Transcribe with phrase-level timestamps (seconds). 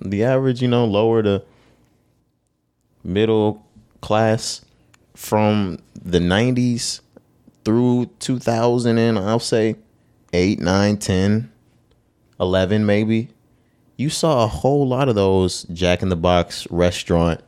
[0.00, 1.42] the average, you know, lower to
[3.04, 3.64] middle
[4.00, 4.64] class
[5.14, 7.00] from the 90s
[7.64, 9.76] through 2000 and I'll say
[10.32, 11.52] 8, 9, 10,
[12.40, 13.28] 11 maybe.
[13.96, 17.40] You saw a whole lot of those Jack in the Box restaurant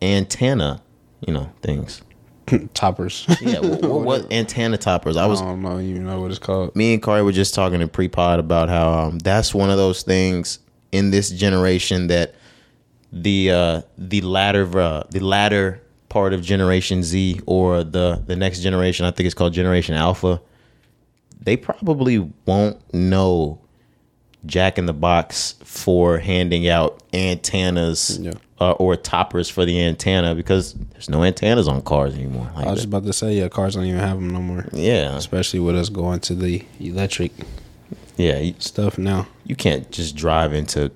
[0.00, 0.80] antenna,
[1.26, 2.00] you know, things.
[2.74, 3.26] Toppers.
[3.42, 5.18] Yeah, what, what, what antenna toppers?
[5.18, 5.76] I was I don't know.
[5.76, 6.74] You know what it's called?
[6.74, 10.02] me and Cari were just talking in pre-pod about how um, that's one of those
[10.02, 10.58] things
[10.92, 12.34] in this generation that
[13.12, 18.60] the uh, the latter uh, the latter part of Generation Z or the the next
[18.60, 20.40] generation, I think it's called Generation Alpha.
[21.40, 23.60] They probably won't know
[24.46, 28.32] Jack in the Box for handing out antennas Yeah.
[28.60, 32.50] uh, or toppers for the antenna because there's no antennas on cars anymore.
[32.56, 32.88] Like I was that.
[32.88, 34.66] about to say, yeah, cars don't even have them no more.
[34.72, 37.32] yeah, Especially with us going to the electric
[38.18, 38.38] yeah.
[38.38, 39.26] You, stuff now.
[39.44, 40.90] you can't just drive into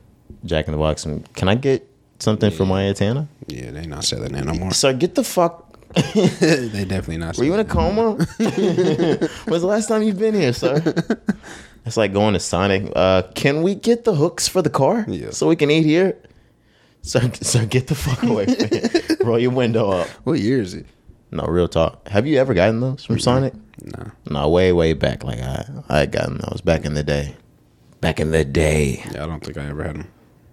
[0.45, 3.29] Jack in the Box and can I get something for my antenna?
[3.47, 4.73] Yeah, they not selling that no more.
[4.73, 5.69] Sir, get the fuck.
[6.15, 7.37] they definitely not.
[7.39, 8.13] Were you in a coma?
[8.39, 10.81] When's the last time you've been here, sir?
[11.85, 12.91] It's like going to Sonic.
[12.95, 15.31] Uh, can we get the hooks for the car Yeah.
[15.31, 16.17] so we can eat here?
[17.03, 18.47] Sir, sir, get the fuck away.
[18.47, 19.17] From me.
[19.27, 20.09] Roll your window up.
[20.25, 20.87] What year is it?
[21.33, 22.07] No, real talk.
[22.09, 23.55] Have you ever gotten those from Sonic?
[23.83, 24.11] No.
[24.31, 25.25] No, way, way back.
[25.25, 27.35] Like I, I had gotten those back in the day.
[28.03, 29.03] Back in the day.
[29.13, 30.09] Yeah, I don't think I ever had them.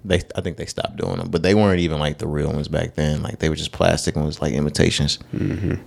[0.05, 2.69] They, I think they stopped doing them, but they weren't even like the real ones
[2.69, 3.21] back then.
[3.21, 5.19] Like they were just plastic and was like imitations.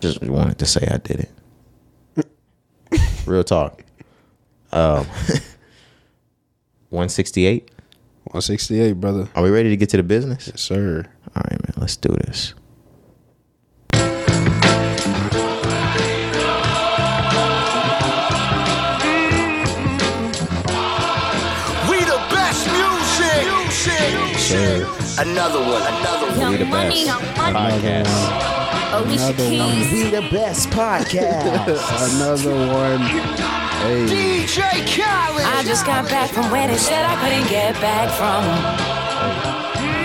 [0.01, 1.31] Just wanted to say I did
[2.17, 3.01] it.
[3.27, 3.83] real talk.
[4.73, 5.07] Um,
[6.91, 7.71] one sixty eight.
[8.27, 9.29] 168, brother.
[9.35, 10.47] Are we ready to get to the business?
[10.47, 11.05] Yes, sir.
[11.35, 11.75] All right, man.
[11.77, 12.55] Let's do this.
[25.19, 25.83] Another one.
[25.83, 26.51] Another one.
[26.51, 28.07] We the Young money, best podcast.
[28.95, 29.77] Oh, Another one.
[29.77, 29.93] Keys.
[29.93, 32.17] We the best podcast.
[32.17, 33.01] Another one.
[33.83, 34.07] Hey.
[34.09, 35.45] DJ Khaled.
[35.45, 38.43] I just got back from where they said I couldn't get back from.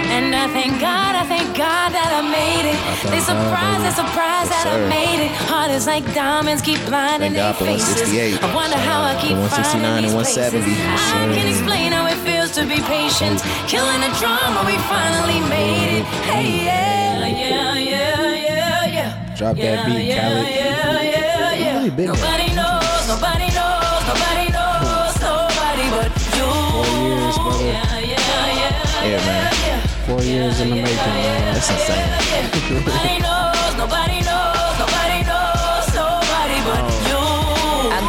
[0.07, 2.79] And I thank God, I thank God that I made it.
[3.11, 5.31] They surprised, they surprised that I made it.
[5.51, 8.09] Heart is like diamonds, keep blinding Thank their faces.
[8.41, 10.63] I wonder how I keep The 169 finding and these places.
[10.63, 13.39] I can't explain how it feels to be patient.
[13.67, 16.05] Killing the drama, we finally made it.
[16.25, 19.35] Hey, yeah, yeah, yeah, yeah, yeah.
[19.37, 20.49] Drop that beat, yeah, Khaled.
[20.49, 21.77] Yeah, yeah, yeah.
[21.77, 26.49] Really big Nobody knows, nobody knows, nobody knows, nobody but you.
[26.73, 27.65] Four years, brother.
[27.77, 29.53] Yeah, yeah, yeah, Yeah, man.
[29.61, 30.07] yeah.
[30.09, 31.53] Four years in the making, man.
[31.53, 32.09] That's insane.
[32.73, 34.16] Nobody knows, nobody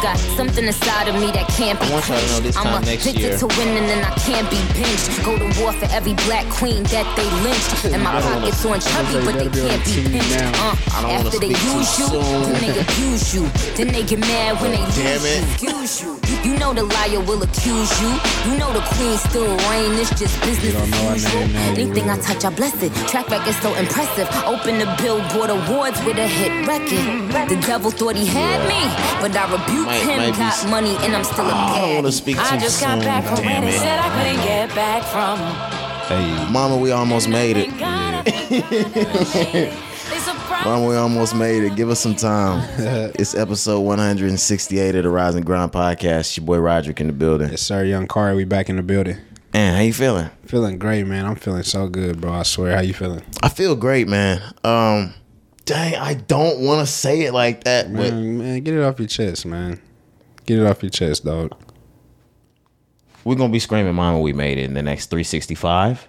[0.09, 2.77] got something inside of me that can't be I want y'all to know this quenched.
[2.77, 5.05] I'm addicted year- to winning and I can't be pinched.
[5.23, 7.69] Go to war for every black queen that they lynched.
[7.93, 10.33] And my I pockets on chubby, but they be can't be pinched.
[10.57, 12.41] Uh, I after they use you, soon.
[12.49, 13.43] then they abuse you.
[13.77, 15.61] Then they get mad when they Damn lose it.
[15.61, 15.69] you.
[15.69, 16.11] Accuse you.
[16.43, 18.09] You know the liar will accuse you.
[18.47, 19.91] You know the queen still reign.
[20.01, 21.39] It's just business don't know her as usual.
[21.41, 22.23] name now, you Anything I will.
[22.23, 22.91] touch, I bless it.
[23.11, 24.27] Track record so impressive.
[24.45, 27.05] Open the Billboard Awards with a hit record.
[27.49, 28.81] The devil thought he had me,
[29.21, 30.17] but I rebuked Might- him.
[30.31, 32.13] might Got s- money and I'm still a I don't want to bad.
[32.13, 33.05] speak too I just got soon.
[33.05, 33.79] back from where Damn they it.
[33.79, 35.37] said I couldn't get back from.
[36.09, 36.51] Hey.
[36.51, 37.67] Mama, we almost made it.
[37.69, 39.73] Thank God I thank God that I made it.
[40.09, 41.75] They surprised Mama, we almost made it.
[41.75, 42.67] Give us some time.
[43.15, 46.19] it's episode 168 of the Rising Ground podcast.
[46.21, 47.49] It's your boy Roderick in the building.
[47.49, 47.83] Yes, sir.
[47.83, 49.17] Young Cari, we back in the building.
[49.53, 50.29] Man, how you feeling?
[50.45, 51.25] Feeling great, man.
[51.25, 52.31] I'm feeling so good, bro.
[52.33, 52.75] I swear.
[52.75, 53.23] How you feeling?
[53.43, 54.41] I feel great, man.
[54.63, 55.13] Um,
[55.65, 58.99] dang, I don't want to say it like that, but Man, man, get it off
[58.99, 59.79] your chest, man.
[60.49, 61.51] Get it off your chest, dog.
[63.23, 66.07] we're gonna be screaming "Mama, we made it" in the next 365.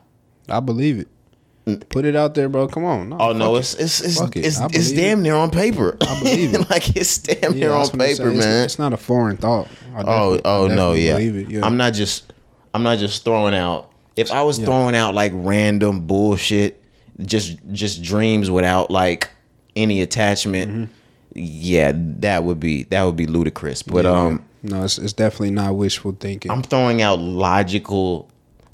[0.49, 1.89] I believe it.
[1.91, 2.67] Put it out there, bro.
[2.67, 3.15] Come on.
[3.21, 4.47] Oh no, it's it's it's Fuck it.
[4.47, 5.99] it's, I it's believe damn near on paper.
[6.01, 6.71] I believe it.
[6.71, 8.65] like it's damn near I on was gonna say, paper, man.
[8.65, 9.69] It's not a foreign thought.
[9.95, 11.19] Oh, oh no, yeah.
[11.19, 11.51] It.
[11.51, 11.65] yeah.
[11.67, 12.33] I'm not just
[12.73, 13.93] I'm not just throwing out.
[14.17, 16.83] If I was throwing out like random bullshit,
[17.21, 19.29] just just dreams without like
[19.77, 20.93] any attachment, Mm-hmm.
[21.35, 23.83] Yeah, that would be that would be ludicrous.
[23.83, 24.11] But Yeah.
[24.13, 26.51] um no, it's, it's definitely not wishful thinking.
[26.51, 28.29] I'm throwing out logical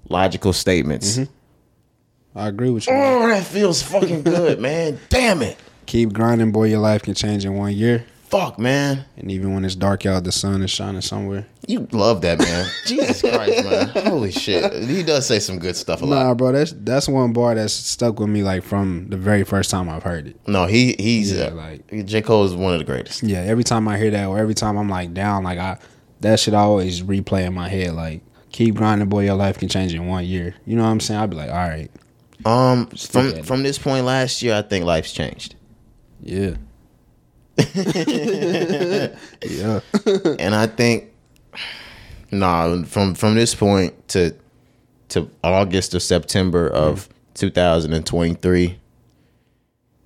[0.08, 1.17] logical statements.
[1.19, 2.38] Mm-hmm.
[2.38, 2.93] I agree with you.
[2.93, 3.23] man.
[3.23, 4.99] Oh, that feels fucking good, man.
[5.08, 5.56] Damn it.
[5.87, 6.64] Keep grinding, boy.
[6.64, 8.05] Your life can change in one year.
[8.38, 9.05] Fuck, man.
[9.17, 11.47] And even when it's dark out, the sun is shining somewhere.
[11.67, 12.69] You love that, man.
[12.87, 13.88] Jesus Christ, man.
[14.06, 14.73] Holy shit.
[14.85, 16.23] He does say some good stuff a lot.
[16.23, 19.71] Nah, bro, that's that's one bar that's stuck with me like from the very first
[19.71, 20.37] time I've heard it.
[20.47, 22.23] No, he he's Yeah, uh, like- J.
[22.23, 23.23] Cole is one of the greatest.
[23.23, 25.79] Yeah, every time I hear that, or every time I'm like down, like I
[26.21, 27.94] that shit always replay in my head.
[27.94, 28.23] Like
[28.53, 29.25] keep grinding, boy.
[29.25, 30.55] Your life can change in one year.
[30.67, 31.21] You know what I'm saying?
[31.21, 31.91] I'd be like, all right,
[32.44, 35.55] Um, from from this point last year, I think life's changed,
[36.23, 36.55] yeah,
[39.44, 39.81] yeah,
[40.38, 41.12] and I think,
[42.31, 44.35] nah, from from this point to
[45.08, 48.79] to August or September of 2023,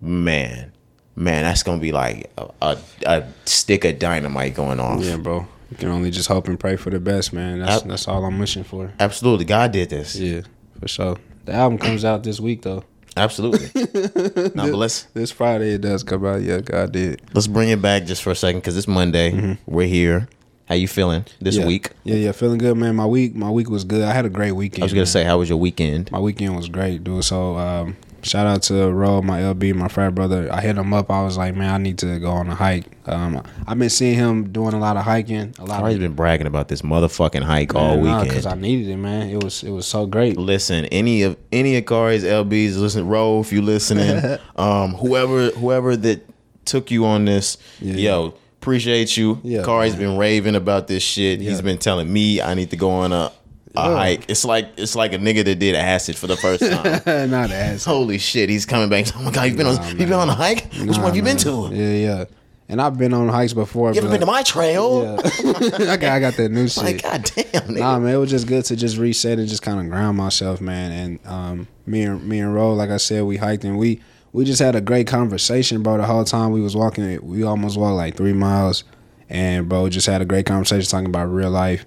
[0.00, 0.72] man,
[1.16, 5.02] man, that's gonna be like a, a, a stick of dynamite going off.
[5.02, 5.46] yeah, bro.
[5.70, 7.60] You can only just hope and pray for the best, man.
[7.60, 8.92] That's that's all I'm wishing for.
[8.98, 10.16] Absolutely, God did this.
[10.16, 10.42] Yeah,
[10.80, 11.16] for sure.
[11.44, 12.84] The album comes out this week though.
[13.16, 13.68] Absolutely.
[14.54, 16.42] now, but let's This Friday it does come out.
[16.42, 17.20] Yeah, God did.
[17.34, 19.58] let's bring it back just for a second because it's Monday.
[19.66, 20.28] We're here.
[20.66, 21.62] How you feeling this Mm-hmm.
[21.62, 21.66] yeah.
[21.66, 21.90] week?
[22.04, 22.94] Yeah, yeah, feeling good, man.
[22.94, 24.02] My week, my week was good.
[24.02, 24.82] I had a great weekend.
[24.82, 25.06] I was gonna man.
[25.06, 26.12] say, how was your weekend?
[26.12, 27.24] my weekend was great, dude.
[27.24, 30.48] So um, shout out to Ro, my LB, my frat brother.
[30.52, 31.10] I hit him up.
[31.10, 32.84] I was like, man, I need to go on a hike.
[33.06, 35.54] Um, I've been seeing him doing a lot of hiking.
[35.58, 38.28] A lot I've been bragging about this motherfucking hike all weekend.
[38.28, 39.28] because I needed it, man.
[39.30, 40.36] It was it was so great.
[40.36, 45.96] listen, any of any of Cari's LBs, listen, Ro, if you listening, um, whoever whoever
[45.96, 46.26] that
[46.64, 47.94] took you on this, Yeah.
[47.94, 49.40] yo, appreciate you.
[49.42, 50.00] Yeah, Cari's man.
[50.02, 51.40] been raving about this shit.
[51.40, 53.32] He's been telling me I need to go on a,
[53.76, 53.94] a Yeah.
[53.96, 54.24] hike.
[54.28, 56.62] It's like it's like a nigga that did acid for the first
[57.04, 57.30] time.
[57.30, 57.84] Not ass.
[57.84, 59.06] Holy shit, he's coming back.
[59.16, 60.72] Oh my god, you've been on Nah, you been on a hike?
[60.74, 61.70] Which one have you been to?
[61.72, 62.24] Yeah, yeah.
[62.68, 63.92] And I've been on hikes before.
[63.92, 65.02] You ever been to my trail?
[65.02, 65.52] Yeah.
[65.92, 66.84] I got I got that new shit.
[66.84, 67.78] Like, god damn, nigga.
[67.80, 70.60] Nah, man, it was just good to just reset and just kind of ground myself,
[70.60, 70.92] man.
[70.92, 74.00] And um, me and me and Ro, like I said, we hiked and we
[74.32, 75.96] we just had a great conversation, bro.
[75.96, 78.84] The whole time we was walking, we almost walked like three miles,
[79.28, 81.84] and bro, just had a great conversation talking about real life,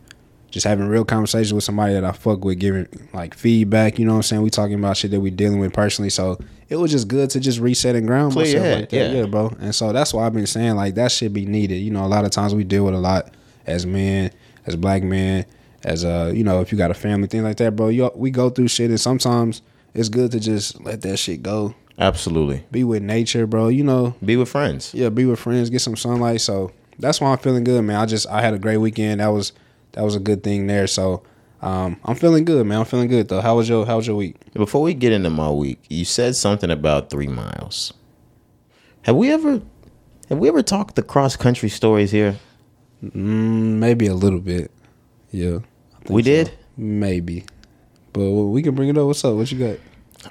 [0.54, 3.98] just having real conversations with somebody that I fuck with, giving like feedback.
[3.98, 4.42] You know what I'm saying?
[4.44, 6.38] We talking about shit that we dealing with personally, so
[6.70, 9.22] it was just good to just reset and ground Clear myself head, like that, yeah.
[9.22, 9.48] yeah, bro.
[9.60, 11.78] And so that's why I've been saying like that should be needed.
[11.78, 13.34] You know, a lot of times we deal with a lot
[13.66, 14.30] as men,
[14.68, 15.46] as black men,
[15.84, 17.88] as uh, you know, if you got a family, things like that, bro.
[17.90, 19.64] You, we go through shit, and sometimes
[19.96, 21.74] it's good to just let that shit go.
[21.98, 22.64] Absolutely.
[22.72, 23.70] Be with nature, bro.
[23.70, 24.94] You know, Be with friends.
[24.94, 26.42] yeah, be with friends, get some sunlight.
[26.42, 27.96] So that's why I'm feeling good, man.
[27.96, 29.20] I just I had a great weekend.
[29.20, 29.52] That was
[29.94, 30.88] that was a good thing there.
[30.88, 31.24] So
[31.62, 32.80] um, I'm feeling good, man.
[32.80, 33.42] I'm feeling good though.
[33.42, 34.36] How was your How was your week?
[34.54, 37.94] Before we get into my week, you said something about three miles.
[39.04, 39.62] Have we ever
[40.30, 42.36] have we ever talked the cross country stories here?
[43.04, 44.72] Mm, maybe a little bit.
[45.32, 45.60] Yeah,
[46.10, 46.26] We so.
[46.30, 46.52] did?
[46.78, 47.44] Maybe,
[48.14, 49.06] but we can bring it up.
[49.08, 49.36] What's up?
[49.36, 49.78] What you got?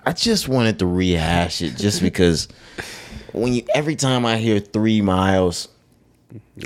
[0.06, 2.48] I just wanted to rehash it just because
[3.32, 5.68] when you every time I hear three miles,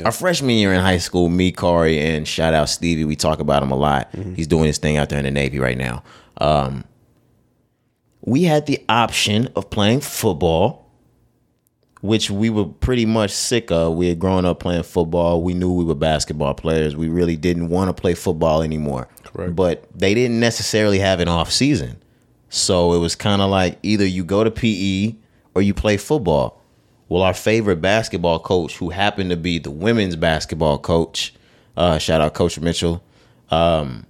[0.04, 3.62] our freshman year in high school, me, Corey, and shout out Stevie, we talk about
[3.62, 4.08] him a lot.
[4.34, 6.02] He's doing his thing out there in the Navy right now.
[6.38, 6.84] Um,
[8.20, 10.90] we had the option of playing football,
[12.00, 13.94] which we were pretty much sick of.
[13.94, 15.42] We had grown up playing football.
[15.42, 16.96] We knew we were basketball players.
[16.96, 19.08] We really didn't want to play football anymore.
[19.24, 19.54] Correct.
[19.56, 22.02] But they didn't necessarily have an off season.
[22.48, 25.14] So it was kind of like either you go to PE
[25.54, 26.55] or you play football.
[27.08, 31.32] Well, our favorite basketball coach, who happened to be the women's basketball coach,
[31.76, 33.02] uh, shout out Coach Mitchell,
[33.50, 34.06] um,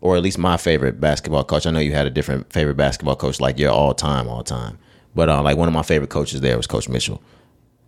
[0.00, 1.66] or at least my favorite basketball coach.
[1.66, 4.78] I know you had a different favorite basketball coach, like your all time, all time.
[5.14, 7.20] But uh, like one of my favorite coaches there was Coach Mitchell.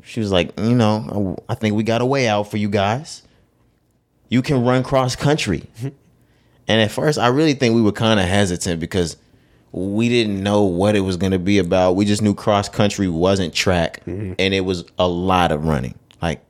[0.03, 3.23] She was like, you know, I think we got a way out for you guys.
[4.31, 5.65] You can run cross country.
[6.71, 9.17] And at first, I really think we were kind of hesitant because
[9.79, 11.93] we didn't know what it was going to be about.
[11.97, 15.95] We just knew cross country wasn't track, and it was a lot of running.
[16.23, 16.43] Like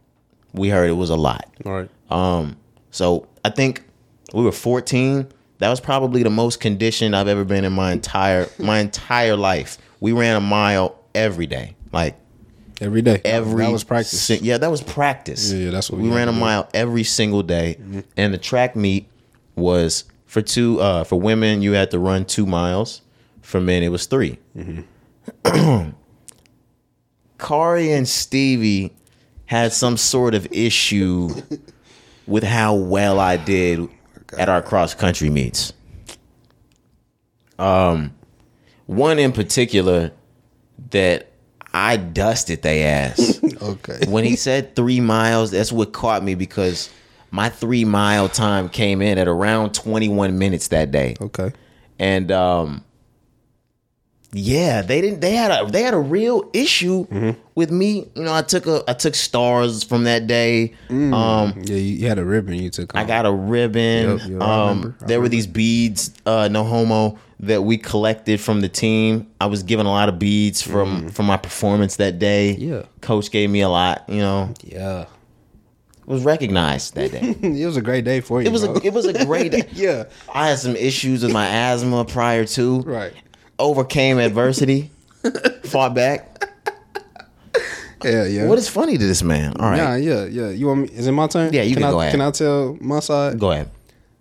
[0.53, 1.49] we heard, it was a lot.
[1.67, 1.91] All right.
[2.11, 2.57] Um,
[2.91, 3.83] so I think
[4.33, 5.29] we were 14.
[5.59, 9.77] That was probably the most conditioned I've ever been in my entire my entire life.
[10.01, 12.15] We ran a mile every day, like
[12.81, 13.21] Every day.
[13.25, 14.23] every that was practice.
[14.23, 15.51] si- yeah, that was practice.
[15.53, 16.39] Yeah, yeah, that's what we we ran a do.
[16.39, 17.77] mile every single day,
[18.17, 19.09] and the track meet
[19.57, 20.81] was for two.
[20.81, 23.03] Uh, for women, you had to run two miles.
[23.49, 25.91] For men, it was 3 Mm-hmm.
[27.39, 28.93] Cari and Stevie
[29.47, 31.31] had some sort of issue
[32.27, 33.89] with how well I did
[34.37, 35.73] at our cross country meets.
[37.59, 38.15] Um,
[38.85, 40.13] one in particular
[40.91, 41.33] that
[41.73, 43.41] I dusted they ass.
[43.63, 44.01] okay.
[44.09, 46.91] when he said three miles, that's what caught me because
[47.31, 51.17] my three mile time came in at around 21 minutes that day.
[51.19, 51.51] Okay.
[51.99, 52.85] And um
[54.33, 57.39] yeah, they didn't they had a they had a real issue Mm-hmm.
[57.55, 58.09] with me.
[58.15, 60.75] You know, I took a I took stars from that day.
[60.91, 62.95] Um Yeah, you, had a ribbon you took.
[62.95, 64.19] I got a ribbon.
[64.19, 65.07] Yep, yep, um, remember.
[65.07, 69.27] There were these beads, uh, no homo, that we collected from the team.
[69.41, 72.57] I was given a lot of beads from from my performance that day.
[72.59, 72.69] Mm.
[72.69, 72.83] Yeah.
[73.01, 74.05] coach gave me a lot.
[74.09, 75.07] You know, Yeah.
[76.05, 77.21] was recognized that day.
[77.43, 78.49] it was a great day for you.
[78.49, 78.75] It was bro.
[78.75, 79.65] a it was a great day.
[79.73, 80.05] yeah.
[80.35, 82.81] I had some issues with my asthma prior to.
[82.83, 83.13] Right.
[83.59, 84.91] Overcame adversity.
[85.65, 86.45] fought back.
[88.05, 88.47] Yeah, yeah.
[88.47, 89.57] What is funny to this man?
[89.59, 89.77] All right.
[89.77, 90.51] Yeah, yeah, yeah.
[90.51, 90.89] You want me?
[90.97, 91.53] Is it my turn?
[91.53, 92.13] Yeah, you can I, go ahead.
[92.13, 93.39] Can I tell my side?
[93.41, 93.71] Go ahead.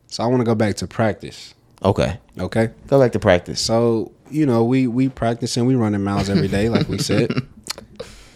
[0.07, 1.53] So I want to go back to practice.
[1.83, 2.17] Okay.
[2.39, 2.71] Okay.
[2.87, 3.61] Go back to practice.
[3.61, 7.31] So you know we we practicing, we running miles every day, like we said.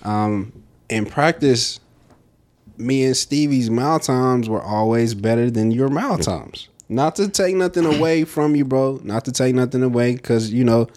[0.04, 1.80] Um, in practice,
[2.76, 6.70] me and Stevie's mile times were always better than your mile times.
[6.92, 9.00] Not to take nothing away from you, bro.
[9.02, 10.88] Not to take nothing away, because you know,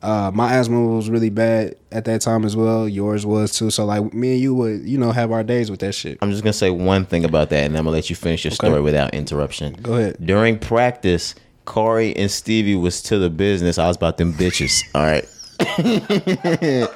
[0.00, 2.88] uh, my asthma was really bad at that time as well.
[2.88, 3.68] Yours was too.
[3.70, 6.18] So like me and you would, you know, have our days with that shit.
[6.22, 8.52] I'm just gonna say one thing about that, and I'm gonna let you finish your
[8.52, 9.74] story without interruption.
[9.82, 10.18] Go ahead.
[10.24, 13.76] During practice, Corey and Stevie was to the business.
[13.76, 14.84] I was about them bitches.
[14.94, 15.26] All right.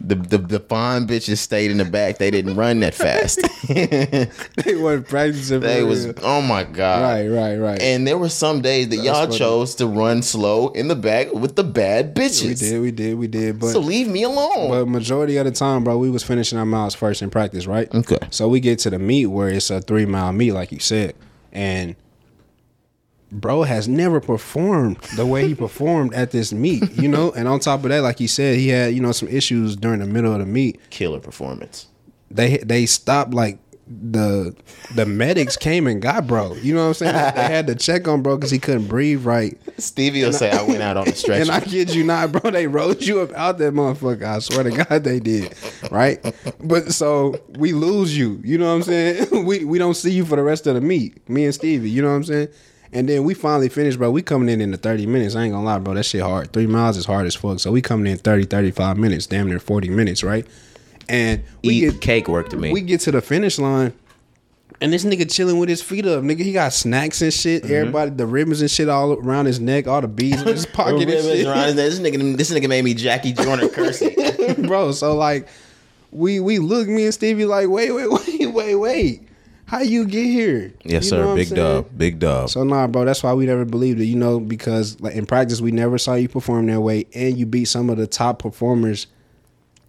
[0.00, 2.18] the, the the fine bitches stayed in the back.
[2.18, 3.40] They didn't run that fast.
[3.68, 5.60] they wasn't practicing.
[5.60, 7.02] they was oh my god.
[7.02, 7.80] right, right, right.
[7.80, 9.38] And there were some days that y'all funny.
[9.38, 12.46] chose to run slow in the back with the bad bitches.
[12.46, 13.60] we did, we did, we did.
[13.60, 14.70] But so leave me alone.
[14.70, 17.92] But majority of the time, bro, we was finishing our miles first in practice, right?
[17.94, 18.18] Okay.
[18.30, 21.14] So we get to the meet where it's a three mile meet, like you said,
[21.52, 21.96] and
[23.32, 27.32] bro has never performed the way he performed at this meet, you know.
[27.32, 30.00] And on top of that, like he said, he had you know some issues during
[30.00, 30.80] the middle of the meet.
[30.90, 31.88] Killer performance.
[32.30, 34.54] They they stopped like the
[34.96, 36.54] the medics came and got bro.
[36.54, 37.12] You know what I'm saying?
[37.12, 39.56] They had to check on bro because he couldn't breathe right.
[39.78, 41.42] Stevie will say I went out on the stretcher.
[41.42, 44.24] And I kid you not, bro, they rode you up out that motherfucker.
[44.24, 45.54] I swear to God they did.
[45.90, 46.20] Right?
[46.60, 48.40] But so we lose you.
[48.42, 49.26] You know what I'm saying?
[49.46, 51.28] We we don't see you for the rest of the meet.
[51.28, 52.48] Me and Stevie, you know what I'm saying?
[52.92, 54.10] And then we finally finished, bro.
[54.10, 55.34] We coming in in the 30 minutes.
[55.34, 55.94] I ain't gonna lie, bro.
[55.94, 56.52] That shit hard.
[56.52, 57.58] Three miles is hard as fuck.
[57.60, 60.46] So we coming in 30, 35 minutes, damn near 40 minutes, right?
[61.08, 62.72] And we Eat get cake work to me.
[62.72, 63.92] we get to the finish line,
[64.80, 66.22] and this nigga chilling with his feet up.
[66.22, 67.62] Nigga, he got snacks and shit.
[67.62, 67.74] Mm-hmm.
[67.74, 71.02] Everybody, the ribbons and shit all around his neck, all the beads in his pocket
[71.02, 71.76] and shit.
[71.76, 74.14] this nigga, this nigga made me Jackie Joyner cursing.
[74.66, 74.92] bro.
[74.92, 75.48] So like,
[76.10, 79.28] we we look me and Stevie like, wait, wait, wait, wait, wait.
[79.66, 80.72] How you get here?
[80.84, 81.34] yes, You sir.
[81.34, 81.88] Big dub.
[81.98, 82.48] Big dub.
[82.50, 83.04] So nah, bro.
[83.04, 84.04] That's why we never believed it.
[84.06, 87.46] You know, because like in practice, we never saw you perform that way, and you
[87.46, 89.08] beat some of the top performers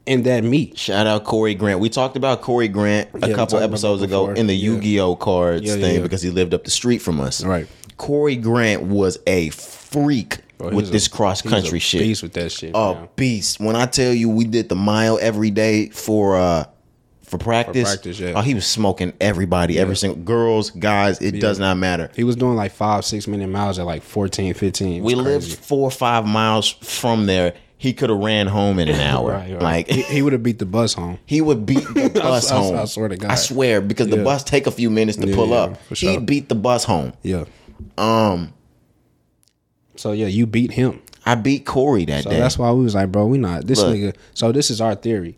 [0.08, 0.78] in that meet.
[0.80, 1.80] Shout out Corey Grant.
[1.80, 4.72] We talked about Corey Grant a we couple episodes ago in the Yeah.
[4.72, 6.02] Yu-Gi-Oh cards Yeah, yeah, thing yeah.
[6.02, 7.44] because he lived up the street from us.
[7.44, 7.68] Right.
[7.98, 12.02] Corey Grant was a freak Bro, with this a- cross he was a country shit.
[12.02, 12.72] Beast with that shit.
[12.74, 13.10] a man.
[13.16, 13.60] beast.
[13.60, 16.66] When I tell you we did the mile every day for uh
[17.28, 18.34] for practice, practice, yeah.
[18.36, 21.22] oh, he was smoking everybody, every single girls, guys.
[21.22, 22.10] It does not matter.
[22.16, 24.88] He was doing like five, six minute miles at like 14, 15.
[24.94, 27.54] It was We lived four or five miles from there.
[27.78, 29.34] He could have ran home in an hour.
[29.34, 29.62] Right, right.
[29.62, 31.20] Like he, he would have beat the bus home.
[31.26, 32.76] He would beat the bus I- I- home.
[32.80, 33.30] I swear to God.
[33.32, 35.78] I swear because the bus take a few minutes to Yeah, pull yeah, up.
[35.84, 36.12] for sure.
[36.12, 37.14] He'd beat the bus home.
[37.24, 37.44] Yeah.
[37.98, 38.54] Um,
[39.96, 41.02] So yeah, you beat him.
[41.26, 42.40] I beat Corey that So day.
[42.40, 43.96] that's why we was like, bro, we not this Look.
[43.96, 44.16] nigga.
[44.34, 45.38] So this is our theory.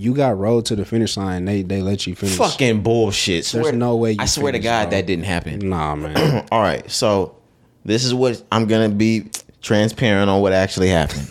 [0.00, 1.44] You got rolled to the finish line.
[1.44, 2.34] They they let you finish.
[2.34, 3.44] fucking bullshit.
[3.44, 4.96] Swear, no way I swear to God bro.
[4.96, 5.58] that didn't happen.
[5.68, 6.46] Nah, man.
[6.52, 7.36] All right, so
[7.84, 9.28] this is what I'm gonna be
[9.60, 11.30] transparent on what actually happened.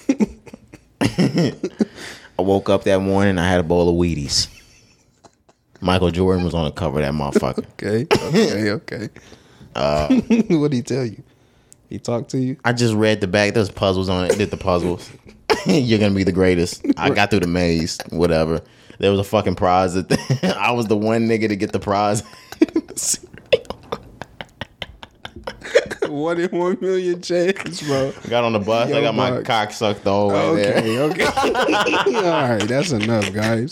[1.02, 3.40] I woke up that morning.
[3.40, 4.48] I had a bowl of Wheaties.
[5.82, 7.66] Michael Jordan was on the cover of that motherfucker.
[7.74, 9.10] okay, okay, okay.
[9.74, 10.08] Uh,
[10.58, 11.24] what did he tell you?
[11.90, 12.58] He talked to you.
[12.64, 13.56] I just read the back.
[13.56, 14.38] There's puzzles on it.
[14.38, 15.10] Did the puzzles.
[15.66, 16.86] You're gonna be the greatest.
[16.98, 17.98] I got through the maze.
[18.10, 18.62] Whatever.
[19.00, 19.94] There was a fucking prize.
[19.94, 22.24] That I was the one nigga to get the prize.
[26.08, 28.12] One in one million chance, bro.
[28.30, 28.90] got on the bus.
[28.90, 29.46] I Yo, got my Mark.
[29.46, 30.78] cock sucked the whole way there.
[30.80, 31.26] Okay, okay.
[32.16, 33.72] All right, that's enough, guys.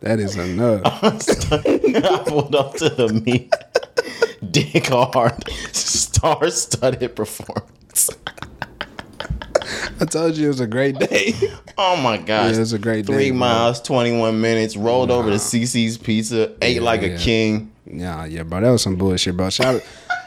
[0.00, 0.80] That is enough.
[0.84, 3.52] I pulled up to the meet.
[4.50, 8.08] Dick hard, star-studded performance.
[10.00, 11.34] I told you it was a great day.
[11.80, 12.50] Oh my gosh!
[12.50, 13.38] Yeah, it was a great day, Three bro.
[13.38, 14.76] miles, twenty-one minutes.
[14.76, 16.52] Rolled over to Cicis Pizza.
[16.60, 17.70] Ate like a king.
[17.86, 19.48] Yeah, yeah, bro, that was some bullshit, bro.
[19.48, 19.82] Shout out.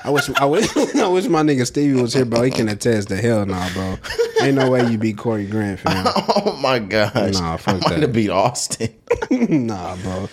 [0.06, 2.44] I wish, I wish, I wish my nigga Stevie was here, bro.
[2.44, 3.98] He can attest to hell, nah, bro.
[4.42, 6.06] Ain't no way you beat Corey Grant, fam.
[6.46, 7.34] Oh my gosh!
[7.34, 8.02] Nah, fuck I might that.
[8.04, 8.96] have beat Austin.
[9.30, 10.30] nah, bro.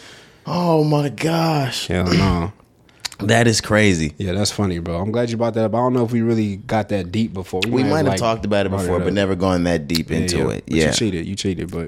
[0.46, 1.88] Oh my gosh!
[1.88, 2.52] Hell no.
[3.20, 4.14] That is crazy.
[4.18, 4.96] Yeah, that's funny, bro.
[5.00, 5.74] I'm glad you brought that up.
[5.74, 7.60] I don't know if we really got that deep before.
[7.68, 9.04] We might have like, talked about it before, up.
[9.04, 10.48] but never gone that deep Yeah, into yeah.
[10.50, 10.64] it.
[10.66, 11.26] But Yeah, you cheated.
[11.26, 11.86] You cheated, but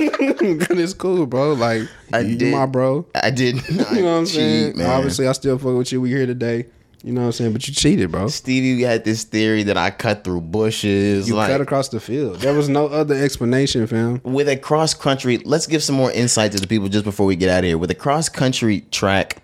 [0.00, 1.52] it's cool, bro.
[1.52, 1.82] Like
[2.12, 2.52] I you, did.
[2.54, 3.06] my bro.
[3.14, 3.56] I did.
[3.70, 4.78] You know what I'm saying?
[4.78, 4.86] man.
[4.90, 6.00] Obviously, I still fuck with you.
[6.00, 6.66] We here today.
[7.02, 7.52] You know what I'm saying?
[7.54, 8.28] But you cheated, bro.
[8.28, 11.28] Stevie had this theory that I cut through bushes.
[11.28, 12.40] You like, cut across the field.
[12.40, 14.20] There was no other explanation, fam.
[14.22, 17.36] with a cross country, let's give some more insight to the people just before we
[17.36, 17.78] get out of here.
[17.78, 19.42] With a cross country track,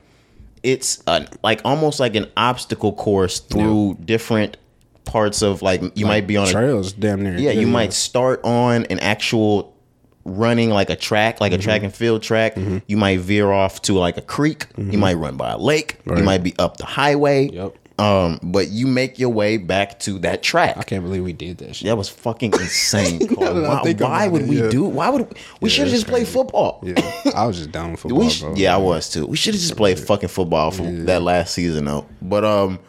[0.67, 4.57] it's a, like almost like an obstacle course through different
[5.05, 7.39] parts of like you might be on a trails, damn near.
[7.39, 9.77] yeah, you might start on an actual
[10.25, 11.63] running like a track, like a mm-hmm.
[11.63, 12.57] track and field track.
[12.57, 12.79] Mm-hmm.
[12.89, 14.67] You might veer off to like a creek.
[14.77, 14.99] You mm-hmm.
[14.99, 16.01] might run by a lake.
[16.05, 17.49] You might be up the highway.
[17.49, 17.77] Yep.
[17.99, 20.77] Um, but you make your way back to that track.
[20.77, 21.87] I can't believe we did that shit.
[21.87, 23.27] That was fucking insane.
[23.37, 24.69] Why why would it, we yeah.
[24.69, 24.85] do?
[24.85, 26.81] Why would we we should have just played football?
[26.83, 26.95] Yeah,
[27.35, 28.55] I was just down with football, We sh- bro.
[28.55, 29.25] yeah, I was too.
[29.27, 32.07] We should have just played fucking football for that last season though.
[32.21, 32.81] But um,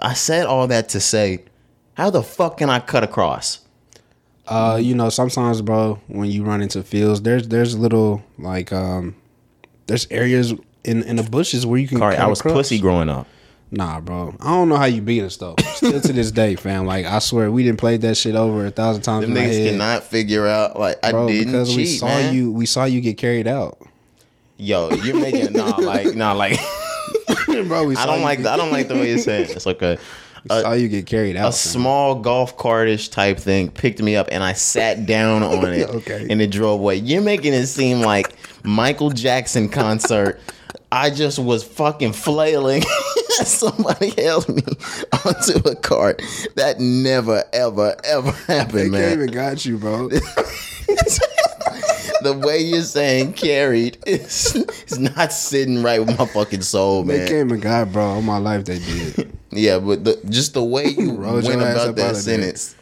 [0.00, 1.44] I said all that to say,
[1.94, 3.60] how the fuck can I cut across?
[4.46, 9.16] Uh, you know, sometimes, bro, when you run into fields, there's there's little like um,
[9.88, 10.54] there's areas
[10.84, 11.98] in in the bushes where you can.
[11.98, 12.54] Sorry, cut I was across.
[12.54, 13.26] pussy growing up.
[13.70, 14.34] Nah, bro.
[14.40, 15.54] I don't know how you beat us though.
[15.74, 16.86] Still to this day, fam.
[16.86, 19.26] Like I swear, we didn't play that shit over a thousand times.
[19.26, 22.34] Them niggas cannot figure out like I bro, didn't because cheat, we saw man.
[22.34, 22.50] you.
[22.50, 23.78] We saw you get carried out,
[24.56, 26.58] Yo, you're making nah like nah like
[27.46, 27.84] bro.
[27.84, 29.56] We saw I don't like get- I don't like the way you're saying it.
[29.56, 29.98] It's okay.
[30.44, 31.50] we saw you get carried out.
[31.50, 35.88] a small golf cartish type thing picked me up and I sat down on it
[35.90, 36.26] Okay.
[36.30, 36.96] and it drove away.
[36.96, 38.34] You're making it seem like
[38.64, 40.40] Michael Jackson concert.
[40.90, 42.82] I just was fucking flailing.
[43.46, 44.62] Somebody held me
[45.24, 46.20] onto a cart.
[46.56, 49.10] That never, ever, ever happened, They man.
[49.10, 50.08] came even got you, bro.
[52.22, 54.54] the way you're saying carried is,
[54.86, 57.18] is not sitting right with my fucking soul, man.
[57.18, 58.04] they came and got, bro.
[58.04, 59.32] All my life they did.
[59.50, 62.74] Yeah, but the, just the way you went about that sentence.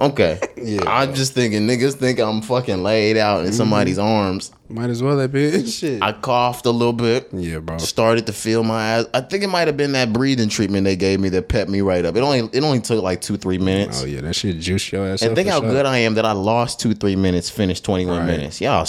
[0.00, 0.40] Okay.
[0.66, 3.46] Yeah, I'm just thinking niggas think I'm fucking laid out Mm-hmm.
[3.48, 4.50] in somebody's arms.
[4.68, 6.02] Might as well have been shit.
[6.02, 7.28] I coughed a little bit.
[7.32, 7.78] yeah, bro.
[7.78, 9.06] Started to feel my ass.
[9.14, 11.82] I think it might have been that breathing treatment they gave me that pepped me
[11.82, 12.16] right up.
[12.16, 14.02] It only it only took like two, three minutes.
[14.02, 15.22] Oh yeah, that shit juice your ass.
[15.22, 18.26] and think how good I am that I lost two, three minutes, finished 21 Right.
[18.26, 18.60] minutes.
[18.60, 18.86] Y'all,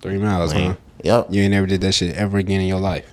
[0.00, 0.58] Three miles, huh?
[0.58, 0.76] man.
[1.04, 1.26] Yep.
[1.30, 3.12] You ain't never did that shit ever again in your life,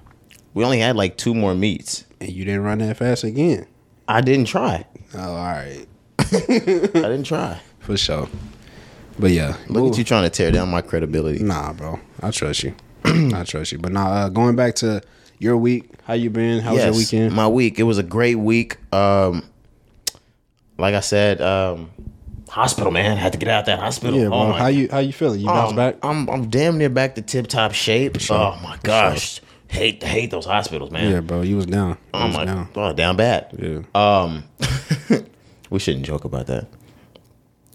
[0.53, 2.05] We only had like two more meets.
[2.21, 3.67] and you didn't run that fast again.
[4.07, 4.85] I didn't try.
[5.13, 5.85] Oh, all right,
[6.33, 7.59] I didn't try.
[7.79, 8.27] for sure.
[9.17, 11.41] But yeah, Look at you trying to tear down my credibility.
[11.43, 12.75] Nah, bro, I trust you.
[13.05, 13.77] I trust you.
[13.77, 15.01] But nah, uh, going back to
[15.39, 16.59] your week, how you been?
[16.59, 17.33] How was your weekend?
[17.33, 17.79] My week.
[17.79, 18.77] It was a great week.
[18.93, 19.43] Um,
[20.77, 21.89] like I said, um,
[22.49, 24.19] hospital man had to get out of that hospital.
[24.19, 24.37] yeah, bro.
[24.37, 25.39] Oh my how you how you feeling?
[25.39, 25.95] You bounce um, back?
[26.03, 28.19] I'm I'm damn near back to tip top shape.
[28.19, 31.09] sure, Oh my gosh, hate hate those hospitals, man.
[31.09, 31.41] Yeah, bro.
[31.41, 31.91] You was down.
[31.91, 32.67] You Oh was my, down.
[32.75, 33.47] oh down bad.
[33.57, 33.83] Yeah.
[33.95, 34.43] Um,
[35.69, 36.67] We shouldn't joke about that.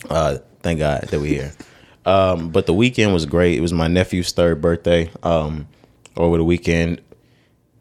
[0.08, 1.52] Uh, thank God that we're here.
[2.06, 3.58] um, but the weekend was great.
[3.58, 5.10] It was my nephew's third birthday.
[5.22, 5.68] Um,
[6.16, 7.00] over the weekend,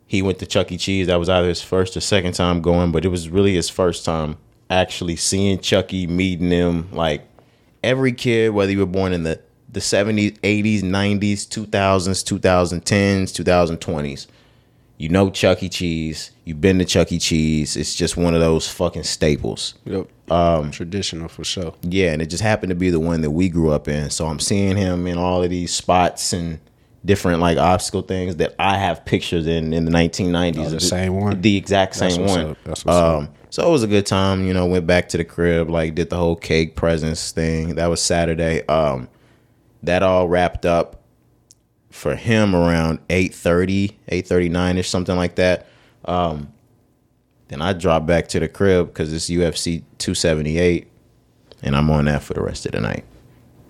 [0.05, 0.77] he went to Chuck E.
[0.77, 1.07] Cheese.
[1.07, 4.05] That was either his first or second time going, but it was really his first
[4.05, 4.37] time
[4.69, 6.07] actually seeing Chuck E.
[6.07, 6.89] Meeting him.
[6.91, 7.27] Like
[7.83, 9.41] every kid, whether you were born in the
[9.71, 13.43] the 70s, 80s, 90s, 2000s, 2010s,
[13.77, 14.27] 2020s
[14.99, 15.69] you know Chuck E.
[15.69, 16.31] Cheese.
[16.43, 17.17] You've been to Chuck E.
[17.17, 17.75] Cheese.
[17.77, 19.73] It's just one of those fucking staples.
[19.85, 20.07] Yep.
[20.29, 21.73] Um, traditional for sure.
[21.81, 24.09] Yeah, and it just happened to be the one that we grew up in.
[24.11, 26.59] So I'm seeing him in all of these spots and
[27.05, 30.65] different like obstacle things that I have pictures in in the 1990s.
[30.65, 31.41] Oh, the same one?
[31.41, 32.39] The exact same one.
[32.47, 32.57] up.
[32.65, 33.19] That's what's up.
[33.19, 34.45] um, so it was a good time.
[34.45, 37.75] You know, went back to the crib, like did the whole cake presents thing.
[37.75, 38.67] That was Saturday.
[38.67, 39.07] Um,
[39.83, 40.98] that all wrapped up
[41.89, 45.67] for him around 8.30 8.39ish something like that
[46.05, 46.51] um,
[47.47, 50.87] then i drop back to the crib because it's ufc 278
[51.63, 53.03] and i'm on that for the rest of the night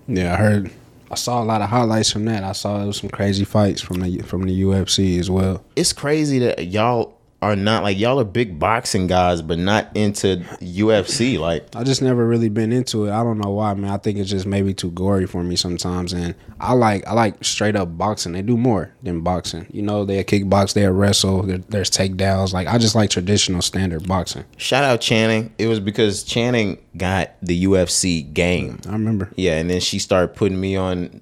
[0.06, 0.70] Yeah, I heard.
[1.10, 2.44] I saw a lot of highlights from that.
[2.44, 5.64] I saw it was some crazy fights from the from the UFC as well.
[5.74, 10.36] it's crazy that y'all are not like y'all are big boxing guys but not into
[10.60, 13.10] ufc like I just never really been into it.
[13.12, 13.90] I don't know why, man.
[13.90, 16.12] I think it's just maybe too gory for me sometimes.
[16.12, 18.32] And I like I like straight up boxing.
[18.32, 19.66] They do more than boxing.
[19.70, 21.42] You know, they kickbox, they wrestle.
[21.42, 22.52] There, there's takedowns.
[22.52, 24.44] Like I just like traditional standard boxing.
[24.56, 29.30] shout out channing it was because channing got the ufc game I remember.
[29.36, 31.20] Yeah, and then she started putting me on,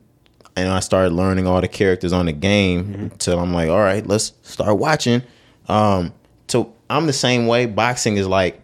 [0.57, 2.85] and I started learning all the characters on the game.
[2.85, 3.09] Mm-hmm.
[3.19, 5.23] Till I'm like, all right, let's start watching.
[5.69, 6.13] Um,
[6.49, 7.67] so I'm the same way.
[7.67, 8.61] Boxing is like,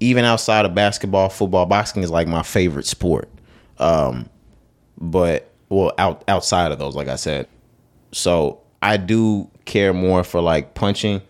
[0.00, 3.28] even outside of basketball, football, boxing is like my favorite sport.
[3.78, 4.28] Um,
[4.98, 7.48] but well, out outside of those, like I said,
[8.12, 11.22] so I do care more for like punching.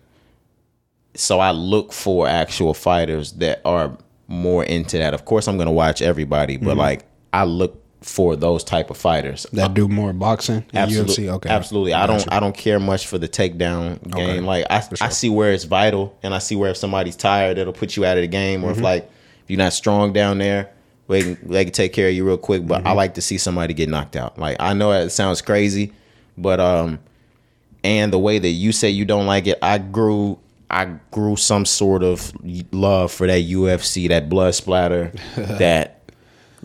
[1.15, 3.97] So I look for actual fighters that are
[4.29, 5.15] more into that.
[5.15, 9.47] Of course, I'm gonna watch everybody, but like I look for those type of fighters.
[9.53, 11.29] That do more boxing in Absolutely, UFC.
[11.37, 11.95] Okay, absolutely.
[11.95, 12.33] I don't.
[12.33, 14.15] I don't care much for the takedown game.
[14.15, 14.41] Okay.
[14.41, 17.59] Like I, For I see where it's vital, and I see where if somebody's tired,
[17.59, 18.61] it'll put you out of the game.
[18.61, 18.69] Mm-hmm.
[18.69, 19.05] Or if like
[19.45, 20.71] if you're not strong down there,
[21.09, 22.67] they can, they can take care of you real quick.
[22.67, 22.97] But I Mm-hmm.
[22.97, 24.39] like to see somebody get knocked out.
[24.39, 25.93] Like I know it sounds crazy,
[26.37, 26.99] but um,
[27.83, 30.39] and the way that you say you don't like it, I grew.
[30.69, 32.33] I grew some sort of
[32.73, 35.96] love for that UFC, that blood splatter, that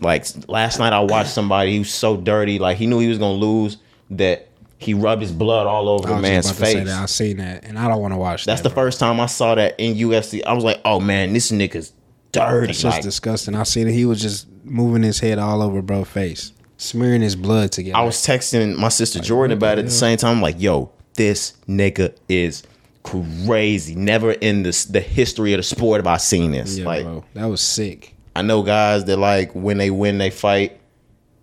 [0.02, 1.72] like last night, I watched somebody.
[1.72, 2.58] He was so dirty.
[2.58, 3.78] Like he knew he was gonna lose.
[4.10, 6.88] That he rubbed his blood all over the man's just about to say face.
[6.88, 7.02] that.
[7.02, 8.44] I seen that, and I don't want to watch.
[8.44, 8.84] That's that, the bro.
[8.84, 10.44] first time I saw that in UFC.
[10.44, 11.92] I was like, oh man, this nigga's
[12.32, 12.70] dirty.
[12.70, 13.54] It's just Like, disgusting.
[13.54, 13.92] I seen it.
[13.92, 17.96] He was just moving his head all over bro's face, smearing his blood together.
[17.96, 20.36] I was texting my sister Jordan about it at the same time.
[20.36, 22.62] I'm like, yo, this nigga is
[23.02, 23.94] crazy.
[23.94, 26.78] Never in this the history of the sport have I seen this.
[26.78, 28.11] yeah, like bro, that was sick.
[28.34, 30.80] I know guys that like when they win they fight,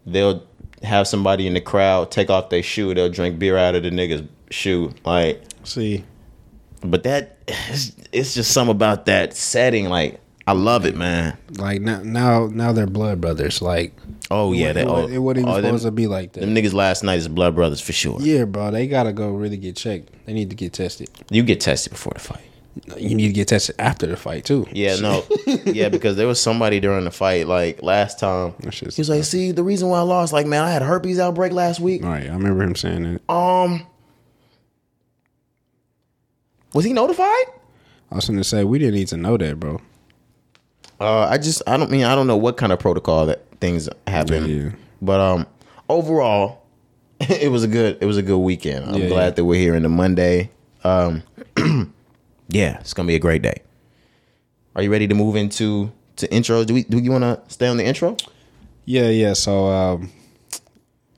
[0.06, 0.43] they'll
[0.84, 3.89] have somebody in the crowd take off their shoe, they'll drink beer out of the
[3.89, 4.93] nigga's shoe.
[5.06, 6.04] Like See,
[6.82, 9.89] but that it's, it's just something about that setting.
[9.89, 11.38] Like I love it, man.
[11.58, 13.62] like now, now, now they're blood brothers.
[13.62, 13.93] Like,
[14.32, 16.41] Oh yeah, it, it, oh, it wasn't even oh, them, supposed to be like that.
[16.41, 18.17] them niggas last night is blood brothers for sure.
[18.21, 20.10] yeah, bro, they gotta go really get checked.
[20.25, 21.10] They need to get tested.
[21.30, 22.41] You get tested before the fight.
[22.98, 24.68] You need to get tested after the fight too.
[24.72, 25.24] Yeah, no,
[25.65, 28.54] yeah, because there was somebody during the fight like last time.
[28.62, 30.82] That shit's He was like, "See, the reason why I lost, like, man, I had
[30.82, 32.04] herpes outbreak last week.
[32.04, 33.34] All right, I remember him saying that.
[33.34, 33.86] Um,
[36.74, 37.46] was he notified?
[38.12, 39.82] I was gonna say we didn't need to know that, bro.
[41.00, 43.88] Uh, I just, I don't mean, I don't know what kind of protocol that things
[44.06, 44.72] happen, Yeah.
[45.02, 45.48] but um,
[45.88, 46.63] overall,
[47.22, 48.86] it was a good, it was a good weekend.
[48.86, 49.30] I'm Yeah, glad yeah.
[49.32, 50.50] that we're here in the Monday.
[50.84, 51.24] Um,
[52.49, 53.62] yeah, it's gonna be a great day.
[54.75, 56.65] Are you ready to move into to intros?
[56.65, 58.15] Do we, do you want to stay on the intro?
[58.85, 59.33] Yeah, yeah.
[59.33, 60.12] So, um,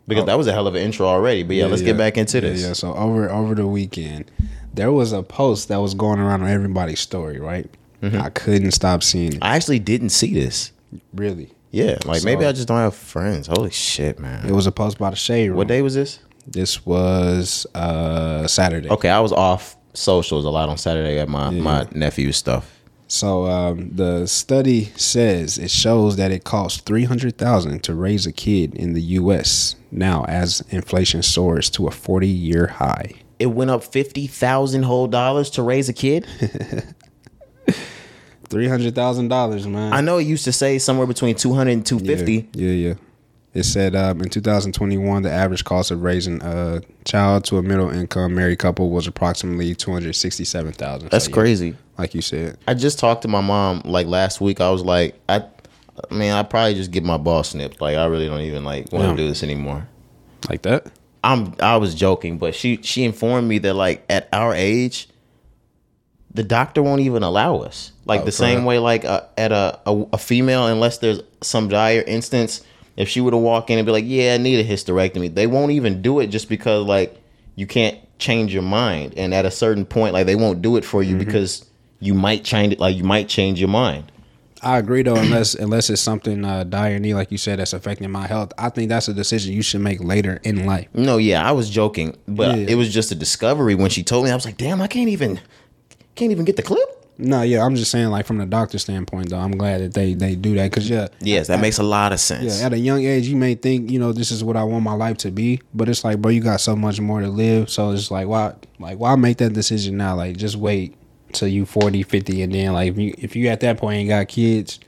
[0.08, 1.44] Because that was a hell of an intro already.
[1.44, 2.62] But yeah, let's get back into this.
[2.62, 4.32] Yeah, so over over the weekend,
[4.74, 7.70] there was a post that was going around on everybody's story, right?
[8.02, 8.20] Mm-hmm.
[8.22, 9.40] I couldn't stop seeing it.
[9.42, 10.72] I actually didn't see this.
[11.14, 13.48] Really, Yeah, like maybe I just don't have friends.
[13.48, 14.46] Holy shit, man.
[14.48, 15.58] it was a post by the Shade Room.
[15.58, 16.20] what day was this?
[16.48, 18.90] This was uh Saturday.
[18.90, 22.78] Okay, I was off socials a lot on Saturday at my my nephew's stuff.
[23.08, 28.26] So um, the study says it shows that it costs three hundred thousand to raise
[28.26, 29.76] a kid in the U.S.
[29.92, 33.12] now as inflation soars to a forty-year high.
[33.38, 36.26] It went up fifty thousand whole dollars to raise a kid.
[38.50, 39.94] Three hundred thousand dollars, man.
[39.94, 42.50] I know it used to say somewhere between 200 and Yeah, 250.
[42.54, 42.94] Yeah, yeah.
[43.54, 47.90] It said um, in 2021, the average cost of raising a child to a middle
[47.90, 51.10] income married couple was approximately 267,000.
[51.10, 51.76] That's So, yeah, crazy.
[51.98, 52.58] Like you said.
[52.68, 54.62] I just talked to my mom like last week.
[54.62, 55.44] I was like, I,
[56.10, 57.82] I mean, I probably just get my ball snipped.
[57.82, 59.16] Like, I really don't even like want to Yeah.
[59.18, 59.86] do this anymore.
[60.50, 60.88] Like that?
[61.24, 65.08] I'm I was joking, but she she informed me that like at our age,
[66.34, 67.92] the doctor won't even allow us.
[68.06, 68.68] Like Oh, the same real?
[68.68, 72.62] way, like uh, at a, a a female, unless there's some dire instance,
[73.02, 75.48] if she were to walk in and be like, "Yeah, I need a hysterectomy," they
[75.48, 77.16] won't even do it just because like
[77.56, 80.86] you can't change your mind, and at a certain point, like they won't do it
[80.86, 81.20] for Mm-hmm.
[81.20, 81.66] you because
[82.00, 82.80] you might change it.
[82.80, 84.12] Like you might change your mind.
[84.64, 88.10] I agree though, unless unless it's something uh, dire need, like you said, that's affecting
[88.12, 88.54] my health.
[88.60, 90.88] I think that's a decision you should make later in life.
[90.94, 92.66] No, yeah, I was joking, but Yeah.
[92.70, 94.30] it was just a discovery when she told me.
[94.32, 95.40] I was like, "Damn, I can't even
[96.14, 99.30] can't even get the clip." No, yeah, I'm just saying, like from the doctor standpoint,
[99.30, 102.14] though, I'm glad that they they do that because yeah, Yes, that makes a lot
[102.14, 102.60] of sense.
[102.60, 104.84] Yeah, at a young age, you may think, you know, this is what I want
[104.84, 107.70] my life to be, but it's like, bro, you got so much more to live.
[107.70, 110.16] So it's like, why, like, why make that decision now?
[110.16, 110.96] Like, just wait
[111.34, 114.10] till you 40, 50, and then, like, if you, if you at that point ain't
[114.10, 114.80] got kids,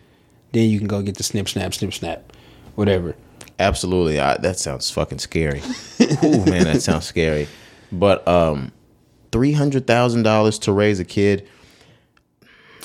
[0.54, 2.34] then you can go get the snip, snap, snip, snap,
[2.76, 3.16] whatever.
[3.60, 4.20] Absolutely.
[4.20, 5.62] I, that sounds fucking scary.
[6.24, 7.48] Ooh, man, that sounds scary.
[7.92, 8.72] But um,
[9.32, 11.48] three hundred thousand dollars to raise a kid.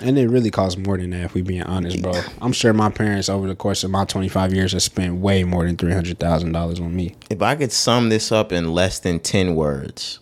[0.01, 2.13] And it really costs more than that, if we being honest, bro.
[2.41, 5.65] I'm sure my parents, over the course of my 25 years, have spent way more
[5.67, 7.17] than $300,000 on me.
[7.31, 10.21] If I could sum this up in less than ten words,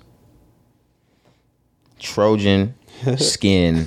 [1.98, 2.74] Trojan
[3.18, 3.86] skin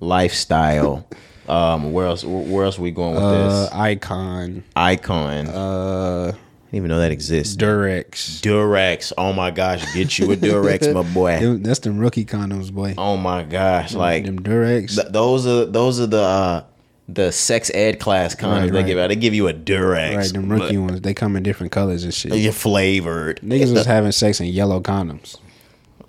[0.00, 1.06] lifestyle.
[1.48, 2.24] Um, where else?
[2.24, 3.72] Where else are we going with Uh, this?
[3.72, 5.46] Icon, Icon.
[5.48, 6.32] uh,
[6.68, 7.56] I didn't even know that exists.
[7.56, 8.40] Durex.
[8.42, 9.12] Durex.
[9.16, 11.38] Oh my gosh, get you a Durex, my boy.
[11.40, 12.94] Them- That's them rookie condoms, boy.
[12.98, 14.94] Oh my gosh, like them Durex.
[14.96, 16.64] Th- those are those are the uh,
[17.08, 18.86] the sex ed class condoms Right, they right.
[18.86, 19.08] give out.
[19.08, 21.00] They give you a Durex, Right, them rookie ones.
[21.00, 22.30] They come in different colors and shit.
[22.32, 23.40] but You're flavored.
[23.40, 25.36] Niggas was having sex in yellow condoms.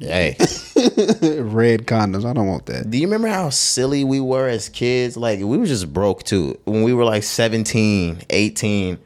[0.02, 0.36] Hey,
[1.42, 2.26] Red condoms.
[2.26, 2.90] I don't want that.
[2.90, 5.16] do you remember how silly we were as kids?
[5.18, 6.60] Like we were just broke too.
[6.66, 8.98] When we were like 17, 18,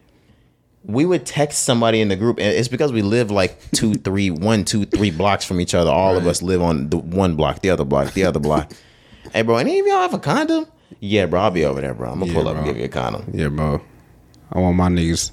[0.85, 4.29] we would text somebody in the group, and it's because we live like two, three,
[4.29, 5.89] one, two, three blocks from each other.
[5.91, 8.73] All of us live on the one block, the other block, the other block.
[9.33, 10.67] hey, bro, any of y'all have a condom?
[10.99, 12.11] Yeah, bro, I'll be over there, bro.
[12.11, 13.29] I'm gonna Yeah, pull up and give you a condom.
[13.33, 13.81] Yeah, bro.
[14.51, 15.31] I want my niggas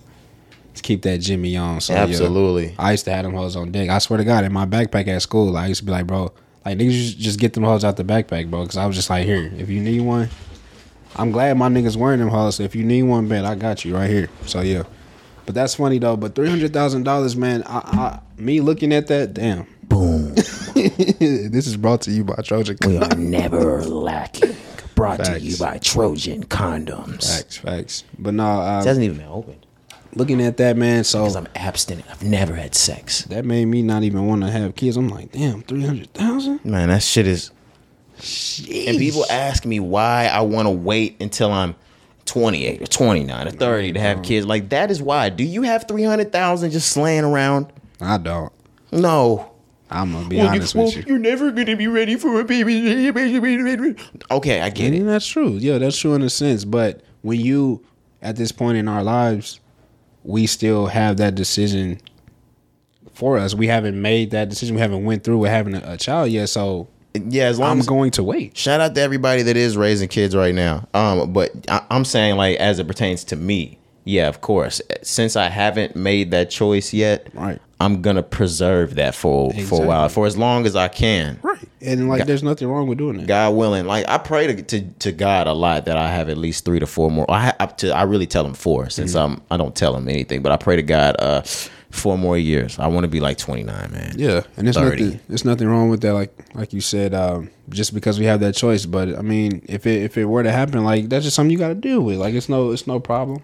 [0.75, 1.81] to keep that Jimmy on.
[1.81, 2.01] So, yeah.
[2.01, 2.75] Absolutely.
[2.79, 3.91] I used to have them hoes on deck.
[3.91, 6.33] I swear to God, in my backpack at school, I used to be like, bro,
[6.65, 8.63] like niggas just get them hoes out the backpack, bro.
[8.63, 10.29] Because I was just like, here, if you need one,
[11.17, 12.57] I'm glad my niggas wearing them hoes.
[12.57, 14.31] So if you need one, man I got you right here.
[14.47, 14.85] So yeah,
[15.47, 16.17] but that's funny though.
[16.17, 17.63] But three hundred thousand dollars, man.
[17.67, 19.67] I, I, me looking at that, damn.
[19.83, 20.35] Boom.
[20.35, 22.77] this is brought to you by Trojan.
[22.87, 24.57] we are never lacking.
[24.95, 27.37] Brought to you by Trojan Condoms.
[27.37, 28.05] Facts, facts.
[28.19, 29.67] But no, It uh, hasn't even been opened
[30.15, 31.05] looking at that, man.
[31.05, 32.09] So because I'm abstinent.
[32.11, 33.23] I've never had sex.
[33.25, 34.97] that made me not even want to have kids.
[34.97, 36.65] I'm like, damn, three hundred thousand.
[36.65, 37.51] Man, that shit is.
[38.19, 41.75] And people ask me why I want to wait until I'm
[42.31, 44.47] 28 or 29 or 30 to have kids.
[44.47, 45.29] Like that is why.
[45.31, 47.67] Do you have 300,000 just slaying around?
[48.01, 48.53] I don't.
[48.93, 49.51] No.
[49.91, 51.05] I'm gonna be Well, you, honest well, with you.
[51.09, 53.09] you're never gonna be ready for a baby.
[54.31, 55.05] Okay, I get And it.
[55.05, 55.51] that's true.
[55.55, 56.65] Yeah, that's true in a sense.
[56.65, 57.83] But when you
[58.23, 59.59] at this point in our lives,
[60.23, 62.01] we still have that decision
[63.15, 63.53] for us.
[63.55, 64.77] We haven't made that decision.
[64.77, 66.49] We haven't went through with having a, a child yet.
[66.51, 68.57] So Yeah, as long I'm as going to wait.
[68.57, 70.87] shout out to everybody that is raising kids right now.
[70.95, 74.81] Um, but I, I'm saying like as it pertains to me, yeah, of course.
[75.03, 77.61] Since I haven't made that choice yet, Right.
[77.81, 81.39] I'm gonna preserve that for for a while, for as long as I can.
[81.43, 81.59] Right.
[81.81, 83.27] And like, there's nothing wrong with doing that.
[83.27, 86.37] God willing, like I pray to, to to God a lot that I have at
[86.37, 87.25] least three to four more.
[87.31, 89.35] I up to I really tell him four since Mm-hmm.
[89.37, 91.43] I'm I don't tell him anything, but I pray to God uh
[91.91, 92.79] four more years.
[92.79, 94.15] I want to be like 29, man.
[94.17, 95.05] Yeah, and there's 30.
[95.05, 95.21] nothing.
[95.29, 96.15] There's nothing wrong with that.
[96.15, 98.87] Like like you said, um, just because we have that choice.
[98.87, 101.59] But I mean, if it if it were to happen, like that's just something you
[101.59, 102.19] got to deal with.
[102.19, 103.43] Like it's no it's no problem.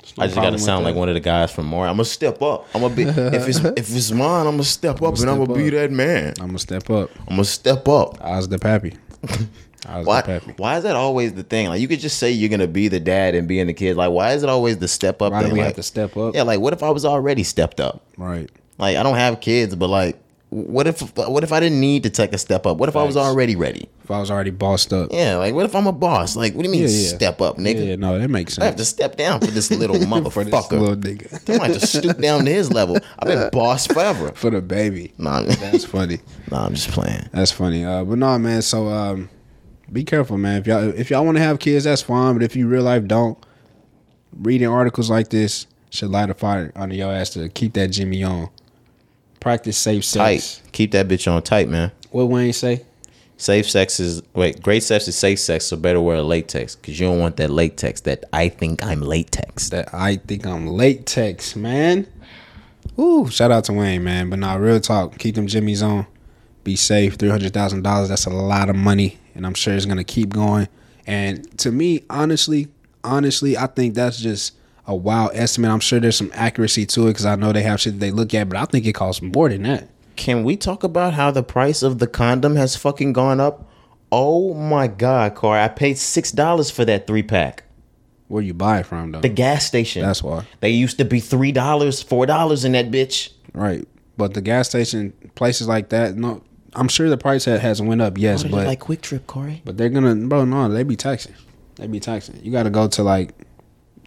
[0.00, 1.86] It's no I just got to sound like one of the guys from more.
[1.86, 2.66] I'm gonna step up.
[2.74, 5.54] I'm gonna be if it's if it's mine, I'm gonna step up and I'm gonna
[5.54, 6.34] be that man.
[6.40, 7.10] I'm gonna step up.
[7.20, 8.20] I'm gonna step up.
[8.20, 8.96] I was the pappy.
[9.86, 11.68] Why, why is that always the thing?
[11.68, 13.96] Like you could just say you're gonna be the dad and being the kid.
[13.96, 16.16] Like why is it always the step up Why do we like, have to step
[16.16, 16.34] up?
[16.34, 18.04] Yeah, like what if I was already stepped up?
[18.16, 18.50] Right.
[18.78, 20.18] Like I don't have kids, but like
[20.50, 22.76] what if what if I didn't need to take a step up?
[22.76, 23.88] What if I was already ready?
[24.04, 25.08] If I was already bossed up.
[25.10, 26.36] Yeah, like what if I'm a boss?
[26.36, 27.16] Like what do you mean Yeah, yeah.
[27.16, 27.88] step up, nigga?
[27.88, 28.62] Yeah, no, that makes sense.
[28.62, 30.50] I have to step down for this little For motherfucker.
[30.50, 31.54] this little nigga.
[31.54, 32.98] I might have to stoop down to his level.
[33.18, 34.30] I've been boss forever.
[34.34, 35.14] For the baby.
[35.16, 36.18] Nah, That's funny.
[36.50, 37.28] nah, I'm just playing.
[37.32, 37.84] That's funny.
[37.84, 38.60] Uh, but no, man.
[38.60, 39.30] So um,
[39.92, 40.60] be careful, man.
[40.60, 42.34] If y'all if y'all want to have kids, that's fine.
[42.34, 43.38] But if you real life don't,
[44.36, 48.22] reading articles like this should light a fire under your ass to keep that Jimmy
[48.24, 48.48] on.
[49.40, 50.38] Practice safe Tight.
[50.38, 50.62] sex.
[50.72, 51.90] Keep that bitch on tight, man.
[52.10, 52.84] What Wayne say?
[53.36, 54.62] Safe sex is wait.
[54.62, 57.50] Great sex is safe sex, so better wear a latex because you don't want that
[57.50, 58.02] latex.
[58.02, 59.70] That I think I'm latex.
[59.70, 62.06] That I think I'm latex, man.
[62.98, 64.30] Ooh, shout out to Wayne, man.
[64.30, 65.18] But nah, real talk.
[65.18, 66.06] Keep them Jimmys on.
[66.62, 67.14] Be safe.
[67.16, 68.10] Three hundred thousand dollars.
[68.10, 70.68] That's a lot of money, and I'm sure it's gonna keep going.
[71.06, 72.68] And to me, honestly,
[73.04, 74.54] honestly, I think that's just
[74.86, 75.70] a wild estimate.
[75.70, 78.10] I'm sure there's some accuracy to it because I know they have shit that they
[78.10, 79.88] look at, but I think it costs more than that.
[80.16, 83.68] Can we talk about how the price of the condom has fucking gone up?
[84.10, 85.58] Oh my god, car!
[85.58, 87.64] I paid six dollars for that three pack.
[88.28, 89.20] Where you buy it from, though?
[89.20, 90.02] The gas station.
[90.02, 90.46] That's why.
[90.60, 93.30] They used to be three dollars, four dollars in that bitch.
[93.54, 93.86] right.
[94.18, 96.42] But the gas station places like that, no,
[96.74, 98.16] I'm sure the price ha- has went up.
[98.18, 99.62] Yes, but like QuikTrip, Corey?
[99.64, 100.44] But they're gonna, bro.
[100.44, 101.34] No, they be taxing.
[101.76, 102.40] They be taxing.
[102.42, 103.34] You got to go to like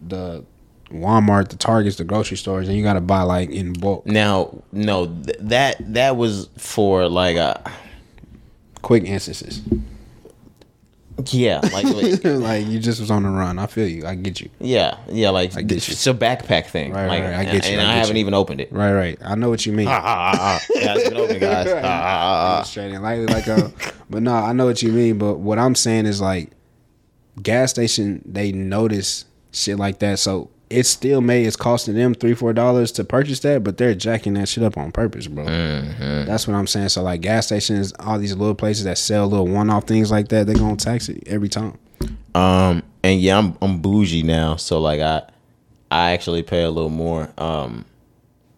[0.01, 0.43] the
[0.91, 4.61] Walmart, the Targets, the grocery stores, and you got to buy like in bulk, Now,
[4.71, 7.55] no, th- that that was for like uh
[8.81, 9.61] quick instances.
[11.31, 11.85] Yeah, like
[12.23, 13.57] like you just was on the run.
[13.59, 14.05] I feel you.
[14.05, 14.49] I get you.
[14.59, 15.91] yeah, yeah, like I get you.
[15.93, 16.91] it's a backpack thing.
[16.91, 18.21] Right, like, right, I get you, And I I, haven't you.
[18.21, 18.71] even opened it.
[18.71, 19.17] Right, right.
[19.23, 19.87] I know what you mean.
[19.87, 20.65] Ah, ah, ah, ah.
[20.75, 21.39] Yeah, it's been open,
[22.59, 22.69] guys.
[22.69, 23.71] Straight and lightly, like a.
[24.09, 25.17] but no, I know what you mean.
[25.17, 26.51] But what I'm saying is like,
[27.41, 32.33] gas station they notice shit like that, so it still may it's costing them three
[32.33, 35.45] four dollars to purchase that, but they're jacking that shit up on purpose, bro.
[35.45, 36.25] Mm-hmm.
[36.25, 36.89] That's what I'm saying.
[36.89, 40.29] So like gas stations, all these little places that sell little one off things like
[40.29, 41.77] that, they're gonna tax it every time.
[42.33, 45.23] Um, and yeah, I'm I'm bougie now, so like I
[45.91, 47.29] I actually pay a little more.
[47.37, 47.85] Um,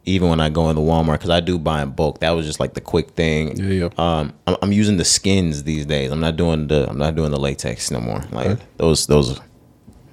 [0.08, 2.22] even when I go into Walmart because I do buy in bulk.
[2.22, 3.58] That was just like the quick thing.
[3.58, 3.90] Yeah, yeah.
[3.98, 6.12] Um, I'm, I'm using the skins these days.
[6.12, 8.24] I'm not doing the I'm not doing the latex no more.
[8.32, 9.40] Like those those,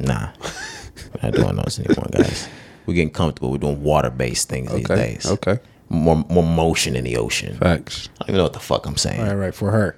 [0.01, 0.31] nah,
[1.15, 2.49] We're not doing those anymore, guys.
[2.87, 3.51] We're getting comfortable.
[3.51, 5.27] We're doing water based things these days.
[5.27, 5.59] Okay.
[5.89, 7.57] More more motion in the ocean.
[7.57, 8.09] Facts.
[8.21, 9.21] I don't even know what the fuck I'm saying.
[9.21, 9.97] All right, right for her.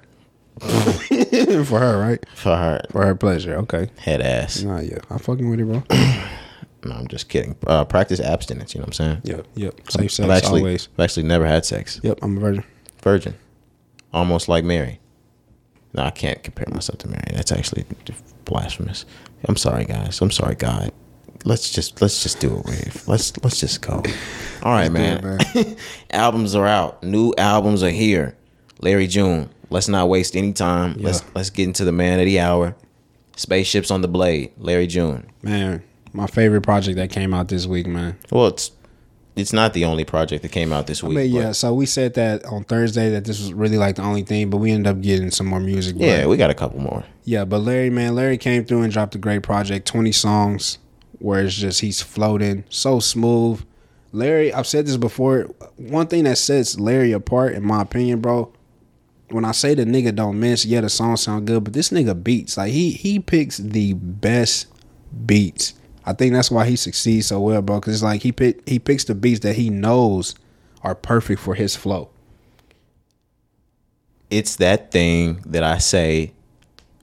[0.59, 2.25] for her, right?
[2.33, 3.55] For her For her pleasure.
[3.57, 3.89] Okay.
[3.97, 4.61] head ass.
[4.63, 5.83] Nah, yeah, I'm fucking with it, bro.
[6.83, 7.55] No, I'm just kidding.
[7.65, 8.73] Uh, practice abstinence.
[8.73, 9.21] You know what I'm saying?
[9.23, 9.73] Yep, yep.
[9.89, 10.87] Safe I've sex actually, always.
[10.93, 11.99] I've actually never had sex.
[12.03, 12.63] Yep, I'm a virgin.
[13.01, 13.35] Virgin,
[14.13, 14.99] almost like Mary.
[15.93, 17.23] No, I can't compare myself to Mary.
[17.33, 17.85] That's actually
[18.45, 19.05] blasphemous.
[19.45, 20.21] I'm sorry, guys.
[20.21, 20.91] I'm sorry, God.
[21.47, 23.03] Let's just let's just do it, Wave.
[23.07, 24.03] Let's let's just go.
[24.63, 25.39] All right, man.
[26.11, 27.01] albums are out.
[27.03, 28.35] New albums are here.
[28.81, 29.49] Larry June.
[29.69, 30.95] Let's not waste any time.
[30.97, 32.75] Let's let's get into the man of the hour.
[33.37, 34.51] Spaceships on the Blade.
[34.57, 35.29] Larry June.
[35.41, 38.17] Man, my favorite project that came out this week, man.
[38.29, 38.71] Well, it's
[39.37, 41.17] it's not the only project that came out this I week.
[41.17, 44.01] mean, but- yeah, so we said that on Thursday that this was really like the
[44.01, 45.95] only thing, but we ended up getting some more music.
[45.97, 47.05] but- yeah, we got a couple more.
[47.23, 50.79] Yeah, but Larry, man, Larry came through and dropped a great project, 20 songs,
[51.19, 53.63] where it's just he's floating, so smooth.
[54.11, 55.43] Larry, I've said this before.
[55.75, 58.51] One thing that sets Larry apart, in my opinion, bro,
[59.29, 62.21] when I say the nigga don't miss, yeah, the song sound good, but this nigga
[62.21, 62.57] beats.
[62.57, 64.67] Like he he picks the best
[65.25, 65.73] beats.
[66.05, 67.81] I think that's why he succeeds so well, bro.
[67.81, 70.35] Cause it's like he pick he picks the beats that he knows
[70.83, 72.09] are perfect for his flow.
[74.29, 76.33] it's that thing that I say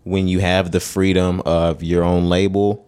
[0.05, 2.87] when you have the freedom of your own label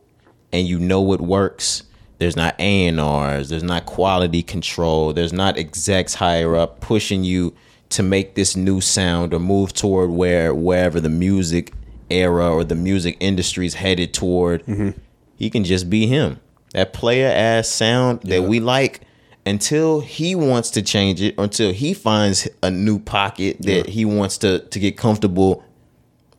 [0.53, 1.83] and you know what works.
[2.19, 3.51] There's not A and R's.
[3.51, 5.13] There's not quality control.
[5.13, 7.55] There's not execs higher up pushing you
[7.91, 11.73] to make this new sound or move toward where wherever the music
[12.11, 14.65] era or the music industry is headed toward.
[14.67, 14.99] Mm-hmm.
[15.37, 16.41] He can just be him.
[16.73, 19.03] That player ass sound that we like
[19.45, 24.05] until he wants to change it, or until he finds a new pocket that he
[24.05, 25.65] wants to to get comfortable.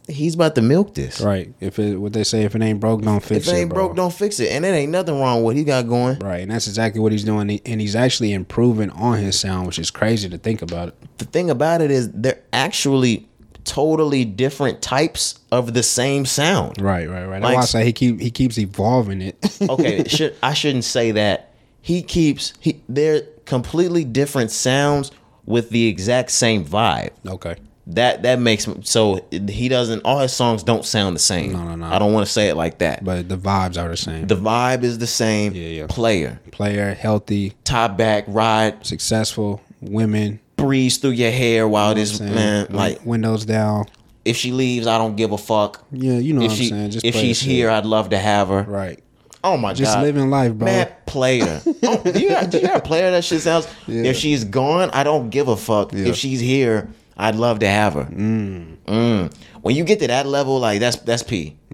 [0.08, 1.20] He's about to milk this.
[1.20, 1.54] Right.
[1.60, 3.60] If it what they say, if it ain't broke, don't fix If it it.
[3.62, 3.88] ain't bro.
[3.88, 4.52] broke, don't fix it.
[4.52, 6.18] And it ain't nothing wrong with what he got going.
[6.20, 9.78] Right, and that's exactly what he's doing, and he's actually improving on his sound, which
[9.80, 11.18] is crazy to think about it.
[11.18, 13.28] The thing about it is they're actually
[13.66, 16.80] totally different types of the same sound.
[16.82, 17.42] Right, right, right.
[17.42, 19.58] That's Like- why I say he keep he keeps evolving it.
[19.70, 21.52] okay, should I shouldn't say that.
[21.82, 25.12] He keeps he they're completely different sounds
[25.46, 27.10] with the exact same vibe.
[27.28, 27.56] okay,
[27.92, 31.54] That that makes so he doesn't all his songs don't sound the same.
[31.54, 31.86] No, no, no.
[31.88, 33.04] I don't want to say it like that.
[33.04, 34.28] but the vibes are the same.
[34.28, 35.54] the vibe is the same.
[35.54, 35.86] Yeah, yeah.
[35.88, 40.42] Player, Player, healthy, top back, ride, successful, women.
[40.58, 43.86] breeze through your hair while this man like windows down.
[44.26, 45.82] if she leaves, I don't give a fuck.
[45.94, 46.92] Yeah, you know if what she I'm saying.
[46.92, 48.64] Just if she's here, I'd love to have her.
[48.64, 49.02] right.
[49.44, 50.66] Oh my Just god, Just living life, bro.
[50.66, 51.62] Man, player.
[51.84, 53.66] oh, do you got, you got a player that shit sounds?
[53.88, 55.94] If she's gone, I don't give a fuck.
[55.94, 56.08] Yeah.
[56.08, 58.06] If she's here, I'd love to have her.
[58.06, 59.34] Mm.
[59.62, 61.58] When you get to that level, like that's that's P.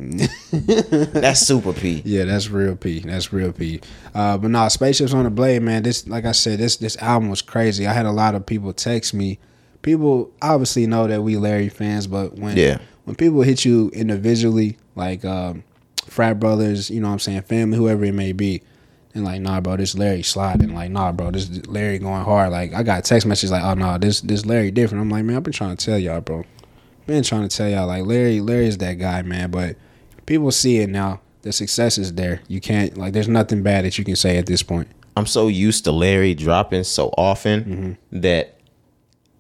[0.52, 2.02] that's super P.
[2.06, 3.00] Yeah, that's real P.
[3.00, 3.82] That's real P.
[4.16, 5.84] Uh, but nah, spaceships on the blade, man.
[5.84, 7.86] This, like I said, this this album was crazy.
[7.88, 9.38] I had a lot of people text me.
[9.82, 12.78] People obviously know that we Larry fans, but when Yeah.
[13.04, 15.64] when people hit you individually, like um,
[16.08, 18.62] frat brothers, you know what I'm saying, family, whoever it may be,
[19.14, 20.74] and like, nah, bro, this Larry sliding.
[20.74, 22.52] Like, nah, bro, this Larry going hard.
[22.52, 25.02] Like, I got text messages like, oh no, this this Larry different.
[25.02, 26.44] I'm like, man, I've been trying to tell y'all, bro.
[27.06, 29.52] Been trying to tell y'all, like Larry, Larry's that guy, man.
[29.52, 29.76] But
[30.26, 31.22] people see it now.
[31.42, 32.42] The success is there.
[32.48, 33.14] You can't like.
[33.14, 34.88] There's nothing bad that you can say at this point.
[35.16, 38.20] I'm so used to Larry dropping so often mm-hmm.
[38.22, 38.58] that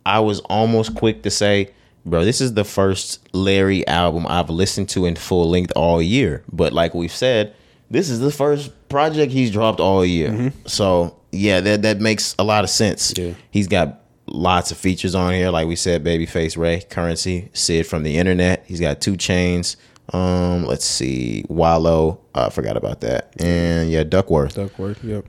[0.05, 1.71] I was almost quick to say,
[2.05, 6.43] bro, this is the first Larry album I've listened to in full length all year.
[6.51, 7.55] But like we've said,
[7.89, 10.53] this is the first project he's dropped all year.
[10.67, 13.13] So yeah, that that makes a lot of sense.
[13.17, 13.33] Yeah.
[13.49, 15.49] He's got lots of features on here.
[15.49, 18.63] Like we said, Babyface Ray, Curren$y, Syd from the internet.
[18.67, 19.75] He's got 2 Chainz.
[20.13, 22.19] Um, let's see, Wallow.
[22.35, 23.33] I forgot about that.
[23.41, 25.03] And yeah, Duckwrth Duckwrth.
[25.03, 25.25] Yep.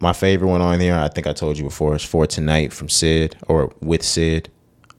[0.00, 2.88] my favorite one on here, I think I told you before, is For Tonight from
[2.88, 4.48] Syd or with Syd.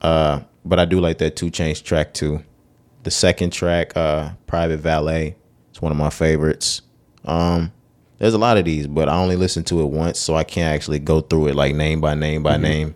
[0.00, 2.42] Uh, but I do like that 2 Chainz track too.
[3.02, 5.36] The second track, uh, Private Valet,
[5.70, 6.82] it's one of my favorites.
[7.24, 7.72] Um,
[8.18, 10.74] there's a lot of these, but I only listened to it once, so I can't
[10.74, 12.94] actually go through it like name by name by name.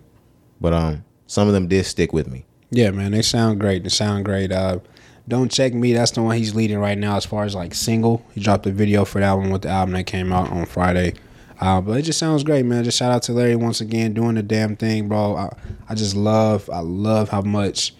[0.59, 2.45] But um, some of them did stick with me.
[2.71, 3.83] Yeah, man, they sound great.
[3.83, 4.51] They sound great.
[4.51, 4.79] Uh,
[5.27, 5.93] don't check me.
[5.93, 8.25] That's the one he's leading right now as far as like single.
[8.33, 11.13] He dropped a video for that one with the album that came out on Friday.
[11.59, 12.83] Uh, but it just sounds great, man.
[12.83, 15.35] Just shout out to Larry once again doing the damn thing, bro.
[15.35, 15.55] I,
[15.87, 17.93] I just love, I love how much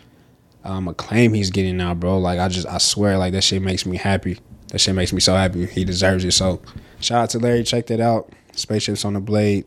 [0.66, 2.18] um, acclaim he's getting now, bro.
[2.18, 4.40] Like I just, I swear, like that shit makes me happy.
[4.70, 5.68] That shit makes me so happy.
[5.68, 6.32] He deserves it.
[6.32, 6.62] So
[7.04, 7.63] shout out to Larry.
[7.63, 8.32] Check that out.
[8.54, 9.66] Spaceships on the Blade.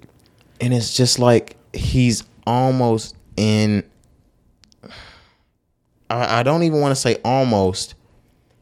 [0.61, 3.85] and it's just like he's almost in
[6.09, 7.95] I, I don't even want to say almost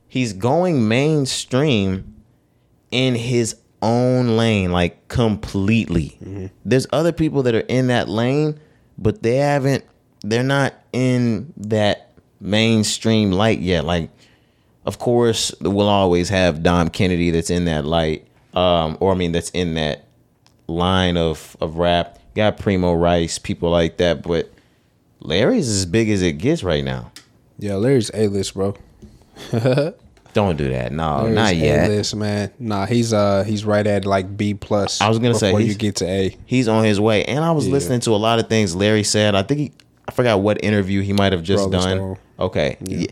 [0.09, 2.15] he's going mainstream
[2.91, 6.47] in his own lane like completely mm-hmm.
[6.65, 8.59] there's other people that are in that lane
[8.97, 9.85] but they haven't
[10.23, 14.11] they're not in that mainstream light yet like
[14.87, 19.33] of course we'll always have dom kennedy that's in that light um, or I mean,
[19.33, 20.05] that's in that
[20.67, 22.19] line of of rap.
[22.35, 24.51] You got Primo Rice, people like that, but
[25.21, 27.13] Larry's as big as it gets right now.
[27.59, 28.75] Yeah, Larry's A list, bro.
[30.33, 30.91] Don't do that.
[30.91, 31.87] No, Larry's not yet.
[31.91, 32.51] A-list, man.
[32.59, 35.01] Nah, he's uh he's right at like B plus.
[35.01, 36.37] I was gonna say before you get to A.
[36.45, 37.25] He's on his way.
[37.25, 37.73] And I was Yeah.
[37.75, 39.37] listening to a lot of things Larry said.
[39.37, 39.73] I think he,
[40.09, 41.97] I forgot what interview he might have just Rolling done.
[41.99, 42.19] Stone.
[42.41, 42.77] Okay.
[42.85, 43.07] Yeah.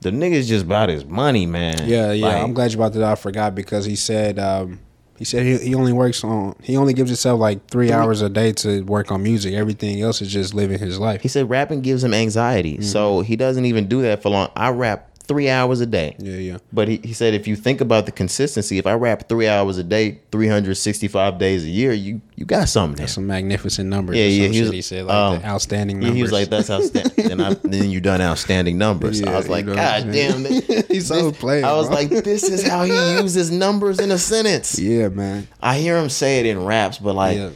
[0.00, 1.86] The nigga's just about his money, man.
[1.86, 2.26] Yeah, yeah.
[2.26, 3.02] Like, I'm glad you brought that.
[3.02, 3.18] up.
[3.18, 4.80] I forgot because he said um
[5.18, 8.30] he said he, he only works on he only gives himself like three hours a
[8.30, 9.52] day to work on music.
[9.52, 11.20] Everything else is just living his life.
[11.20, 12.74] He said rapping gives him anxiety.
[12.74, 12.84] Mm-hmm.
[12.84, 14.48] So he doesn't even do that for long.
[14.56, 16.16] I rap three hours a day.
[16.18, 16.58] Yeah, yeah.
[16.72, 19.78] But he, he said if you think about the consistency, if I rap three hours
[19.78, 23.06] a day, 365 days a year, you you got something there.
[23.06, 24.16] Some magnificent numbers.
[24.16, 24.48] Yeah, yeah.
[24.48, 26.16] He, was, he said like um, the outstanding yeah, numbers.
[26.16, 29.22] he was like, "That's outstanding." then, I, then you done outstanding numbers.
[29.22, 31.96] I was like, you know "God damn!" This, He's so playing, I was bro.
[31.96, 35.46] like, "This is how he uses numbers in a sentence." yeah, man.
[35.62, 37.50] I hear him say it in raps, but like Yeah.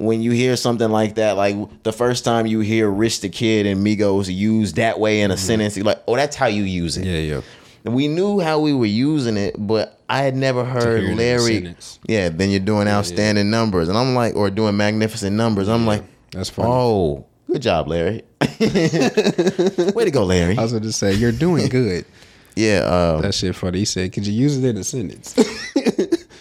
[0.00, 3.66] When you hear something like that, like the first time you hear Rich the Kid
[3.66, 6.96] and Migos used that way in a sentence, you're like, "Oh, that's how you use
[6.96, 7.32] it." Mm-hmm.
[7.34, 7.40] yeah.
[7.84, 11.12] And we knew how we were using it, but I had never heard hear it
[11.12, 11.76] in a Larry.
[12.06, 15.68] Yeah, then you're doing outstanding numbers, and I'm like, or doing magnificent numbers.
[15.68, 16.68] I'm like, That's funny.
[16.70, 18.22] oh, good job, Larry.
[18.60, 20.58] Way to go, Larry.
[20.58, 22.04] I was going to say you're doing good.
[22.56, 23.78] Yeah, uh, that shit funny.
[23.78, 25.36] He said, "Could you use it in a sentence?"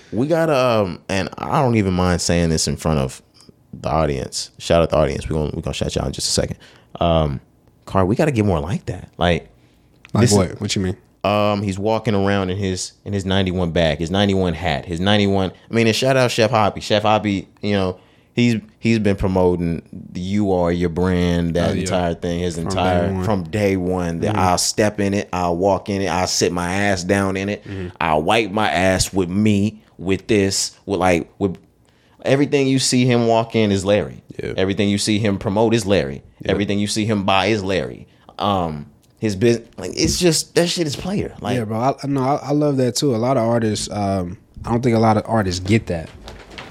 [0.12, 3.22] we got um, and I don't even mind saying this in front of
[3.80, 4.51] the audience.
[4.59, 5.30] Shout out the audience.
[5.30, 6.57] We're gonna we're gonna shout y'all in just a second.
[6.99, 7.39] Um,
[7.86, 9.09] Car, we got to get more like that.
[9.17, 9.49] Like,
[10.13, 10.61] like This is- what?
[10.61, 10.97] What you mean?
[11.23, 15.51] um, he's walking around in his in his 91 bag, his 91 hat, his 91.
[15.51, 16.80] I mean, and shout out Chef Hobby.
[16.82, 17.99] Chef Hobby, you know,
[18.34, 21.82] he's he's been promoting the you are your brand, that Oh, yeah.
[21.82, 23.13] entire thing, his day entire one.
[23.15, 23.23] Mm-hmm.
[23.23, 24.19] from day one.
[24.21, 27.49] That I'll step in it, I'll walk in it, I'll sit my ass down in
[27.49, 27.89] it, Mm-hmm.
[27.99, 31.57] I'll wipe my ass with me, with this, with like with
[32.30, 34.23] everything you see him walk in is Larry.
[34.41, 34.53] Yeah.
[34.55, 36.23] Everything you see him promote is Larry.
[36.45, 38.07] Everything you see him buy is Larry.
[38.38, 41.36] Um, his business, like it's just that shit is player.
[41.41, 41.80] Like Yeah, bro.
[42.01, 43.13] I, no, I, I love that too.
[43.15, 46.09] A lot of artists, um, I don't think a lot of artists get that.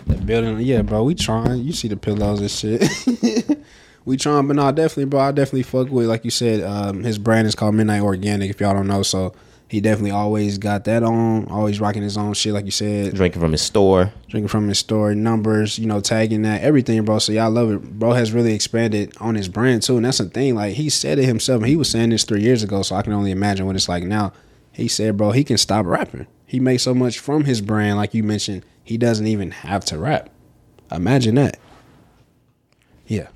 [0.06, 1.04] That building, yeah, bro.
[1.04, 1.62] We trying.
[1.62, 3.58] You see the pillows and shit.
[4.06, 5.20] we trying, but no, definitely, bro.
[5.20, 8.48] I definitely fuck with, like you said, um, his brand is called Midnight Organic.
[8.48, 9.34] If y'all don't know, so
[9.68, 11.46] he definitely always got that on.
[11.48, 13.14] Always rocking his own shit, like you said.
[13.14, 14.12] drinking from his store.
[14.28, 17.18] drinking from his store, numbers, you know, tagging that, everything, bro.
[17.18, 17.98] So y'all love it.
[17.98, 19.96] Bro has really expanded on his brand too.
[19.96, 20.54] And that's the thing.
[20.54, 21.64] Like he said it himself.
[21.64, 24.04] He was saying this three years ago, so I can only imagine what it's like
[24.04, 24.32] now.
[24.72, 26.26] He said, bro, he can stop rapping.
[26.46, 29.98] He makes so much from his brand, like you mentioned, he doesn't even have to
[29.98, 30.30] rap.
[30.90, 31.58] Imagine that.
[33.06, 33.28] Yeah.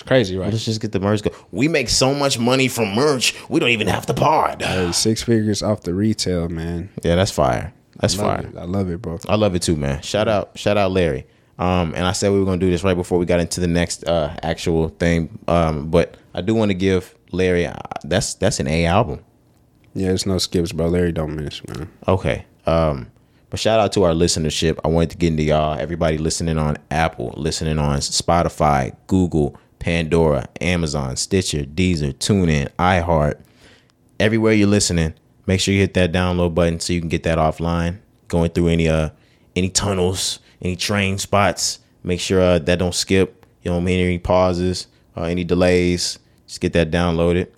[0.00, 0.50] It's crazy, right?
[0.50, 1.30] Let's just get the merch go.
[1.52, 4.62] We make so much money from merch, we don't even have to pod.
[4.62, 6.88] Hey, six figures off the retail, man.
[7.02, 7.74] Yeah, that's fire.
[7.98, 8.46] That's Love fire.
[8.46, 8.56] it.
[8.56, 9.18] I love it, bro.
[9.28, 10.00] I love it too, man.
[10.00, 11.26] Shout out, shout out, Larry.
[11.58, 13.66] Um, and I said we were gonna do this right before we got into the
[13.66, 15.38] next uh actual thing.
[15.46, 17.66] Um, but I do want to give Larry.
[17.66, 19.20] Uh, that's that's an A album.
[19.92, 20.86] Yeah, there's no skips, bro.
[20.88, 21.90] Larry don't miss, man.
[22.08, 22.46] Okay.
[22.64, 23.10] Um,
[23.50, 24.78] but shout out to our listenership.
[24.82, 25.78] I wanted to get into y'all.
[25.78, 33.40] Everybody listening on Apple, listening on Spotify, Google, Pandora, Amazon, Stitcher, Deezer, TuneIn, iHeart.
[34.20, 35.14] Everywhere you're listening,
[35.46, 37.98] make sure you hit that download button so you can get that offline.
[38.28, 39.10] Going through any uh
[39.56, 41.80] any tunnels, any train spots.
[42.04, 43.44] Make sure uh, that don't skip.
[43.62, 46.18] You don't mean any pauses or any delays.
[46.46, 47.48] Just get that downloaded.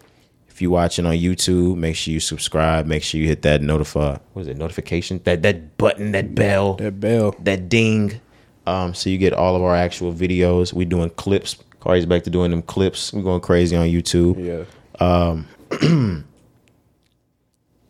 [0.48, 2.86] If you're watching on YouTube, make sure you subscribe.
[2.86, 4.18] Make sure you hit that notify.
[4.32, 4.56] What is it?
[4.56, 5.20] Notification?
[5.24, 7.34] That that button, that bell, That bell.
[7.40, 8.20] that ding.
[8.66, 10.72] Um, so you get all of our actual videos.
[10.72, 11.56] We're doing clips.
[11.82, 13.12] Cari's back to doing them clips.
[13.12, 14.38] We're going crazy on YouTube.
[14.38, 15.42] Yeah.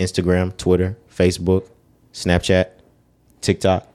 [0.00, 1.68] Instagram, Twitter, Facebook,
[2.14, 2.70] Snapchat,
[3.40, 3.86] TikTok.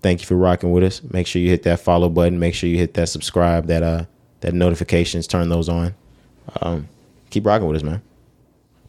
[0.00, 1.02] Thank you for rocking with us.
[1.02, 2.38] Make sure you hit that follow button.
[2.38, 4.04] Make sure you hit that subscribe, that uh
[4.40, 5.94] that notifications, turn those on.
[6.62, 6.88] Um,
[7.30, 8.02] keep rocking with us, man.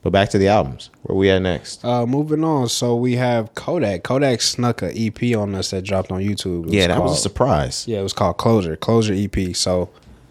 [0.01, 0.91] But back to the albums.
[1.01, 1.83] Where we at next?
[1.83, 2.69] Uh, moving on.
[2.69, 4.03] So we have Kodak.
[4.03, 6.71] Kodak snuck a EP on us that dropped on YouTube.
[6.71, 7.87] Yeah, that was a surprise.
[7.87, 8.75] Yeah, it was called Closure.
[8.77, 9.55] Closure EP.
[9.55, 9.89] So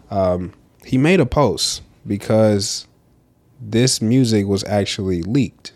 [0.09, 0.53] um,
[0.83, 2.87] he made a post because
[3.59, 5.73] this music was actually leaked.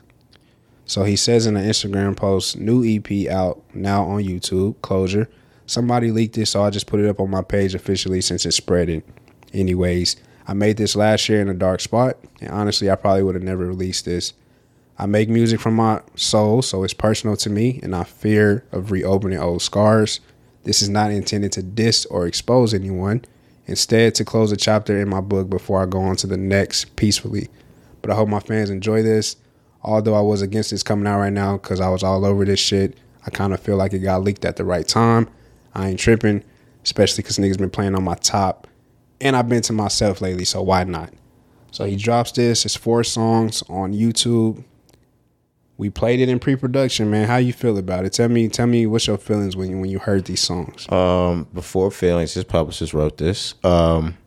[0.86, 5.29] So he says in an Instagram post, new EP out now on YouTube, Closure.
[5.65, 8.57] Somebody leaked it, so I just put it up on my page officially since it's
[8.57, 9.01] spreading.
[9.53, 10.17] Anyways,
[10.47, 13.43] I made this last year in a dark spot, and honestly, I probably would have
[13.43, 14.34] never released this.
[14.99, 18.91] I make music from my soul, so it's personal to me, and I fear of
[18.91, 20.19] reopening old scars.
[20.63, 23.23] This is not intended to diss or expose anyone,
[23.68, 26.95] instead, to close a chapter in my book before I go on to the next
[26.95, 27.49] peacefully.
[28.01, 29.36] But I hope my fans enjoy this.
[29.82, 32.59] Although I was against this coming out right now because I was all over this
[32.59, 35.30] shit, I kind of feel like it got leaked at the right time.
[35.76, 36.43] I ain't tripping,
[36.84, 38.68] especially because niggas been playing on my top,
[39.20, 41.14] and I've been to myself lately, so why not?
[41.72, 42.66] So he drops this.
[42.66, 44.64] It's four songs on YouTube.
[45.78, 47.28] We played it in pre-production, man.
[47.28, 48.13] How you feel about it?
[48.13, 50.89] Tell me, tell me what's your feelings when you, when you heard these songs.
[50.91, 53.55] Um, before feelings, his publicist wrote this.
[53.63, 54.17] Um,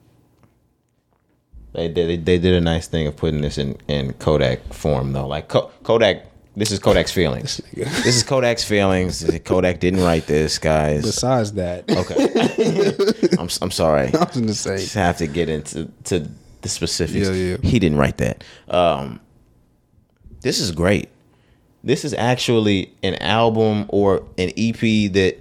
[1.73, 5.27] they did they did a nice thing of putting this in in Kodak form though.
[5.27, 6.25] Like Ko- Kodak,
[6.57, 7.61] this is Kodak's feelings.
[7.75, 9.23] this is Kodak's feelings.
[9.45, 11.03] Kodak didn't write this, guys.
[11.03, 14.07] Besides that, Okay, I'm I'm sorry.
[14.15, 16.27] I was gonna say, Just have to get into to
[16.63, 17.29] the specifics.
[17.29, 17.57] Yeah, yeah.
[17.63, 18.43] He didn't write that.
[18.69, 19.21] Um,
[20.41, 21.11] this is great.
[21.87, 24.81] This is actually an album or an EP
[25.13, 25.37] that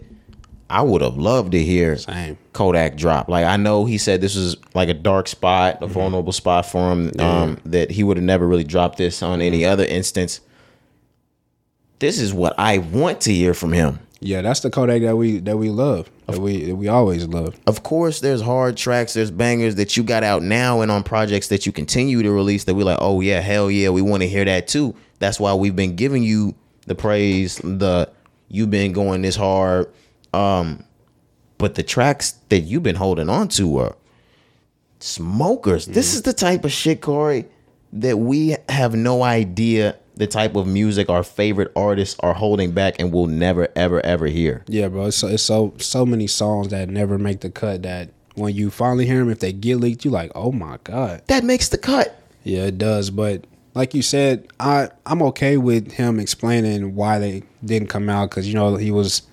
[0.70, 2.38] I would have loved to hear Same.
[2.54, 3.28] Kodak drop.
[3.30, 5.84] Like I know he said this was like a dark spot, Mm-hmm.
[5.84, 7.12] a vulnerable spot for him.
[7.20, 9.72] Um, that he would have never really dropped this on any Mm-hmm.
[9.74, 10.40] other instance.
[12.00, 14.00] This is what I want to hear from him.
[14.26, 17.60] Yeah, that's the Kodak that we that we love, that we that we always love.
[17.68, 21.50] Of course, there's hard tracks, there's bangers that you got out now and on projects
[21.50, 24.28] that you continue to release that we're like, oh yeah, hell yeah, we want to
[24.28, 24.96] hear that too.
[25.20, 26.56] That's why we've been giving you
[26.88, 28.10] the praise, the
[28.48, 29.94] you've been going this hard.
[30.34, 30.84] Um,
[31.60, 33.96] but the tracks that you've been holding on to are
[35.00, 35.86] smokers.
[35.86, 37.46] This is the type of shit, Corey,
[37.94, 42.96] that we have no idea the type of music our favorite artists are holding back
[43.00, 44.64] and will never, ever, ever hear.
[44.68, 45.08] Yeah, bro.
[45.08, 47.84] It's so, it's so so many songs that never make the cut.
[47.84, 51.22] That when you finally hear them, if they get leaked, you're like, oh my god.
[51.28, 52.20] That makes the cut.
[52.44, 53.10] Yeah, it does.
[53.10, 58.30] But like you said, I I'm okay with him explaining why they didn't come out
[58.30, 59.24] because you know he was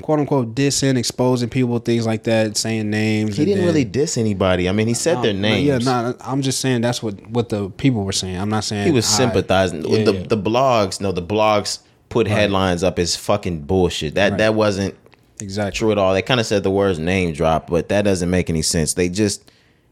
[0.00, 3.36] quote unquote dissing, exposing people, things like that, saying names.
[3.36, 4.68] He didn't then- really diss anybody.
[4.68, 5.66] I mean, he said their No, names.
[5.66, 8.36] Yeah, no, I'm just saying that's what what the people were saying.
[8.36, 9.84] I'm not saying he was I- sympathizing.
[9.84, 10.22] Yeah, the yeah.
[10.26, 14.14] the blogs, no, the blogs put headlines up as fucking bullshit.
[14.16, 14.38] That Right.
[14.38, 14.94] that wasn't
[15.40, 16.12] exactly true at all.
[16.12, 18.94] They kind of said the words name drop, but that doesn't make any sense.
[18.94, 19.50] They just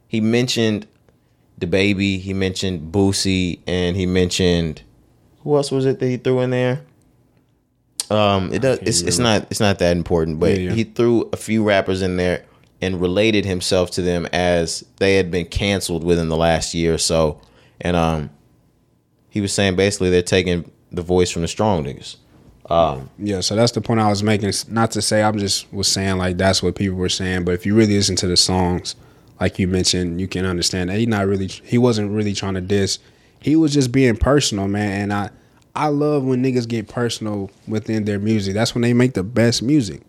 [0.08, 0.86] he mentioned
[1.58, 4.82] the baby, he mentioned Boosie, and he mentioned
[5.42, 6.80] who else was it that he threw in there?
[8.10, 8.78] Um, it does.
[8.80, 9.46] It's, it's not.
[9.50, 10.72] It's not that important, but Yeah, yeah.
[10.72, 12.44] he threw a few rappers in there
[12.80, 16.98] and related himself to them as they had been canceled within the last year or
[16.98, 17.40] so,
[17.80, 18.30] and um,
[19.28, 22.16] he was saying basically they're taking the voice from the strong niggas.
[23.18, 24.52] Yeah, so that's the point I was making.
[24.68, 27.64] Not to say I'm just was saying like that's what people were saying, but if
[27.64, 28.94] you really listen to the songs,
[29.40, 32.60] like you mentioned, you can understand that he not really he wasn't really trying to
[32.60, 32.98] diss.
[33.40, 35.02] He was just being personal, man.
[35.02, 35.30] And I
[35.78, 38.54] I love when niggas get personal within their music.
[38.54, 40.02] That's when they make the best music.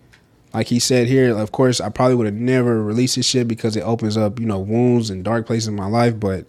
[0.53, 3.75] Like he said here, of course, I probably would have never released this shit because
[3.75, 6.19] it opens up, you know, wounds and dark places in my life.
[6.19, 6.47] But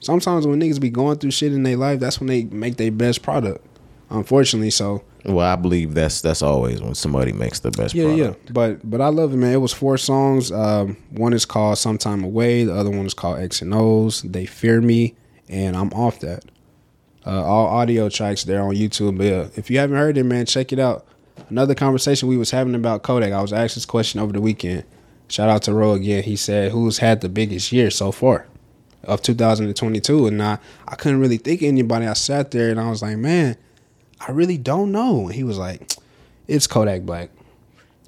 [0.00, 2.92] sometimes when niggas be going through shit in their life, that's when they make their
[2.92, 3.64] best product.
[4.10, 8.40] Unfortunately, so Well, I believe that's that's always when somebody makes the best yeah, product.
[8.46, 8.52] yeah.
[8.52, 9.52] But but I love it, man.
[9.52, 10.50] It was four songs.
[10.52, 14.46] Um, one is called "Sometime Away." The other one is called "X and O's." They
[14.46, 15.14] fear me,
[15.48, 16.44] and I'm off that.
[17.28, 19.18] Uh, all audio tracks there on YouTube.
[19.18, 21.06] But yeah, if you haven't heard it, man, check it out.
[21.50, 23.32] Another conversation we was having about Kodak.
[23.32, 24.84] I was asked this question over the weekend.
[25.28, 26.22] Shout out to Ro again.
[26.22, 28.46] He said, "Who's had the biggest year so far
[29.04, 32.06] of 2022?" And I I couldn't really think of anybody.
[32.06, 33.56] I sat there and I was like, "Man,
[34.26, 35.92] I really don't know." And he was like,
[36.46, 37.28] "It's Kodak Black."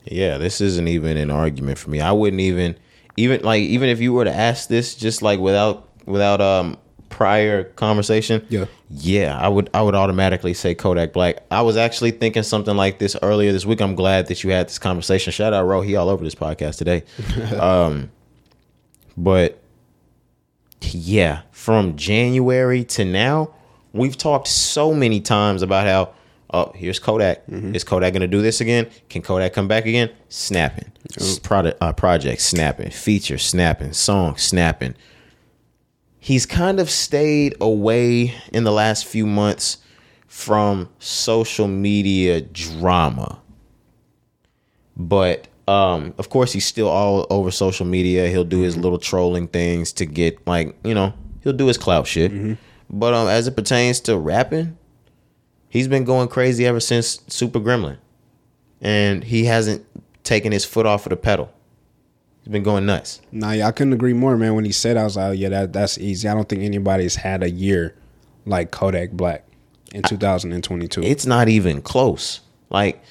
[0.06, 2.00] Yeah, this isn't even an argument for me.
[2.00, 2.74] I wouldn't even
[3.18, 6.78] even like even if you were to ask this just like without without um
[7.20, 8.46] prior conversation.
[8.48, 8.64] Yeah.
[8.88, 11.42] Yeah, I would I would automatically say Kodak Black.
[11.50, 13.82] I was actually thinking something like this earlier this week.
[13.82, 15.30] I'm glad that you had this conversation.
[15.30, 17.04] Shout out Ro, he all over this podcast today.
[17.60, 18.10] um
[19.18, 19.60] but
[20.80, 23.52] yeah, from January to now,
[23.92, 26.14] we've talked so many times about how
[26.54, 27.42] oh, here's Kodak.
[27.48, 28.88] Is Kodak gonna do this again?
[29.10, 30.08] Can Kodak come back again?
[30.30, 30.90] Snapping.
[31.42, 32.88] Product uh, project snapping.
[32.88, 33.92] Feature snapping.
[33.92, 34.94] Song snapping.
[36.20, 39.78] He's kind of stayed away in the last few months
[40.26, 43.40] from social media drama.
[44.96, 48.28] But um, of course, he's still all over social media.
[48.28, 52.06] He'll do his little trolling things to get like you know he'll do his clout
[52.06, 52.32] shit.
[52.90, 54.76] But um, as it pertains to rapping,
[55.68, 57.96] he's been going crazy ever since Super Gremlin,
[58.80, 59.86] and he hasn't
[60.22, 61.50] taken his foot off of the pedal.
[62.42, 63.20] He's been going nuts.
[63.32, 64.54] Nah, yeah, I couldn't agree more, man.
[64.54, 66.28] When he said, I was like, oh, yeah, that that's easy.
[66.28, 67.94] I don't think anybody's had a year
[68.46, 69.44] like Kodak Black
[69.92, 71.02] in 2022.
[71.02, 72.40] it's not even close.
[72.70, 73.02] Like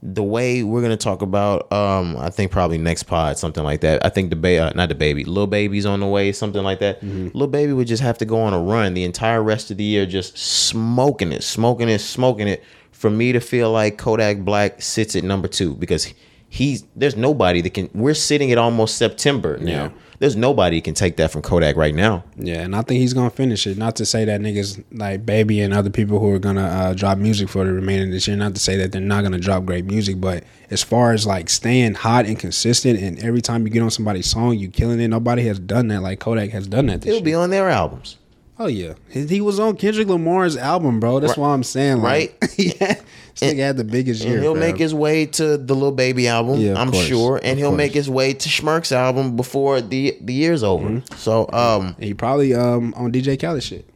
[0.00, 4.04] the way we're gonna talk about, um, I think probably next pod, something like that.
[4.06, 6.78] I think the ba- uh, not the baby, little baby's on the way, something like
[6.78, 7.02] that.
[7.02, 9.84] Little baby would just have to go on a run the entire rest of the
[9.84, 12.62] year, just smoking it, smoking it, smoking it
[12.92, 16.12] for me to feel like Kodak Black sits at number two because
[16.48, 17.90] he's there's nobody that can.
[17.94, 19.70] We're sitting at almost September now.
[19.84, 19.90] Yeah.
[20.20, 22.24] There's nobody can take that from Kodak right now.
[22.36, 23.78] Yeah, and I think he's gonna finish it.
[23.78, 27.18] Not to say that niggas like Baby and other people who are gonna uh, drop
[27.18, 28.36] music for the remainder of this year.
[28.36, 31.48] Not to say that they're not gonna drop great music, but as far as like
[31.48, 35.06] staying hot and consistent, and every time you get on somebody's song, you killing it.
[35.06, 37.02] Nobody has done that like Kodak has done that.
[37.02, 38.16] This It'll be on their albums.
[38.58, 41.20] Oh yeah, he, he was on Kendrick Lamar's album, bro.
[41.20, 41.42] That's Right.
[41.46, 42.58] why I'm saying, like, Right.
[42.80, 43.00] yeah,
[43.40, 44.40] this nigga had the biggest year.
[44.40, 44.60] He'll fam.
[44.60, 47.04] make his way to the Little Baby album, Yeah, I'm course.
[47.06, 47.76] sure, and Of he'll course.
[47.76, 50.88] make his way to Schmirk's album before the the year's over.
[50.88, 51.14] Mm-hmm.
[51.16, 53.88] So, um, he probably um on DJ Khaled shit,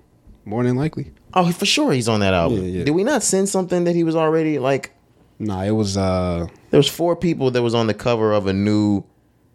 [0.45, 1.13] more than likely.
[1.35, 2.59] oh, for sure he's on that album.
[2.63, 2.85] Yeah, yeah.
[2.85, 4.93] Did we not send something that he was already like?
[5.39, 8.53] Nah, it was uh, There was four people that was on the cover of a
[8.53, 9.03] new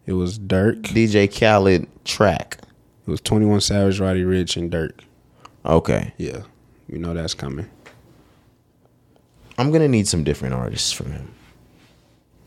[0.06, 2.58] it was Durk, DJ Khaled track.
[3.06, 4.92] it was Twenty One Savage, Roddy Ricch, and Durk.
[5.64, 6.42] Okay, Yeah,
[6.88, 7.68] you know that's coming.
[9.58, 11.34] I'm gonna need some different artists from him.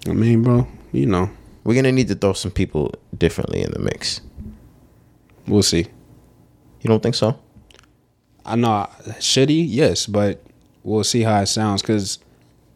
[0.07, 1.30] I mean, bro, you know,
[1.64, 4.22] We're gonna need to throw some people differently in the mix.
[5.47, 5.86] we'll see.
[6.82, 7.38] You don't think so?
[8.45, 8.89] I know
[9.20, 9.62] should he?
[9.62, 10.41] Yes, but
[10.84, 12.18] we'll see how it sounds because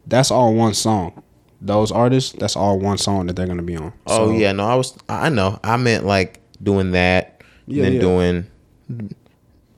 [0.05, 1.23] that's all one song.
[1.61, 3.93] Those artists, that's all one song that they're gonna be on.
[4.05, 4.95] Oh So, yeah, no, I was.
[5.09, 5.59] I know.
[5.63, 7.99] I meant like doing that, Yeah, then yeah.
[8.01, 8.45] doing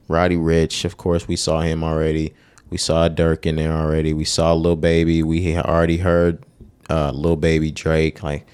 [0.10, 0.84] Roddy Ricch.
[0.84, 2.34] Of course, we saw him already.
[2.70, 4.14] We saw Durk in there already.
[4.14, 5.24] We saw Lil Baby.
[5.24, 6.44] We already heard
[6.90, 8.22] uh, Lil Baby Drake.
[8.24, 8.46] Like,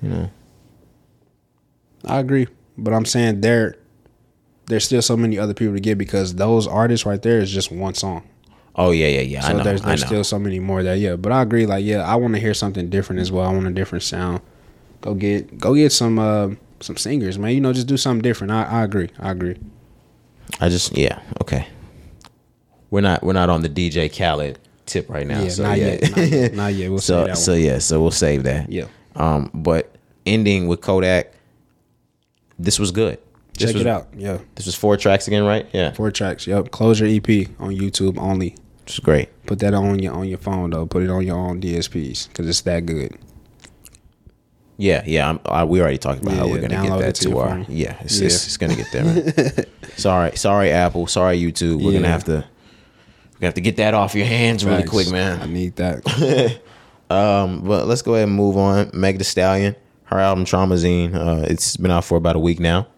[0.00, 0.30] you know,
[2.04, 2.46] I agree,
[2.78, 3.76] but I'm saying there,
[4.66, 7.72] there's still so many other people to get because those artists right there is just
[7.72, 8.22] one song.
[8.76, 9.46] oh yeah, yeah, yeah.
[9.46, 9.64] I know.
[9.64, 9.96] there's I know.
[9.96, 11.16] still so many more that yeah.
[11.16, 13.44] But I agree, like yeah, I want to hear something different as well.
[13.48, 14.40] I want a different sound.
[15.00, 16.50] Go get go get some uh
[16.80, 17.52] some singers, man.
[17.52, 18.52] You know, just do something different.
[18.52, 19.08] I, I agree.
[19.18, 19.56] I agree.
[20.60, 21.20] I just yeah.
[21.40, 21.66] Okay.
[22.90, 25.42] We're not we're not on the DJ Khaled tip right now.
[25.42, 25.86] Yeah, so not yeah.
[25.86, 26.10] yet.
[26.16, 26.54] Not yet.
[26.54, 26.90] Not yet.
[26.90, 27.60] We'll so that so one.
[27.62, 27.78] yeah.
[27.78, 28.70] So we'll save that.
[28.70, 28.86] Yeah.
[29.16, 31.32] Um, but ending with Kodak,
[32.58, 33.18] this was good.
[33.58, 34.08] This Check was, it out.
[34.14, 35.66] Yeah, This was four tracks again, right?
[35.72, 36.46] Yeah, four tracks.
[36.46, 36.70] Yep.
[36.72, 38.54] Closure EP on YouTube only.
[38.86, 39.30] is great.
[39.46, 40.84] Put that on your on your phone though.
[40.86, 43.16] Put it on your own DSPs because it's that good.
[44.78, 45.30] Yeah, yeah.
[45.30, 47.48] I'm, I, we already talked about Yeah, how we're gonna get that to our.
[47.48, 47.66] phone.
[47.68, 48.26] Yeah, it's, Yeah.
[48.26, 49.04] it's, it's gonna get there.
[49.04, 49.64] Man.
[49.96, 51.06] sorry, sorry, Apple.
[51.06, 51.82] Sorry, YouTube.
[51.82, 52.44] We're gonna have to.
[53.36, 54.90] We're gonna have to get that off your hands really Facts.
[54.90, 55.42] quick, man.
[55.42, 56.60] I need that.
[57.08, 58.90] Um, but let's go ahead and move on.
[58.92, 59.76] Meg Thee Stallion,
[60.06, 61.14] her album Traumazine.
[61.14, 62.88] Uh, it's been out for about a week now.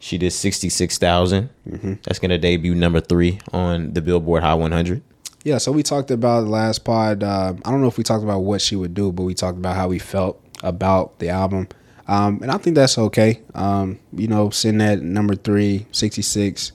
[0.00, 1.92] She did sixty six Mm-hmm.
[2.02, 5.00] That's gonna debut number three on the Billboard Hot 100.
[5.44, 7.22] Yeah, so we talked about the last pod.
[7.22, 9.58] Uh, I don't know if we talked about what she would do, but we talked
[9.58, 11.68] about how we felt about the album.
[12.08, 13.42] Um, and I think that's okay.
[13.54, 16.72] Um, you know, sitting at number three, 66.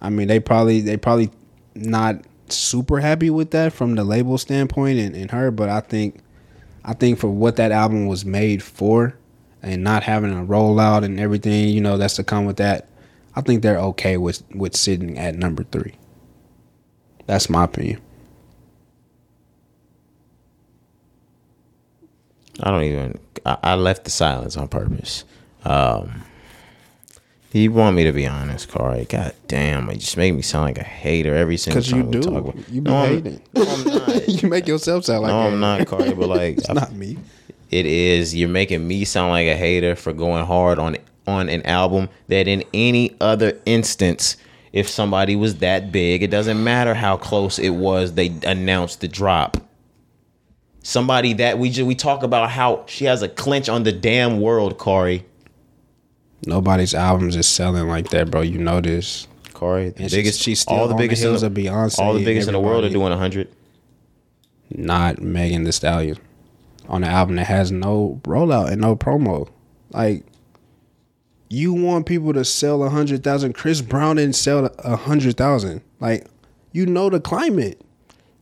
[0.00, 1.30] I mean, they probably they probably
[1.74, 2.16] not
[2.48, 6.20] super happy with that from the label standpoint and, and her, but I think
[6.84, 9.16] I think for what that album was made for
[9.62, 12.88] and not having a rollout and everything, you know, that's to come with that,
[13.36, 15.94] I think they're okay with with sitting at number three.
[17.26, 18.00] That's my opinion.
[22.60, 23.18] I don't even.
[23.46, 25.24] I, I left the silence on purpose.
[25.64, 26.24] Um,
[27.54, 29.04] you want me to be honest, Corey?
[29.06, 32.10] God damn, it just make me sound like a hater every single time you we
[32.12, 32.22] do.
[32.22, 32.56] talk about.
[32.70, 33.42] You be no, I'm- hating.
[33.54, 34.28] no, I'm not.
[34.42, 36.12] you make yourself sound like no, a I'm not, Corey.
[36.14, 37.18] But like, It's not me.
[37.70, 38.34] it is.
[38.34, 40.96] You're making me sound like a hater for going hard on
[41.26, 44.36] on an album that, in any other instance,
[44.72, 48.14] if somebody was that big, it doesn't matter how close it was.
[48.14, 49.56] They announced the drop.
[50.82, 54.40] Somebody that we just, we talk about how she has a clinch on the damn
[54.40, 55.24] world, Corey.
[56.46, 58.40] Nobody's albums is selling like that, bro.
[58.40, 59.28] You know this.
[59.52, 61.98] Corey, the And biggest, she's still all the on the biggest heels in of Beyonce
[62.00, 63.48] all the biggest in the world are doing hundred.
[64.70, 66.18] Not Megan Thee Stallion
[66.88, 69.48] on an album that has no rollout and no promo.
[69.92, 70.24] Like
[71.48, 73.52] you want people to sell a hundred thousand.
[73.52, 75.82] Chris Brown didn't sell a hundred thousand.
[76.00, 76.26] Like
[76.72, 77.80] you know the climate.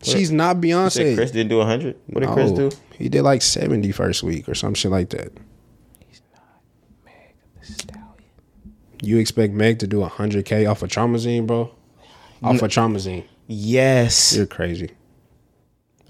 [0.03, 1.15] She's not Beyonce.
[1.15, 1.97] Chris didn't do a hundred.
[2.07, 2.71] What did Chris do?
[2.97, 5.33] He did like 70 first week or some shit like that.
[9.03, 11.71] You expect Meg to do 100K off of Traumazine, bro?
[12.43, 13.25] Off of Traumazine.
[13.47, 14.91] Yes, You're crazy.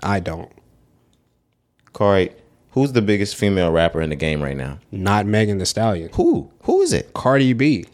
[0.02, 0.50] I don't.
[1.92, 2.32] Corey.
[2.72, 4.78] Who's the biggest female rapper in the game right now?
[4.92, 6.10] Not Megan Thee Stallion.
[6.14, 6.50] Who?
[6.62, 7.12] Who is it?
[7.14, 7.86] Cardi B.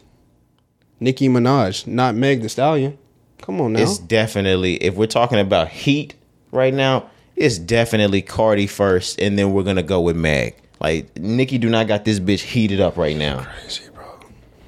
[0.99, 1.87] Nicki Minaj.
[1.87, 2.97] Not Meg Thee Stallion.
[3.41, 3.79] Come on now.
[3.81, 6.13] It's definitely if we're talking about heat
[6.51, 10.55] right now, it's definitely Cardi first, and then we're gonna go with Meg.
[10.79, 13.43] Like Nicki do not got this bitch heated up right now.
[13.61, 13.83] crazy,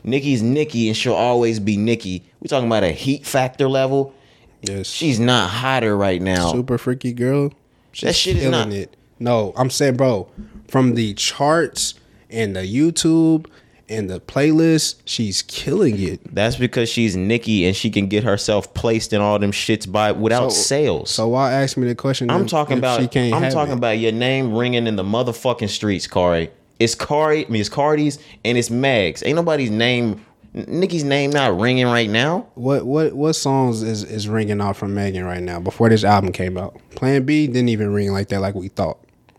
[0.04, 0.12] bro.
[0.12, 2.24] Nicki, and she'll always be Nicki.
[2.40, 4.14] We talking about a heat factor level.
[4.62, 4.88] Yes.
[4.88, 6.52] She's not hotter right now.
[6.52, 7.52] super freaky girl.
[8.02, 8.96] That shit is not- it.
[9.20, 10.28] No, I'm saying, bro,
[10.70, 11.94] from the charts
[12.30, 13.48] and the YouTube
[13.90, 16.20] and the playlist, she's killing it.
[16.34, 20.12] That's because she's Nikki and she can get herself placed in all them shits by
[20.14, 21.10] without So- sales.
[21.10, 22.30] So why ask me the question?
[22.30, 23.78] I'm if- talking if about she can't I'm talking it?
[23.78, 26.50] about your name ringing in the motherfucking streets, Cari.
[26.80, 29.24] It's Cari, I mean it's Cardi's and it's Meg's.
[29.24, 32.48] Ain't nobody's name Nicki's name not ringing right now.
[32.56, 36.32] what what what songs is is ringing out from Megan right now before this album
[36.32, 36.80] came out.
[36.96, 38.98] Plan B didn't even ring like that, like we thought.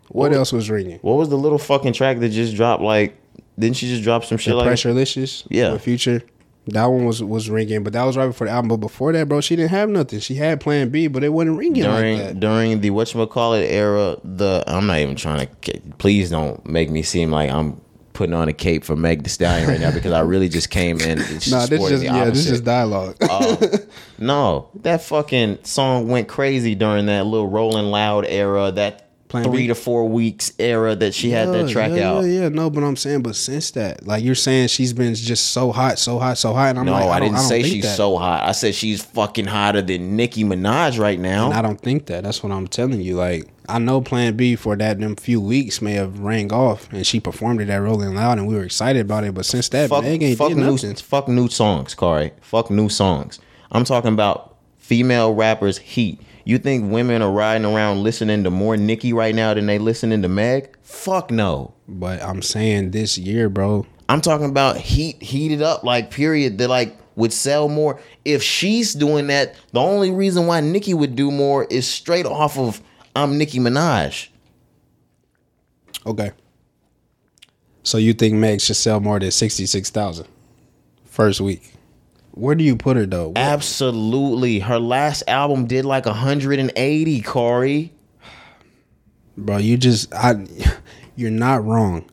[0.08, 0.98] What, What- else was ringing?
[1.02, 3.16] What was the little fucking track that just dropped like
[3.58, 5.72] didn't she just drop some shit like Pressurelicious, Yeah.
[5.72, 6.22] with Future.
[6.70, 8.68] That one was was ringing, but that was right before the album.
[8.68, 10.20] But before that, bro, she didn't have nothing.
[10.20, 12.40] She had Plan B, but it wasn't ringing during like that.
[12.40, 17.30] during the whatchamacallit era, the I'm not even trying to please don't make me seem
[17.30, 17.80] like I'm
[18.12, 21.00] putting on a cape for Meg Thee Stallion right now because I really just came
[21.00, 21.18] in.
[21.50, 23.16] Nah, this just yeah, this is dialogue.
[23.20, 23.56] Uh,
[24.18, 29.62] no, that fucking song went crazy during that little Rolling Loud era, that Plan three
[29.62, 29.66] B?
[29.68, 32.24] to four weeks era that she had that track yeah, out.
[32.24, 35.52] Yeah, yeah, no, but I'm saying, but since that, like you're saying, she's been just
[35.52, 37.62] so hot, so hot, so hot, and I'm No, like, I, I, didn't I say
[37.62, 37.96] she's that.
[37.96, 38.42] so hot.
[38.46, 41.46] I said she's fucking hotter than Nicki Minaj right now.
[41.46, 42.24] And I don't think that.
[42.24, 43.14] That's what I'm telling you.
[43.14, 47.06] Like, I know Plan B for that them few weeks may have rang off, and
[47.06, 49.32] she performed it at Rolling Loud, and we were excited about it.
[49.32, 50.96] But since that, fuck, Meg ain't fuck new, nothing.
[50.96, 52.32] fuck new songs, Cari.
[52.40, 53.38] Fuck new songs.
[53.70, 56.20] I'm talking about female rappers heat.
[56.50, 60.20] You think women are riding around listening to more Nicki right now than they listening
[60.22, 60.76] to Meg?
[60.82, 61.74] Fuck no.
[61.86, 63.86] But I'm saying this year, bro.
[64.08, 68.00] I'm talking about heat heated up like period that like would sell more.
[68.24, 72.58] If she's doing that, the only reason why Nicki would do more is straight off
[72.58, 72.82] of
[73.14, 74.26] I'm Nicki Minaj.
[76.04, 76.32] Okay.
[77.84, 80.26] So you think Meg should sell more than sixty six thousand
[81.04, 81.74] first week?
[82.32, 83.32] Where do you put her though?
[83.36, 84.60] Absolutely.
[84.60, 87.92] Her last album did like 180, Corey.
[89.36, 90.34] bro you just i
[91.16, 92.04] you're not wrong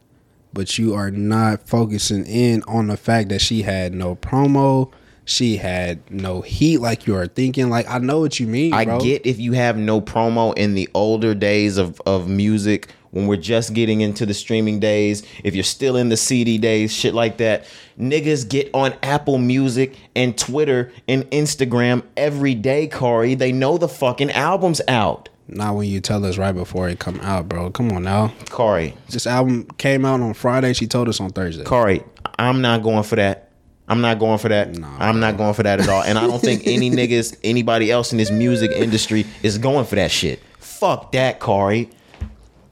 [0.54, 4.92] but you are not focusing in on the fact that she had no promo
[5.26, 8.86] she had no heat like you are thinking like i know what you mean I
[8.86, 9.00] bro.
[9.00, 13.38] get if you have no promo in the older days of, of music when we're
[13.38, 17.38] just getting into the streaming days, if you're still in the CD days, shit like
[17.38, 17.66] that.
[18.00, 23.36] Niggas get on Apple Music and Twitter and Instagram every day, Corey.
[23.36, 25.30] They know the fucking album's out.
[25.48, 28.94] not when you tell us right before it come out bro come on now Corey,
[29.10, 32.04] this album came out on friday she told us on thursday Corey,
[32.38, 33.46] I'm not going for that.
[33.90, 34.68] I'm not going for that.
[35.00, 36.04] I'm not going for that at all.
[36.04, 39.96] And I don't think any niggas, anybody else in this music industry is going for
[39.96, 40.42] that shit.
[40.60, 41.90] Fuck that, Corey.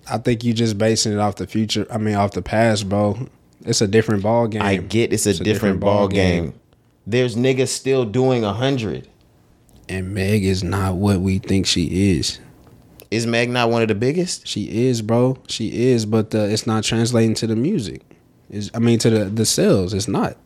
[0.10, 3.28] I think you just basing it off the future i mean off the past bro
[3.66, 6.53] it's a different ball game I get it's a, different, ball game.
[7.08, 9.08] There's niggas still doing a hundred.
[9.89, 12.39] and meg is not what we think she is
[13.12, 14.45] Is Meg not one of the biggest?
[14.47, 15.38] She is, bro.
[15.47, 18.01] She is, but uh, it's not translating to the music.
[18.49, 19.93] Is I mean to the the sales.
[19.93, 20.38] It's not.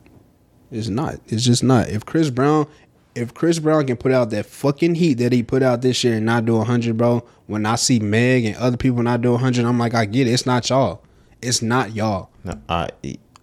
[0.70, 1.16] It's not.
[1.26, 1.88] It's just not.
[1.88, 2.66] If Chris Brown,
[3.14, 6.14] if Chris Brown can put out that fucking heat that he put out this year
[6.16, 7.24] and not do hundred, bro.
[7.46, 10.32] When I see Meg and other people not do hundred, I'm like, I get it.
[10.32, 11.02] It's not y'all.
[11.42, 12.30] It's not y'all.
[12.44, 12.90] No, I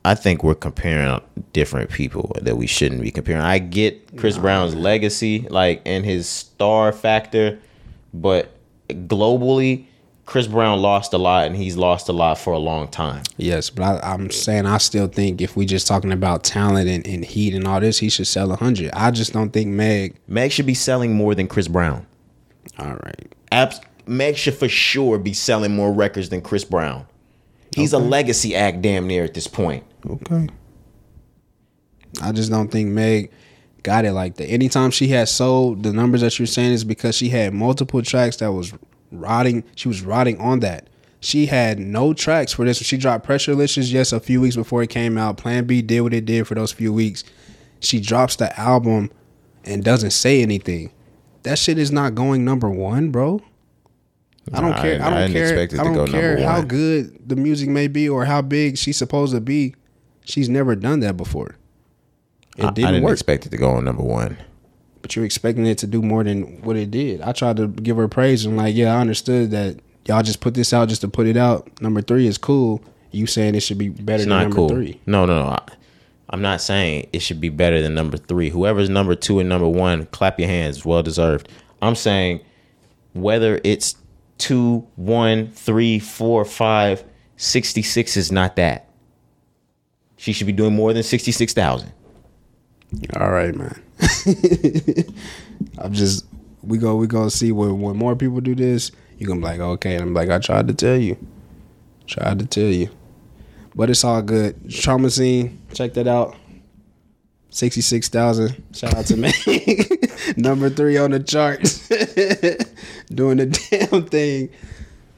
[0.06, 1.20] I think we're comparing
[1.52, 3.42] different people that we shouldn't be comparing.
[3.42, 7.60] I get Chris Brown's legacy, like and his star factor,
[8.14, 8.56] but
[8.90, 9.88] globally,
[10.28, 13.24] Chris Brown lost a lot, and he's lost a lot for a long time.
[13.38, 17.08] Yes, but I, I'm saying I still think if we're just talking about talent and,
[17.08, 18.92] and heat and all this, he should sell hundred.
[18.92, 20.18] I just don't think Meg.
[20.28, 22.06] Meg should be selling more than Chris Brown.
[22.78, 23.34] All right.
[23.54, 27.08] Abs- Meg should for sure be selling more records than Chris Brown.
[27.74, 29.86] He's a legacy act, damn near at this point.
[30.06, 30.50] Okay.
[32.22, 33.32] I just don't think Meg
[33.82, 34.48] got it like that.
[34.48, 38.36] Anytime she had sold the numbers that you're saying is because she had multiple tracks
[38.38, 38.74] that was
[39.12, 39.64] riding.
[39.76, 40.90] She was riding on that.
[41.20, 42.78] She had no tracks for this.
[42.78, 45.38] She dropped Pressurelicious, yes, a few weeks before it came out.
[45.38, 47.24] Plan B did what it did for those few weeks.
[47.80, 49.12] She drops the album
[49.66, 50.92] and doesn't say anything.
[51.44, 53.42] That shit is not going number one, bro.
[54.54, 55.02] I don't Nah, care.
[55.02, 55.44] I, I don't didn't care.
[55.46, 56.68] expect it I don't care how one.
[56.68, 59.76] good the music may be or how big she's supposed to be.
[60.24, 61.56] She's never done that before.
[62.58, 63.14] It I, I didn't, didn't work.
[63.14, 64.38] expect it to go on number one.
[65.08, 67.22] But you're expecting it to do more than what it did.
[67.22, 70.54] I tried to give her praise and like, yeah, I understood that y'all just put
[70.54, 71.82] this out just to put it out.
[71.82, 72.84] Number three is cool.
[73.12, 74.68] You saying it should be better It's than not number cool.
[74.68, 75.00] three?
[75.06, 75.50] No, no, no.
[75.52, 75.62] I,
[76.30, 78.50] I'm not saying it should be better than number three.
[78.50, 80.84] Whoever's number two and number one, clap your hands.
[80.84, 81.48] Well deserved.
[81.82, 82.42] I'm saying
[83.14, 83.96] whether it's
[84.40, 87.06] two, one, three, four, five,
[87.38, 88.90] 66 is not that.
[90.18, 91.94] She should be doing more than 66,000.
[93.16, 93.82] All right, man.
[95.78, 96.26] I'm just
[96.62, 99.60] we go we go see when when more people do this, you gonna be like,
[99.60, 101.18] okay, and I'm like, I tried to tell you,
[102.06, 102.90] tried to tell you,
[103.76, 104.62] but it's all good.
[104.66, 106.36] Traumazine, check that out.
[107.50, 108.64] Sixty six thousand.
[108.74, 109.32] Shout out to me.
[110.38, 111.88] Number three on the charts,
[113.08, 114.50] doing the damn thing.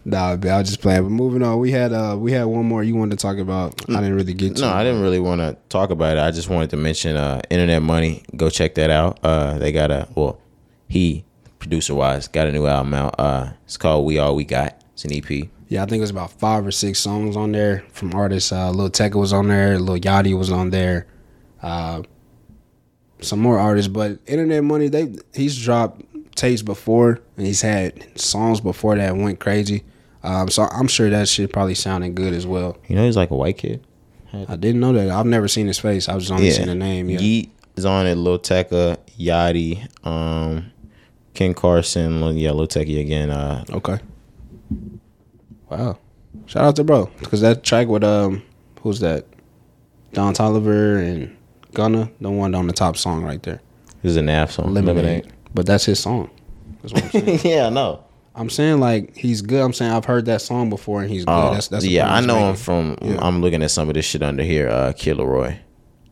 [0.06, 1.00] Nah, man, I'll just play.
[1.00, 3.82] But moving on, we had uh we had one more you wanted to talk about.
[3.90, 4.62] I didn't really get to.
[4.62, 4.70] No.
[4.70, 6.20] I didn't really want to talk about it.
[6.20, 8.24] I just wanted to mention uh, Internet Money.
[8.36, 9.20] Go check that out.
[9.24, 10.40] Uh, they got a well,
[10.88, 11.26] he
[11.60, 13.16] producer wise got a new album out.
[13.20, 14.82] Uh, it's called We All We Got.
[14.94, 15.50] It's an EP.
[15.68, 18.52] Yeah, I think it was about five or six songs on there from artists.
[18.52, 19.78] Uh, Lil Tecca was on there.
[19.78, 21.06] Lil Yachty was on there.
[21.62, 22.02] Uh,
[23.22, 26.02] some more artists, but Internet Money, they he's dropped
[26.36, 29.84] tapes before and he's had songs before that went crazy.
[30.24, 32.78] Um, so I'm sure that shit probably sounded good as well.
[32.88, 33.86] You know, he's like a white kid.
[34.34, 35.10] I didn't know that.
[35.10, 36.08] I've never seen his face.
[36.08, 37.10] I was just only seen the name.
[37.10, 37.20] Yeah.
[37.20, 38.16] Yeat is on it.
[38.16, 40.72] Lil Tecca, Yachty, um,
[41.34, 42.22] Ken Carson.
[42.22, 43.32] Lil- Yeah, Lil Tecca again.
[43.32, 43.98] Uh, Okay.
[45.70, 45.98] Wow.
[46.46, 48.44] Shout out to bro because that track with um
[48.82, 49.26] who's that?
[50.14, 51.36] Don Toliver and
[51.74, 53.62] Gunna, the one on the top song right there.
[54.02, 54.74] this is a NAV song.
[54.74, 55.32] Lemonade.
[55.54, 56.30] But that's his song.
[56.82, 57.40] That's what I'm saying.
[57.44, 58.04] yeah, I know.
[58.36, 59.62] I'm saying like he's good.
[59.62, 61.32] I'm saying I've heard that song before and he's good.
[61.32, 62.98] Oh, that's that's yeah, I know him from.
[63.02, 63.18] Yeah.
[63.22, 64.70] I'm looking at some of this shit under here.
[64.70, 65.60] Uh, Killer Roy.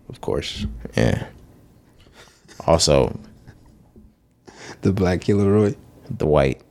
[0.09, 0.65] of course.
[0.95, 1.27] Yeah.
[2.65, 3.17] Also,
[4.81, 5.75] The Black Killer Roy.
[6.09, 6.61] the white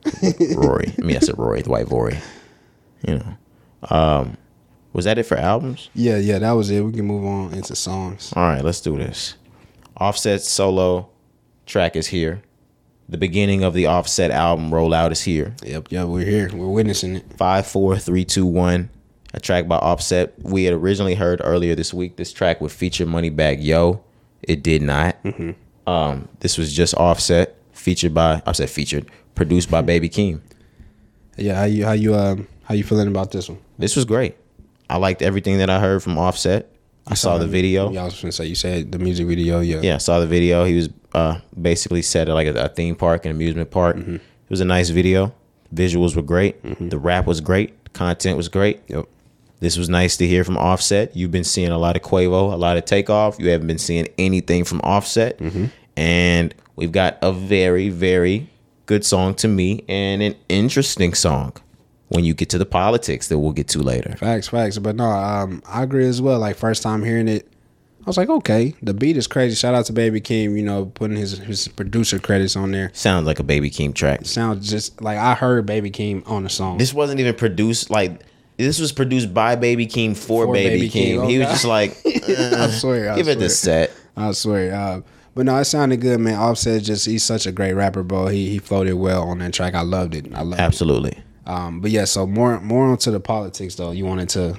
[0.57, 0.93] Rory.
[0.99, 2.19] I mean, I said Rory, the white Rory.
[3.07, 3.37] You know.
[3.89, 4.37] Um,
[4.93, 5.91] was that it for albums?
[5.95, 6.81] Yeah, yeah, that was it.
[6.83, 8.33] We can move on into songs.
[8.35, 9.37] All right, let's do this.
[9.97, 11.09] Offset solo
[11.67, 12.43] track is here.
[13.09, 15.55] The beginning of the Offset album rollout is here.
[15.65, 16.51] Yep, yep, we're here.
[16.53, 17.33] We're witnessing it.
[17.35, 18.91] Five, four, three, two, one.
[19.33, 20.35] A track by Offset.
[20.43, 24.03] We had originally heard earlier this week this track would feature Moneybagg Yo.
[24.43, 25.17] It did not.
[25.87, 30.41] Um, this was just Offset, featured by Offset featured, produced by Baby Keem.
[31.37, 33.59] Yeah, how you how you um how you feeling about this one?
[33.79, 34.37] This was great.
[34.89, 36.73] I liked everything that I heard from Offset.
[37.07, 37.91] I saw the video.
[37.91, 39.61] Yeah, I was gonna say you said the music video.
[39.61, 40.65] Yeah, Yeah, I saw the video.
[40.65, 43.97] He was uh, basically set at like a, a theme park, an amusement park.
[43.97, 44.17] Mm-hmm.
[44.17, 45.35] It was a nice video.
[45.75, 46.63] Visuals were great.
[46.91, 47.93] The rap was great.
[47.93, 48.83] Content was great.
[48.89, 49.07] Yep.
[49.59, 51.17] This was nice to hear from Offset.
[51.17, 53.39] You've been seeing a lot of Quavo, a lot of Takeoff.
[53.39, 55.39] You haven't been seeing anything from Offset.
[55.39, 55.67] Mm-hmm.
[55.97, 58.51] And we've got a very, very
[58.85, 61.55] good song to me and an interesting song
[62.09, 64.17] when you get to the politics that we'll get to later.
[64.17, 64.79] Facts, facts.
[64.79, 66.39] But no, um, I agree as well.
[66.39, 67.49] Like first time hearing it,
[68.01, 69.57] I was like, okay, the beat is crazy.
[69.57, 72.91] Shout out to Baby Keem, you know, putting his his producer credits on there.
[72.95, 74.25] Sounds like a Baby Keem track.
[74.27, 76.79] Sounds just like I heard Baby Keem on the song.
[76.79, 78.21] This wasn't even produced like
[78.57, 81.29] this was produced by Baby Keem for, For Baby, Baby Keem, Keem.
[81.29, 83.45] He oh was just like, I swear, I give it swear.
[83.49, 83.93] the set.
[84.17, 84.75] I swear.
[84.75, 85.01] Uh,
[85.35, 86.39] but no, it sounded good, man.
[86.39, 88.29] Offset just he's such a great rapper, bro.
[88.29, 89.75] He he floated well on that track.
[89.75, 90.33] I loved it.
[90.33, 91.11] I loved Absolutely.
[91.11, 91.19] it.
[91.47, 93.93] Um, but yeah, so more more onto the politics though.
[93.93, 94.59] You wanted to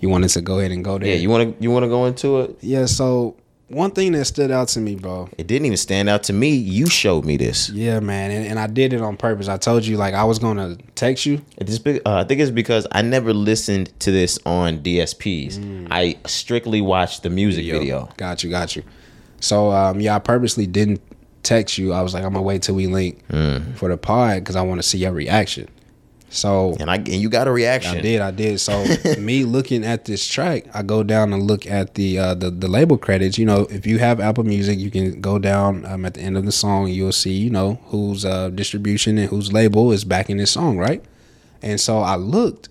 [0.00, 1.08] you wanted to go ahead and go there.
[1.08, 2.58] Yeah, you want to you want to go into it?
[2.60, 3.36] Yeah, so
[3.68, 5.28] one thing that stood out to me, bro.
[5.36, 6.50] It didn't even stand out to me.
[6.54, 7.68] You showed me this.
[7.68, 9.46] Yeah, man, and, and I did it on purpose.
[9.48, 11.42] I told you like I was gonna text you.
[11.58, 15.88] It's uh, I think it's because I never listened to this on DSPs.
[15.90, 18.08] I strictly watched the music video.
[18.16, 18.82] Got you, got you.
[19.40, 21.00] So um, yeah, I purposely didn't
[21.42, 21.92] text you.
[21.92, 23.74] I was like, I'm gonna wait till we link Mm.
[23.76, 25.68] for the pod because I want to see your reaction.
[26.30, 27.98] So And I and you got a reaction.
[27.98, 28.60] I did, I did.
[28.60, 28.84] So
[29.18, 32.68] me looking at this track, I go down and look at the uh, the the
[32.68, 33.38] label credits.
[33.38, 36.36] You know, if you have Apple Music, you can go down um, at the end
[36.36, 36.88] of the song.
[36.88, 41.02] You'll see, you know, whose uh, distribution and whose label is backing this song, right?
[41.62, 42.68] And so I looked,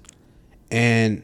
[0.71, 1.23] and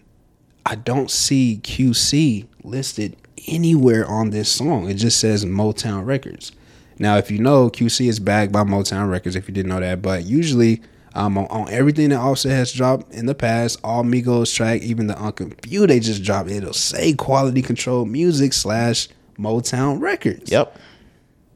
[0.66, 3.16] I don't see QC listed
[3.48, 4.90] anywhere on this song.
[4.90, 6.52] It just says Motown Records.
[7.00, 9.36] Now, if you know, QC is backed by Motown Records.
[9.36, 10.82] If you didn't know that, but usually
[11.16, 15.08] um, on, on everything that Offset has dropped in the past, all Migos track, even
[15.08, 20.52] the View they just dropped, it'll say Quality Control Music slash Motown Records.
[20.52, 20.78] Yep.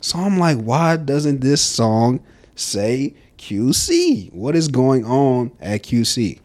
[0.01, 2.19] So I'm like, why doesn't this song
[2.55, 4.31] say QC?
[4.31, 6.39] What is going on at QC?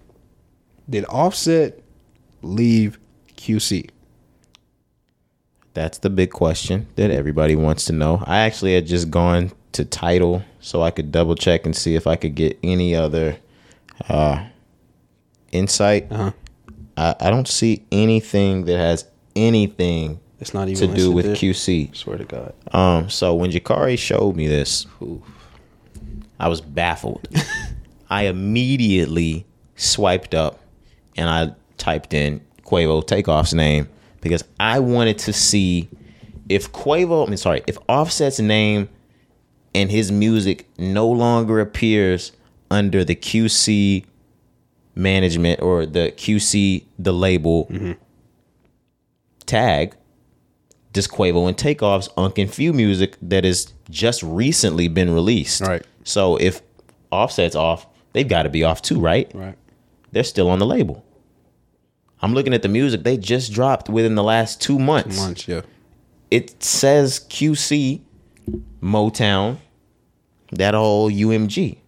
[0.88, 1.82] Did Offset
[2.40, 2.98] leave
[3.36, 3.90] QC?
[5.74, 8.22] That's the big question that everybody wants to know.
[8.26, 12.06] I actually had just gone to title so I could double check and see if
[12.06, 13.36] I could get any other
[14.08, 14.44] uh,
[15.50, 16.10] insight.
[16.10, 16.32] Uh-huh.
[16.96, 21.34] I, I don't see anything that has anything It's not even to do with there.
[21.34, 21.94] QC.
[21.96, 22.54] Swear to God.
[22.72, 24.86] Um, so when Jakari showed me this,
[26.38, 27.28] I was baffled.
[28.10, 29.46] I immediately
[29.76, 30.60] swiped up
[31.16, 33.88] and I typed in Quavo Takeoff's name
[34.20, 35.88] because I wanted to see
[36.48, 38.88] if Quavo, I mean, sorry, if Offset's name
[39.74, 42.32] and his music no longer appears
[42.70, 44.04] under the QC
[44.94, 47.68] management or the QC the label
[49.46, 49.96] tag.
[50.92, 55.62] Just Quavo and Takeoff's Unc and Phew music that has just recently been released.
[55.62, 55.82] Right.
[56.04, 56.60] So if
[57.10, 59.30] Offset's off, they've got to be off too, right?
[59.34, 59.56] Right.
[60.12, 61.02] They're still on the label.
[62.20, 65.62] I'm looking at the music they just dropped within the last two months Munch, yeah.
[66.30, 68.00] it says QC
[68.82, 69.58] Motown,
[70.52, 71.78] that whole UMG.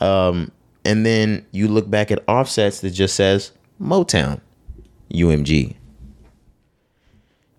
[0.00, 0.50] Um,
[0.84, 4.40] and then you look back at offsets that just says Motown,
[5.12, 5.76] UMG.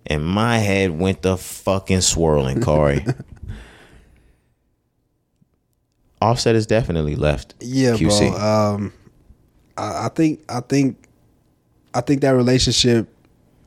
[0.08, 3.04] And my head went the fucking swirling, Corey.
[6.22, 7.56] Offset is definitely left.
[7.60, 8.32] Yeah, QC.
[8.32, 8.40] bro.
[8.40, 8.94] Um,
[9.78, 11.08] I, I think I think
[11.94, 13.08] I think that relationship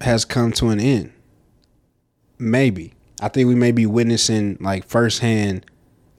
[0.00, 1.12] has come to an end.
[2.38, 5.66] Maybe I think we may be witnessing like firsthand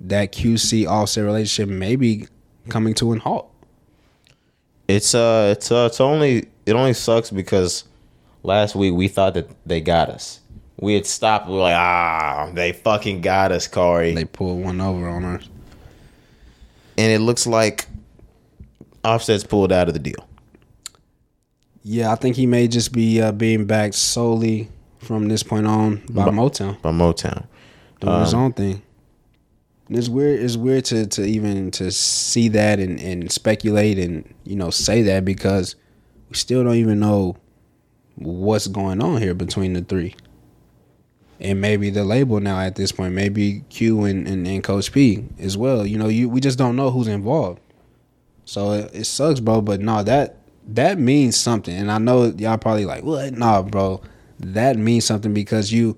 [0.01, 2.27] that QC Offset relationship maybe
[2.69, 3.51] coming to an halt.
[4.87, 7.83] It's uh, it's uh, it's only it only sucks because
[8.43, 10.39] last week we thought that they got us.
[10.79, 11.47] We had stopped.
[11.47, 14.13] We were like, ah, they fucking got us, Corey.
[14.13, 15.49] They pulled one over on us.
[16.97, 17.85] and it looks like
[19.03, 20.25] Offset's pulled out of the deal.
[21.83, 24.69] Yeah, I think he may just be uh, being backed solely
[24.99, 27.45] from this point on by By- Motown by Motown.
[27.99, 28.81] doing his Um, own thing.
[29.87, 30.39] And it's weird.
[30.41, 35.01] It's weird to, to even to see that and, and speculate and you know say
[35.03, 35.75] that because
[36.29, 37.35] we still don't even know
[38.15, 40.15] what's going on here between the three.
[41.39, 45.23] And maybe the label now at this point, maybe Q and, and, and Coach P
[45.39, 45.85] as well.
[45.87, 47.59] You know, you we just don't know who's involved.
[48.45, 49.61] So it, it sucks, bro.
[49.61, 50.35] But no, that
[50.67, 51.75] that means something.
[51.75, 53.33] And I know y'all probably like, what?
[53.33, 54.01] Nah, bro.
[54.39, 55.97] That means something because you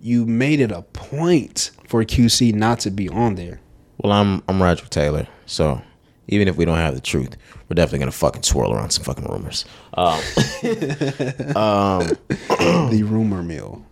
[0.00, 3.60] you made it a point for QC not to be on there.
[3.98, 5.82] Well, I'm I'm Roger Taylor, so
[6.28, 7.36] even if we don't have the truth,
[7.68, 9.64] we're definitely gonna fucking swirl around some fucking rumors.
[9.96, 10.20] Um,
[12.90, 13.84] the rumor mill.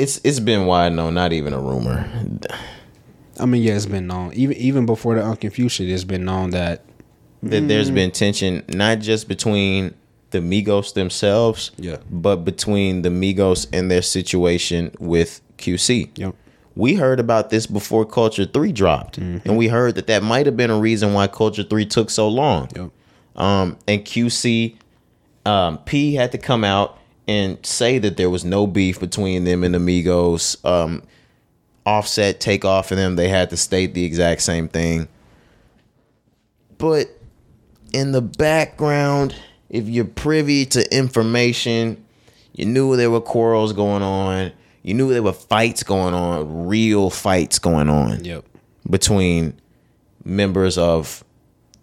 [0.00, 2.10] it's it's been wide known, not even a rumor.
[3.38, 4.32] I mean, yeah, it's been known.
[4.32, 6.84] Even even before the Unconfused shit, it's been known that
[7.42, 9.94] that there's been tension not just between
[10.30, 11.96] the Migos themselves, Yeah.
[12.10, 16.10] but between the Migos and their situation with QC.
[16.16, 16.34] Yep.
[16.76, 20.56] We heard about this before Culture 3 dropped, and we heard that that might have
[20.56, 22.68] been a reason why Culture 3 took so long.
[22.76, 22.90] Yep.
[23.36, 24.76] Um, and QC,
[25.44, 29.64] um, P had to come out and say that there was no beef between them
[29.64, 30.64] and the Migos.
[30.64, 31.02] Um,
[31.86, 35.08] offset, Takeoff, and them, they had to state the exact same thing.
[36.78, 37.08] But
[37.92, 39.34] in the background,
[39.68, 42.04] if you're privy to information,
[42.52, 44.52] you knew there were quarrels going on.
[44.82, 48.44] You knew there were fights going on, real fights going on Yep.
[48.88, 49.60] between
[50.24, 51.22] members of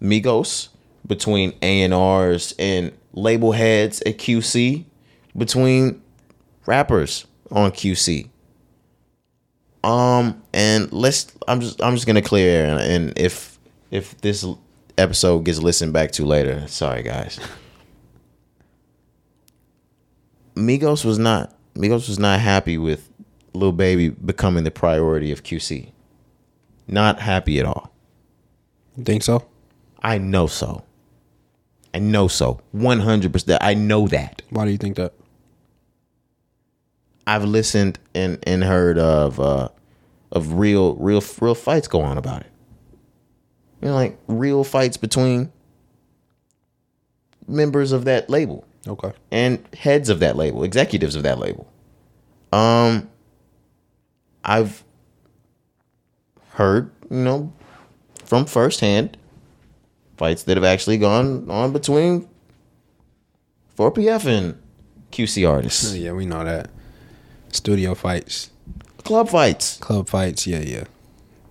[0.02, 0.68] Migos,
[1.06, 4.84] between A&Rs and label heads at QC,
[5.36, 6.02] between
[6.66, 8.28] rappers on QC.
[9.84, 13.58] Um, and let's I'm just I'm just gonna clear air, and, and if
[13.90, 14.44] if this
[14.98, 17.38] episode gets listened back to later, sorry guys.
[20.54, 23.08] Migos was not Migos was not happy with
[23.54, 25.92] Lil Baby becoming the priority of QC.
[26.88, 27.92] Not happy at all.
[28.96, 29.46] You think so?
[30.00, 30.84] I know so.
[31.94, 32.60] I know so.
[32.74, 33.58] 100%.
[33.60, 34.42] I know that.
[34.50, 35.12] Why do you think that?
[37.26, 39.68] I've listened and, and heard of uh,
[40.32, 42.50] of real real real fights go on about it.
[43.80, 45.52] You know, like real fights between
[47.46, 49.12] members of that label Okay.
[49.30, 51.66] and heads of that label, executives of that label.
[52.52, 53.08] Um,
[54.44, 54.82] I've
[56.52, 57.52] heard, you know,
[58.24, 59.16] from firsthand
[60.16, 62.28] fights that have actually gone on between
[63.76, 64.60] 4PF and
[65.12, 65.94] QC artists.
[65.96, 66.70] Yeah, we know that.
[67.50, 68.50] Studio fights,
[69.04, 69.78] Club fights.
[69.78, 70.46] club fights.
[70.46, 70.84] Yeah, yeah.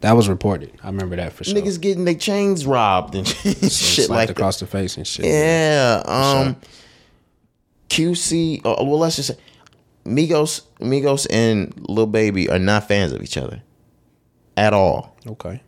[0.02, 0.72] That was reported.
[0.84, 1.56] I remember that for sure.
[1.56, 4.38] Niggas getting their chains robbed and shit Slapped like that.
[4.38, 5.26] across the face and shit.
[5.26, 6.04] Yeah.
[6.06, 6.56] Um
[7.90, 9.38] QC uh, well let's just say
[10.06, 13.62] Migos Migos and Lil Baby are not fans of each other.
[14.56, 15.16] At all.
[15.26, 15.62] Okay.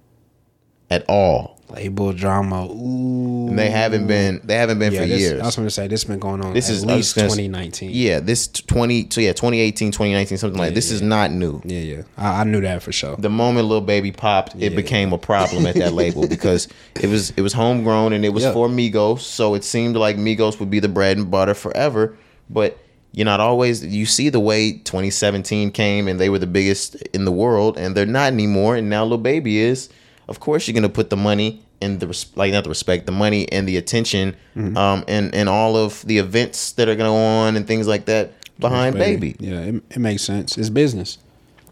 [0.89, 1.58] At all.
[1.71, 2.65] Label drama.
[2.65, 3.47] Ooh.
[3.49, 5.41] And they haven't been they haven't been Yeah, for this, years.
[5.41, 6.53] I was going to say this has been going on.
[6.53, 7.91] This at is- least gonna 2019.
[7.93, 11.61] yeah, this 20 so yeah, 2018, 2019 something like this is not new.
[11.65, 12.01] yeah, yeah.
[12.17, 13.15] I, I knew that for sure.
[13.17, 14.75] The moment Lil Baby popped, it Yeah.
[14.75, 16.67] became a problem at that label because
[17.01, 18.53] it was it was homegrown and it was Yeah.
[18.53, 22.17] for Migos, so it seemed like Migos would be the bread and butter forever.
[22.49, 22.77] But
[23.11, 27.25] you're not always you see the way 2017 came and they were the biggest in
[27.25, 29.89] the world and they're not anymore and now Lil Baby is
[30.29, 33.11] of course you're gonna put the money and the res- like not the respect the
[33.11, 37.15] money and the attention um and and all of the events that are gonna go
[37.15, 40.57] on and things like that behind baby Yeah, it, it makes sense.
[40.57, 41.17] It's business.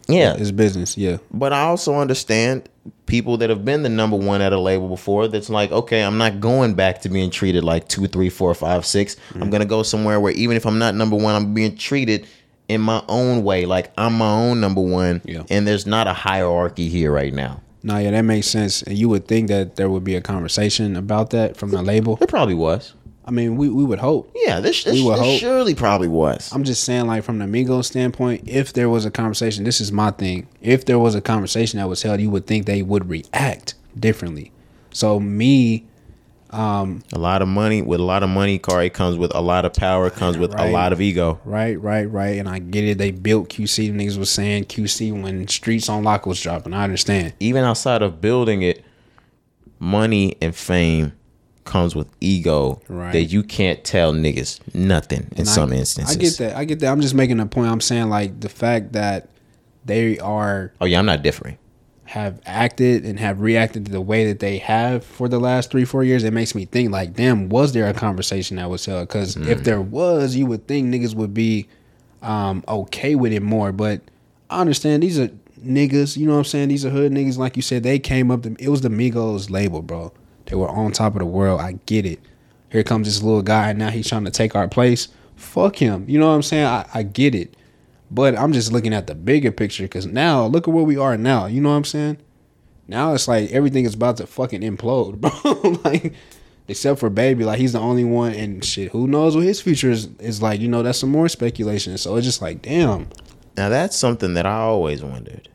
[0.08, 0.96] yeah It's business.
[0.98, 1.18] Yeah.
[1.30, 2.68] but I also understand
[3.06, 5.28] people that have been the number one at a label before.
[5.28, 8.86] That's like, okay, I'm not going back to being treated like two, three, four, five,
[8.86, 9.14] six.
[9.16, 9.42] Mm-hmm.
[9.42, 12.26] I'm gonna go somewhere where even if I'm not number one, I'm being treated
[12.68, 15.20] in my own way, like I'm my own number one.
[15.26, 15.42] Yeah.
[15.50, 17.60] And there's not a hierarchy here right now.
[17.82, 18.82] No, yeah, that makes sense.
[18.82, 22.16] And you would think that there would be a conversation about that from the label.
[22.16, 22.94] There probably was.
[23.24, 24.32] I mean, we, we would hope.
[24.34, 25.40] Yeah, this, this, We would this hope.
[25.40, 26.50] surely probably was.
[26.50, 29.92] I'm just saying, like from the Migos standpoint, if there was a conversation, this is
[29.92, 30.48] my thing.
[30.62, 34.50] If there was a conversation that was held, you would think they would react differently.
[34.92, 35.84] So me,
[36.50, 39.64] Um, a lot of money with a lot of money, Cari comes with a lot
[39.66, 41.38] of power, comes with a lot of ego.
[41.44, 42.96] right, right, right, and I get it.
[42.98, 43.92] They built QC.
[43.92, 46.72] Niggas was saying QC when Streets on Lock was dropping.
[46.72, 47.34] I understand.
[47.38, 48.82] even outside of building it,
[49.78, 51.12] money and fame
[51.64, 53.12] comes with ego Right.
[53.12, 56.16] that you can't tell niggas nothing in And I- some instances.
[56.16, 56.56] I get that.
[56.56, 56.90] I get that.
[56.90, 57.70] I'm just making a point.
[57.70, 59.28] I'm saying like the fact that
[59.84, 61.58] they are Oh yeah, I'm not differing.
[62.08, 65.84] Have acted and have reacted to the way that they have for the last three
[65.84, 69.06] four years it makes me think like damn was there a conversation that was held?
[69.06, 71.68] Because if there was you would think niggas would be
[72.22, 73.72] um okay with it more.
[73.72, 74.00] But
[74.48, 75.28] i understand these are
[75.60, 76.70] niggas you know what i'm saying?
[76.70, 79.50] These are hood niggas like you said they came up to it was the migos
[79.50, 80.10] label bro.
[80.46, 81.60] They were on top of the world.
[81.60, 82.20] I get it.
[82.72, 85.08] Here comes this little guy and now he's trying to take our place.
[85.36, 86.06] Fuck him.
[86.08, 86.64] You know what i'm saying?
[86.64, 87.54] I, I get it
[88.10, 91.16] but I'm just looking at the bigger picture because now look at where we are
[91.16, 91.46] now.
[91.46, 92.18] You know what I'm saying?
[92.86, 95.70] Now it's like everything is about to fucking implode, bro.
[95.84, 96.14] like,
[96.68, 98.92] except for baby, like he's the only one, and shit.
[98.92, 100.06] Who knows what his future is?
[100.18, 101.96] Is like you know that's some more speculation.
[101.98, 103.08] So it's just like damn.
[103.56, 105.48] Now that's something that I always wondered.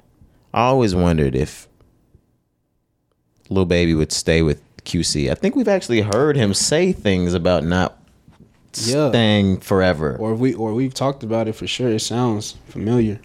[0.53, 1.67] I always wondered if
[3.49, 5.31] Lil Baby would stay with QC.
[5.31, 7.97] I think we've actually heard him say things about not
[8.75, 9.09] Yeah.
[9.09, 10.15] staying forever.
[10.19, 11.89] Or we or we've talked about it for sure.
[11.89, 13.19] It sounds familiar.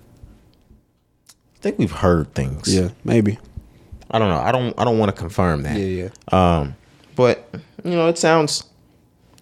[1.28, 2.72] I think we've heard things.
[2.72, 3.38] Yeah, maybe.
[4.10, 4.38] I don't know.
[4.38, 5.76] I don't I don't want to confirm that.
[5.78, 6.76] Yeah, yeah, Um
[7.16, 7.48] but
[7.84, 8.64] you know, it sounds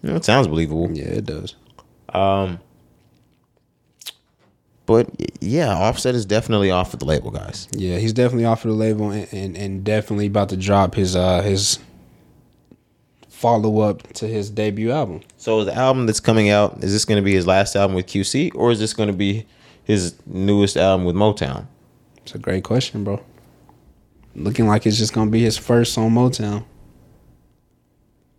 [0.01, 0.89] you know, it sounds believable.
[0.91, 1.05] yeah.
[1.05, 1.55] It does.
[2.13, 2.59] Um
[4.85, 5.09] but
[5.41, 7.67] yeah, Offset is definitely off of the label, guys.
[7.73, 11.15] Yeah, he's definitely off of the label and, and, and definitely about to drop his
[11.15, 11.79] uh his
[13.37, 15.21] follow up to his debut album.
[15.37, 18.07] So the album that's coming out, is this going to be his last album with
[18.07, 19.45] QC or is this going to be
[19.83, 21.67] his newest album with Motown?
[22.23, 23.23] It's a great question, bro.
[24.35, 26.65] Looking like it's just gonna be his first on Motown.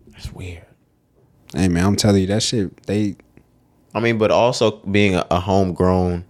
[0.09, 0.67] That's weird.
[1.55, 2.83] Hey man, I'm telling you that shit.
[2.87, 3.17] They
[3.95, 6.27] I mean, but also being a, a homegrown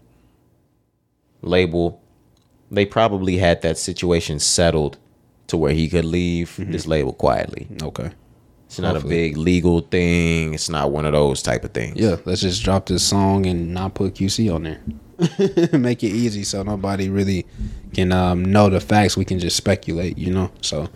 [1.42, 2.00] label,
[2.70, 4.96] they probably had that situation settled
[5.48, 6.70] to where he could leave mm-hmm.
[6.70, 7.66] this label quietly.
[7.82, 8.12] okay.
[8.68, 9.14] It's not Hopefully.
[9.14, 10.52] a big legal thing.
[10.54, 11.96] It's not one of those type of things.
[11.98, 14.80] Yeah, let's just drop this song and not put QC on there.
[15.78, 17.44] Make it easy so nobody really
[17.94, 19.16] can um, know the facts.
[19.16, 20.50] We can just speculate, you know.
[20.60, 20.88] So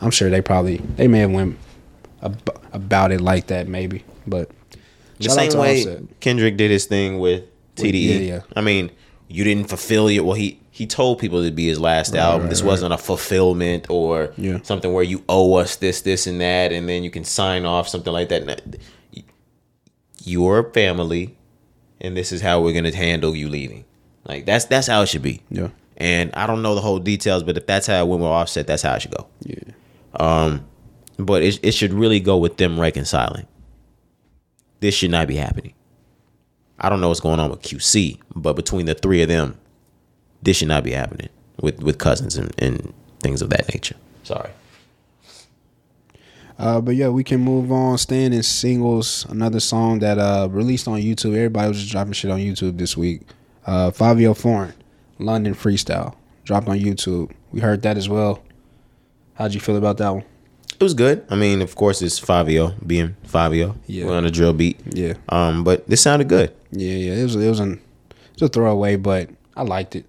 [0.00, 1.58] I'm sure they probably they may have went
[2.22, 4.04] ab- about it like that, maybe.
[4.26, 4.50] But
[5.18, 6.20] The same way Offset.
[6.20, 7.44] Kendrick did his thing with
[7.76, 8.04] TDE.
[8.04, 8.40] yeah, yeah.
[8.54, 8.90] I mean,
[9.28, 10.36] you didn't fulfill your well.
[10.36, 12.48] He he told people it'd be his last album.
[12.50, 14.58] this wasn't a fulfillment or Yeah.
[14.62, 17.88] something where you owe us this, this, and that, and then you can sign off
[17.88, 18.42] something like that.
[20.28, 21.36] A family,
[22.00, 23.84] and this is how we're gonna handle you leaving.
[24.28, 25.40] Like that's that's how it should be.
[25.50, 25.68] Yeah.
[25.96, 28.66] And I don't know the whole details, but if that's how it went with Offset,
[28.66, 29.26] that's how it should go.
[29.44, 29.56] Yeah.
[30.18, 30.66] Um,
[31.18, 33.46] But it it should really go with them reconciling.
[34.80, 35.72] This should not be happening.
[36.78, 39.56] I don't know what's going on with QC, but between the three of them,
[40.42, 41.28] this should not be happening
[41.60, 43.96] with with cousins and, and things of that nature.
[44.22, 44.50] Sorry.
[46.58, 47.98] Uh, but yeah, we can move on.
[47.98, 51.34] Staying in singles, another song that uh released on YouTube.
[51.36, 53.22] Everybody was just dropping shit on YouTube this week.
[53.66, 54.72] Uh, Fivio Foreign,
[55.18, 56.14] London Freestyle,
[56.44, 57.32] dropped on YouTube.
[57.52, 58.42] We heard that as well.
[59.34, 60.24] How'd you feel about that one?
[60.78, 61.26] It was good.
[61.30, 63.76] I mean, of course, it's Fivio being Fivio.
[63.86, 64.06] Yeah.
[64.06, 64.78] We're on a drill beat.
[64.92, 66.54] Yeah, Um, but this sounded good.
[66.70, 67.12] yeah, yeah.
[67.14, 67.80] It was it was an
[68.34, 70.06] it was a throwaway, but I liked it.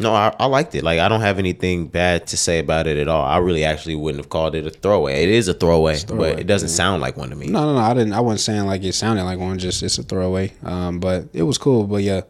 [0.00, 0.84] No, I, I liked it.
[0.84, 3.24] Like I don't have anything bad to say about it at all.
[3.24, 5.24] I really actually wouldn't have called it a throwaway.
[5.24, 7.48] It is a throwaway, throwaway, but it doesn't sound like one to me.
[7.48, 7.80] No, no, no.
[7.80, 8.12] I didn't.
[8.12, 9.58] I wasn't saying like it sounded like one.
[9.58, 10.52] Just it's a throwaway.
[10.62, 11.84] Um, but it was cool.
[11.86, 12.20] But yeah,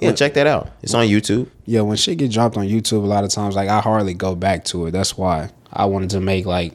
[0.00, 0.70] Yeah, check that out.
[0.82, 1.48] It's on YouTube.
[1.66, 1.80] yeah.
[1.80, 4.64] When shit get dropped on YouTube, a lot of times like I hardly go back
[4.66, 4.92] to it.
[4.92, 6.74] That's why I wanted to make like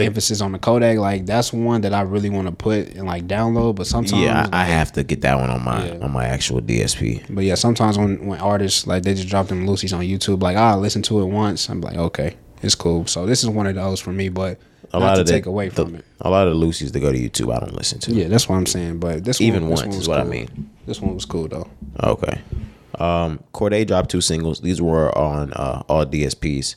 [0.00, 0.98] emphasis on the Kodak.
[0.98, 3.76] Like that's one that I really want to put and like download.
[3.76, 5.98] But sometimes, Yeah, I, I have to get that one on my Yeah.
[6.04, 7.24] on my actual DSP.
[7.30, 10.56] But yeah, sometimes when when artists like they just drop them loosies on YouTube, like
[10.56, 13.06] I listen to it once, I'm like, okay, it's cool.
[13.06, 14.58] So this is one of those for me, but
[14.92, 16.04] A lot to of the, take away the- from it.
[16.20, 18.12] A lot of the loosies that go to YouTube, I don't listen to.
[18.12, 18.98] Yeah, that's what I'm saying.
[18.98, 20.70] But this Even one, this once one is what I mean.
[20.86, 21.68] This one was cool though.
[22.02, 22.40] Okay.
[22.98, 24.60] Um, Cordae dropped two singles.
[24.60, 26.74] These were on uh, all DSPs.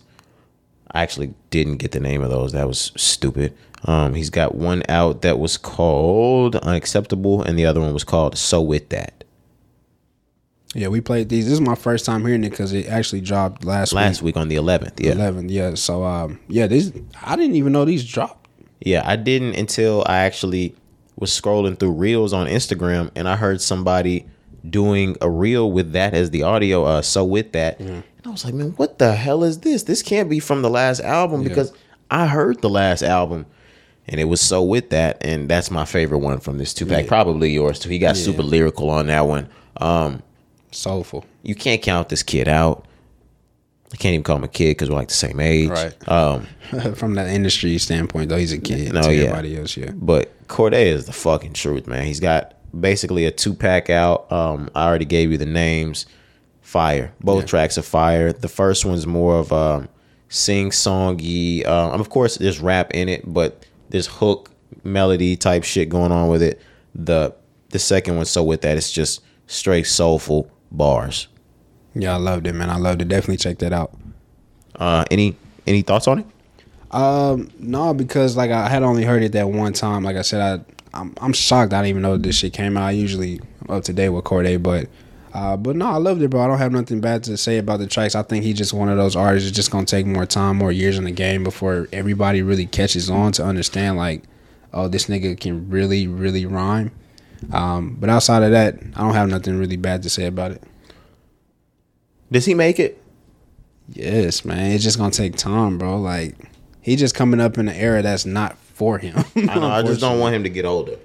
[0.94, 2.52] I actually didn't get the name of those.
[2.52, 3.56] That was stupid.
[3.86, 8.38] Um, he's got one out that was called Unacceptable, and the other one was called
[8.38, 9.24] So With That.
[10.76, 11.46] Yeah, we played these.
[11.46, 14.36] This is my first time hearing it because it actually dropped last Last week.
[14.36, 15.00] week on the 11th.
[15.00, 15.12] Yeah.
[15.14, 16.94] 11 yeah so um yeah these
[17.24, 18.48] i didn't even know these dropped
[18.80, 20.74] Yeah, I didn't until I actually
[21.18, 24.26] was scrolling through reels on Instagram and I heard somebody
[24.68, 26.84] doing a reel with that as the audio.
[26.84, 29.84] Uh, so with that, and I was like, man, what the hell is this?
[29.84, 31.74] This can't be from the last album because
[32.10, 33.46] I heard the last album.
[34.08, 37.08] And it was so with that, and that's my favorite one from this two pack.
[37.08, 37.90] Probably yours too.
[37.90, 39.48] He got super lyrical on that one.
[39.78, 40.22] Um,
[40.72, 42.86] soulful you can't count this kid out.
[43.94, 45.70] I can't even call him a kid because we're like the same age.
[45.70, 46.08] Right.
[46.08, 46.48] Um,
[46.96, 49.24] from that industry standpoint though he's a kid No, to yeah.
[49.24, 52.06] everybody else yeah But Cordae is the fucking truth, man.
[52.06, 54.32] He's got basically a two pack out.
[54.32, 56.06] Um, I already gave you the names.
[56.62, 57.14] Fire.
[57.22, 57.48] Both Yeah.
[57.48, 58.32] tracks are fire.
[58.32, 59.90] The first one's more of um,
[60.30, 61.66] sing songy.
[61.68, 64.52] Um, of course, there's rap in it, but there's hook
[64.84, 66.62] melody type shit going on with it.
[66.96, 67.34] The
[67.70, 71.28] the second one, so with that, it's just straight soulful bars.
[71.94, 73.92] yeah i loved it man i loved it definitely check that out
[74.80, 75.36] Uh, any
[75.68, 76.26] any thoughts on it?
[76.92, 80.40] um no because like i had only heard it that one time like i said
[80.40, 83.40] i i'm, I'm shocked i didn't even know this shit came out i usually
[83.70, 84.90] up to date with Cordae but
[85.34, 86.42] uh, but no, I loved it, bro.
[86.42, 88.16] I don't have nothing bad to say about the tracks.
[88.16, 89.48] I think he's just one of those artists.
[89.48, 93.10] It's just gonna take more time, more years in the game before everybody really catches
[93.10, 94.24] on to understand, like,
[94.74, 96.92] oh, this nigga can really, really rhyme.
[97.52, 100.64] Um, but outside of that, I don't have nothing really bad to say about it.
[102.32, 103.02] Does he make it?
[103.90, 104.72] Yes, man.
[104.72, 105.98] It's just gonna take time, bro.
[105.98, 106.36] Like
[106.82, 109.16] he just coming up in an era that's not for him.
[109.36, 109.70] I know.
[109.70, 110.98] I just don't want him to get older.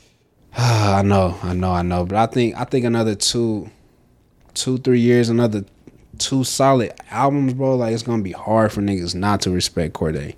[0.56, 2.04] I know, I know, I know.
[2.04, 3.68] But I think I think another two,
[4.54, 5.64] two, three years, another
[6.18, 7.74] two solid albums, bro.
[7.74, 10.36] Like it's gonna be hard for niggas not to respect Cordae,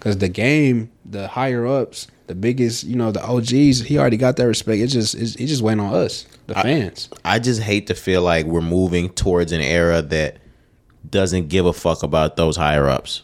[0.00, 4.36] cause the game, the higher ups, the biggest, you know, the OGs, he already got
[4.38, 4.80] that respect.
[4.80, 7.10] It just, it's, it just went on us, the fans.
[7.24, 10.38] I just hate to feel like we're moving towards an era that
[11.08, 13.22] doesn't give a fuck about those higher ups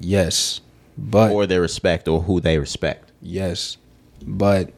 [0.00, 0.60] Yes,
[0.96, 3.10] but or their respect or who they respect.
[3.22, 3.76] Yes,
[4.26, 4.72] but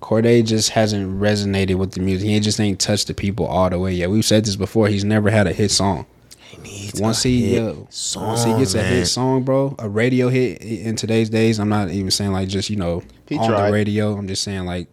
[0.00, 2.28] Cordae just hasn't resonated with the music.
[2.28, 4.10] He just ain't touched the people all the way yet.
[4.10, 4.88] We've said this before.
[4.88, 6.06] He's never had a hit song.
[6.40, 9.74] He needs Once a he hit uh, song, once he gets a hit song, bro,
[9.78, 11.58] a radio hit in today's days.
[11.58, 13.66] I'm not even saying like just you know He on tried.
[13.68, 14.16] the radio.
[14.16, 14.88] I'm just saying like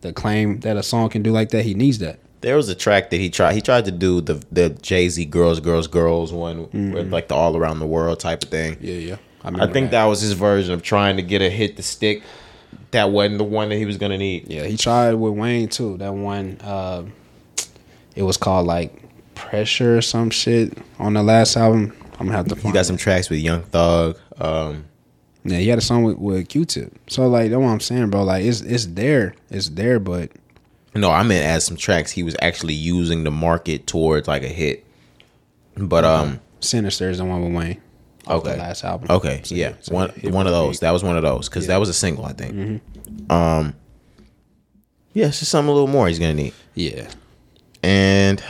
[0.00, 1.64] the claim that a song can do like that.
[1.64, 2.18] He needs that.
[2.40, 3.52] There was a track that he tried.
[3.52, 7.34] He tried to do the the Jay Z "Girls, Girls, Girls" one, with like the
[7.34, 8.78] all around the world type of thing.
[8.80, 9.16] Yeah, yeah.
[9.42, 12.22] I think that was his version of trying to get a hit to stick.
[12.90, 14.48] That wasn't the one that he was gonna need.
[14.48, 15.96] Yeah, he tried with Wayne too.
[15.96, 17.04] That one, uh,
[18.14, 19.02] it was called like
[19.34, 21.96] pressure or some shit on the last album.
[22.18, 22.54] I'm gonna have to.
[22.56, 22.84] He got it.
[22.84, 24.18] some tracks with Young Thug.
[24.38, 24.84] Um,
[25.44, 26.92] Yeah, he had a song with, with Q-Tip.
[27.08, 28.24] So like that's what I'm saying, bro.
[28.24, 30.30] Like it's it's there, it's there, but
[30.94, 34.48] no, I meant as some tracks he was actually using to market towards like a
[34.48, 34.84] hit.
[35.76, 37.80] But um, Sinister is the one with Wayne.
[38.30, 38.52] Off Okay.
[38.52, 39.08] the last album.
[39.10, 40.76] Okay, So, yeah, so one one of those.
[40.76, 40.80] big.
[40.80, 41.74] That was one of those because Yeah.
[41.74, 42.82] that was a single, I think.
[43.28, 43.74] Um,
[45.12, 47.08] yeah, it's just something a little more he's gonna need, Yeah,
[47.82, 48.42] and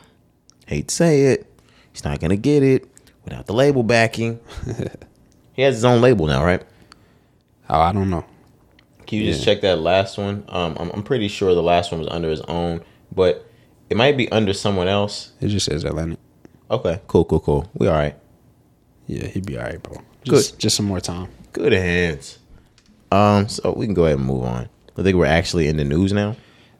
[0.66, 1.46] hate to say it,
[1.92, 2.86] he's not gonna get it
[3.24, 4.40] without the label backing.
[5.54, 6.62] he has his own label now, right?
[7.70, 8.24] oh, I don't know.
[9.06, 10.44] Can you just check that last one?
[10.48, 12.80] Um, I'm, I'm pretty sure the last one was under his own,
[13.14, 13.46] but
[13.90, 15.32] it might be under someone else.
[15.40, 16.18] It just says Atlantic.
[16.70, 17.70] Okay, cool, cool, cool.
[17.74, 18.16] We all right.
[19.06, 20.00] Yeah, he'd be all right, bro.
[20.24, 21.28] Just, Just some more time.
[21.52, 22.38] Good hands.
[23.12, 24.68] Um, so we can go ahead and move on.
[24.96, 26.36] I think we're actually in the news now.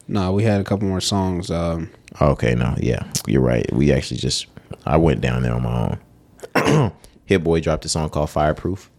[0.07, 1.49] No, we had a couple more songs.
[1.51, 1.89] Um,
[2.21, 3.69] Okay, no, yeah, you're right.
[3.73, 4.47] We actually just
[4.85, 5.97] I went down there on my
[6.55, 6.91] own.
[7.25, 8.89] Hit Boy dropped a song called Fireproof.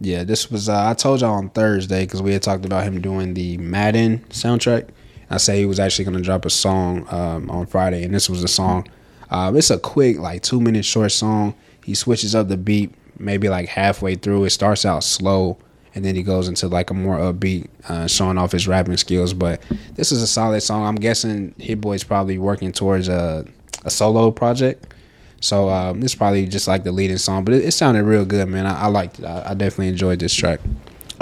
[0.00, 0.68] yeah, this was.
[0.68, 4.24] Uh, I told y'all on Thursday because we had talked about him doing the Madden
[4.30, 4.88] soundtrack.
[5.30, 8.28] I say he was actually going to drop a song um, on Friday, and this
[8.28, 8.88] was the song.
[9.30, 11.54] Um, it's a quick, like two minute short song.
[11.88, 14.44] He switches up the beat maybe like halfway through.
[14.44, 15.56] It starts out slow,
[15.94, 19.32] and then he goes into like a more upbeat, uh, showing off his rapping skills.
[19.32, 19.62] But
[19.94, 20.84] this is a solid song.
[20.84, 23.46] I'm guessing Hit Boy's probably working towards a,
[23.86, 24.92] a solo project.
[25.40, 28.46] So um, it's probably just like the leading song, but it, it sounded real good,
[28.50, 28.66] man.
[28.66, 29.24] I, I liked it.
[29.24, 30.60] I, I definitely enjoyed this track.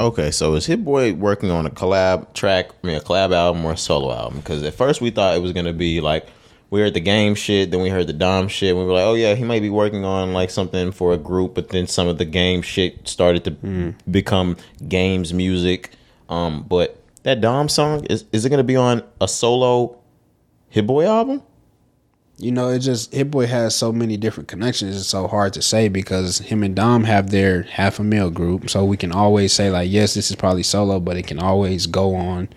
[0.01, 3.65] Okay, so is Hit Boy working on a collab track, I mean a collab album
[3.65, 4.39] or a solo album?
[4.39, 6.27] Because at first we thought it was gonna be like
[6.77, 8.71] we heard the game shit, then we heard the Dom shit.
[8.71, 11.17] And we were like, oh yeah, he might be working on like something for a
[11.17, 15.91] group, but then some of the game shit started to become games music.
[16.29, 19.97] Um, but that Dom song is is it gonna be on a solo
[20.69, 21.43] Hit Boy album?
[22.39, 24.97] You know, it just Hit Boy has so many different connections.
[24.97, 28.69] It's so hard to say because him and Dom have their half a mil group,
[28.69, 31.87] so we can always say like, yes, this is probably solo, but it can always
[31.87, 32.49] go on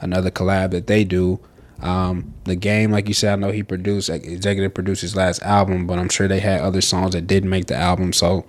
[0.00, 1.40] another collab that they do.
[1.80, 5.86] Um, the game, like you said, I know he produced, executive produced his last album,
[5.86, 8.12] but I'm sure they had other songs that didn't make the album.
[8.12, 8.46] So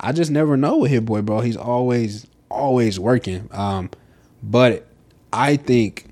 [0.00, 1.40] I just never know with Hit Boy, bro.
[1.40, 3.48] He's always, always working.
[3.52, 3.90] Um,
[4.42, 4.86] but
[5.32, 6.06] I think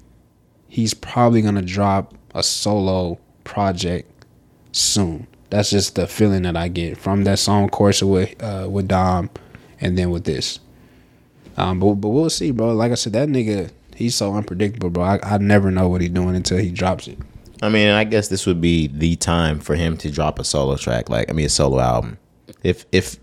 [0.69, 4.11] he's probably gonna drop a solo project
[4.73, 5.27] soon.
[5.51, 9.31] That's just the feeling that I get from that song course with uh, with Dom,
[9.81, 10.61] and then with this.
[11.57, 12.75] Um, but but we'll see, bro.
[12.75, 15.03] Like I said, that nigga, he's so unpredictable, bro.
[15.03, 17.19] I, I never know what he's doing until he drops it.
[17.61, 20.77] I mean, I guess this would be the time for him to drop a solo
[20.77, 22.19] track, like I mean, a solo album.
[22.63, 23.17] If if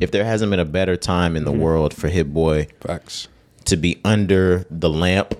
[0.00, 1.60] if there hasn't been a better time in the mm-hmm.
[1.60, 3.28] world for Hit Boy Facts.
[3.64, 5.34] to be under the lamp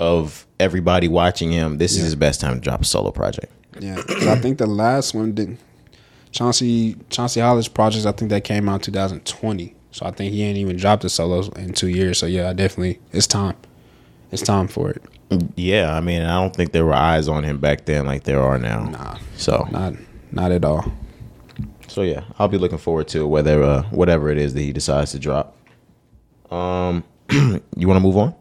[0.00, 3.52] of everybody watching him, this is his best time to drop a solo project.
[3.78, 5.58] Yeah, I think the last one did
[6.30, 8.06] Chauncey Chauncey Hollis projects.
[8.06, 9.76] I think that came out 2020.
[9.90, 12.16] So I think he ain't even dropped a solo in two years.
[12.18, 13.56] So yeah, I definitely it's time.
[14.32, 15.02] It's time for it.
[15.56, 18.40] Yeah, I mean, I don't think there were eyes on him back then like there
[18.42, 18.84] are now.
[18.84, 19.94] Nah, So, not
[20.32, 20.84] not at all.
[21.88, 25.12] so yeah, I'll be looking forward to whether uh, whatever it is that he decides
[25.12, 25.56] to drop.
[26.50, 28.34] Um, you want to move on?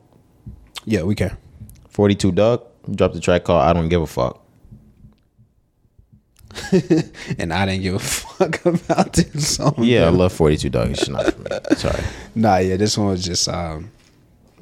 [0.85, 1.37] Yeah, we can.
[1.89, 2.63] Forty two Dugg
[2.95, 4.37] dropped a track called "I Don't Give a Fuck."
[7.37, 9.75] And I didn't give a fuck about this song.
[9.79, 10.91] Yeah, I love forty two Dugg.
[10.91, 11.75] It's not for me.
[11.77, 12.03] Sorry.
[12.35, 13.91] Nah, yeah, this one was just um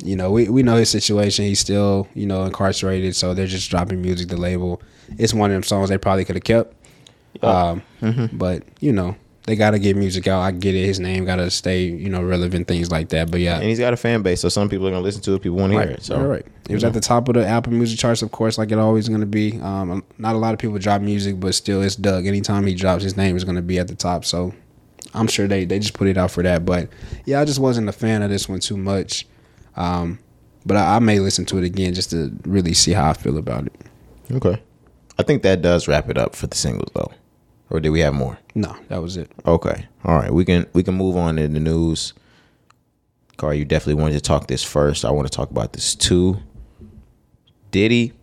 [0.03, 1.45] you know, we, we know his situation.
[1.45, 4.81] He's still, you know, incarcerated, so they're just dropping music, the label.
[5.17, 6.76] It's one of them songs they probably could have kept.
[7.43, 7.84] Um
[8.34, 10.41] but, you know, they gotta get music out.
[10.41, 10.85] I get it.
[10.85, 13.31] His name gotta stay, you know, relevant, things like that.
[13.31, 13.55] But yeah.
[13.55, 15.41] And he's got a fan base, so some people are gonna listen to it.
[15.41, 16.03] People want to hear it.
[16.03, 16.45] So right, right.
[16.69, 19.09] It was at the top of the Apple Music charts, of course, like it always
[19.09, 19.59] going to be.
[19.59, 22.27] Um, not a lot of people drop music, but still, it's Dugg.
[22.27, 24.23] Anytime he drops, his name is going to be at the top.
[24.23, 24.53] So
[25.15, 26.65] I'm sure they they just put it out for that.
[26.65, 26.89] But
[27.26, 29.26] yeah, I just wasn't a fan of this one too much.
[29.80, 30.19] Um,
[30.65, 33.38] but I, I may listen to it again just to really see how I feel
[33.38, 33.73] about it.
[34.31, 34.61] Okay.
[35.18, 37.11] I think that does wrap it up for the singles though.
[37.72, 38.38] Or did we have more?
[38.56, 39.31] No, that was it.
[39.45, 39.85] Okay.
[40.03, 40.31] All right.
[40.31, 42.14] We can we can move on to the news.
[43.38, 45.06] Car, you definitely wanted to talk this first.
[45.06, 46.39] I want to talk about this too.
[47.72, 48.14] Diddy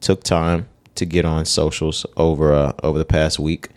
[0.00, 3.68] took time to get on socials over uh, over the past week,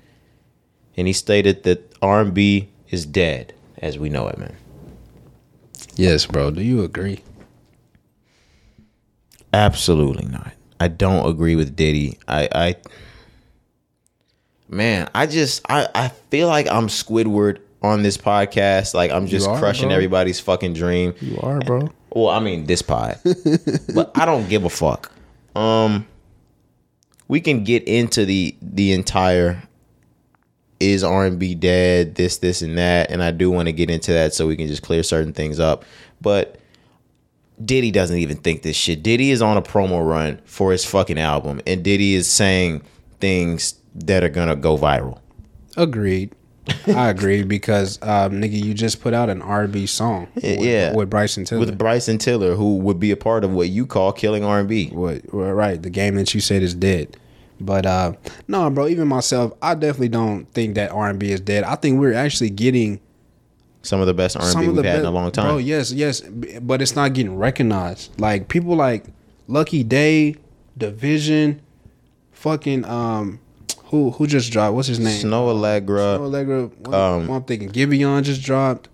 [0.96, 4.56] and he stated that R and B is dead as we know it, man.
[5.96, 6.52] Yes, bro.
[6.52, 7.24] Do you agree?
[9.56, 10.52] Absolutely not.
[10.82, 12.20] I don't agree with Diddy.
[12.28, 12.76] I, I
[14.68, 18.94] man, I just I, I feel like I'm Squidward on this podcast.
[18.94, 19.96] Like I'm just are, crushing bro.
[19.96, 21.14] everybody's fucking dream.
[21.22, 21.90] You are, bro.
[22.12, 23.18] Well, I mean this pod.
[23.94, 25.10] but I don't give a fuck.
[25.56, 26.06] Um
[27.30, 29.64] we can get into the the entire
[30.82, 34.34] is R&B dead, this this and that, and I do want to get into that
[34.34, 35.86] so we can just clear certain things up.
[36.20, 36.60] But
[37.64, 39.04] Diddy doesn't even think this shit.
[39.04, 42.82] Diddy is on a promo run for his fucking album, and Diddy is saying
[43.20, 45.20] things that are gonna go viral.
[45.78, 46.34] Agreed.
[46.88, 50.28] I agree because um, nigga, you just put out an R&B song.
[50.36, 50.94] With, yeah.
[50.94, 51.60] with Bryson Tiller.
[51.60, 54.90] With Bryson Tiller, who would be a part of what you call killing R&B.
[54.90, 57.18] What right, the game that you said is dead.
[57.60, 58.14] But uh
[58.48, 61.64] no, bro, even myself, I definitely don't think that R and B is dead.
[61.64, 63.00] I think we're actually getting
[63.86, 65.48] Some of the best R&B we've of the had in a long time.
[65.52, 68.20] Oh yes, yes, but it's not getting recognized.
[68.20, 69.06] Like people like
[69.48, 70.36] Lucky Daye,
[70.78, 71.60] Dvsn,
[72.32, 73.40] fucking um
[73.86, 74.76] who who just dropped?
[74.76, 75.24] What's his name?
[75.24, 76.18] Snoh Aalegra.
[76.18, 76.94] Snoh Aalegra.
[76.94, 78.90] Um, I'm thinking Giveon just dropped.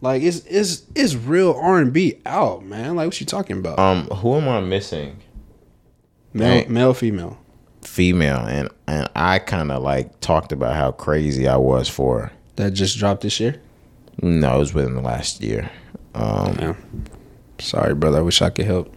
[0.00, 2.96] Like it's it's it's real R and B out, man.
[2.96, 3.78] Like what you talking about?
[3.78, 5.20] Um, who am I missing?
[6.32, 7.38] male, male, female.
[7.82, 12.30] Female, and and I kind of like talked about how crazy I was for.
[12.56, 13.60] That just dropped this year.
[14.22, 15.70] No, it was within the last year.
[16.14, 16.74] Um, Yeah.
[17.60, 18.18] Sorry, brother.
[18.18, 18.94] I wish I could help.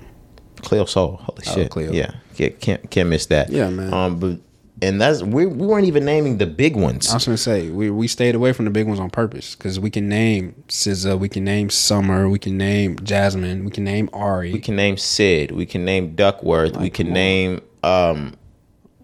[0.62, 1.18] Cleo Sol.
[1.18, 1.72] Holy Oh, shit.
[1.72, 1.92] Cleo.
[1.92, 2.12] Yeah.
[2.36, 3.50] Can't, can't can't miss that.
[3.50, 3.94] Yeah, man.
[3.94, 4.40] Um, but
[4.84, 7.10] and that's we we weren't even naming the big ones.
[7.10, 9.80] I was gonna say we we stayed away from the big ones on purpose because
[9.80, 14.10] we can name SZA, we can name Summer, we can name Jazmine, we can name
[14.14, 14.54] Ari.
[14.54, 15.52] We can name Syd.
[15.52, 16.78] We can name Duckwrth.
[16.80, 18.36] we can name um.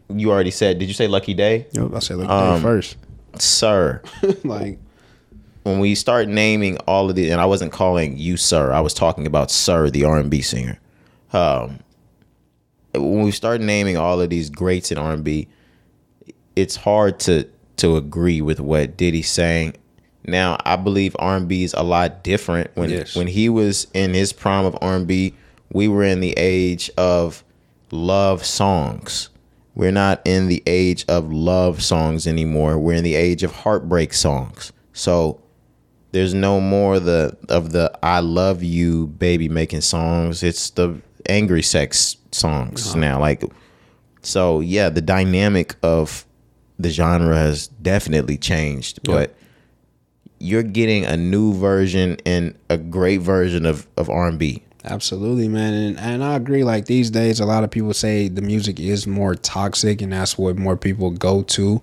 [0.09, 0.79] You already said.
[0.79, 1.65] Did you say Lucky Daye?
[1.73, 2.95] Yep, I said look Um, first.
[3.39, 4.01] sir.
[4.43, 4.79] like
[5.67, 8.93] when we start naming all of the, and I wasn't calling you sir, I was
[8.93, 10.79] talking about Sir, the R and B singer.
[11.33, 11.79] Um,
[12.93, 15.47] when we start naming all of these greats in R and B,
[16.55, 19.75] it's hard to to agree with what Diddy's saying.
[20.25, 22.71] Now, I believe R and B is a lot different.
[22.75, 23.15] When Yes.
[23.15, 25.33] when he was in his prime of R and B,
[25.71, 27.43] we were in the age of
[27.91, 29.29] love songs.
[29.75, 32.79] We're not in the age of love songs anymore.
[32.79, 34.73] We're in the age of heartbreak songs.
[34.93, 35.39] So
[36.11, 40.43] there's no more the of the I love you baby making songs.
[40.43, 43.19] It's the angry sex songs now.
[43.19, 43.43] Like
[44.21, 46.25] so yeah, the dynamic of
[46.79, 48.99] the genre has definitely changed.
[49.03, 49.35] But
[50.39, 54.63] you're getting a new version and a great version of, of R and B.
[54.83, 56.63] Absolutely, man, and and I agree.
[56.63, 60.37] Like these days, a lot of people say the music is more toxic, and that's
[60.37, 61.81] what more people go to.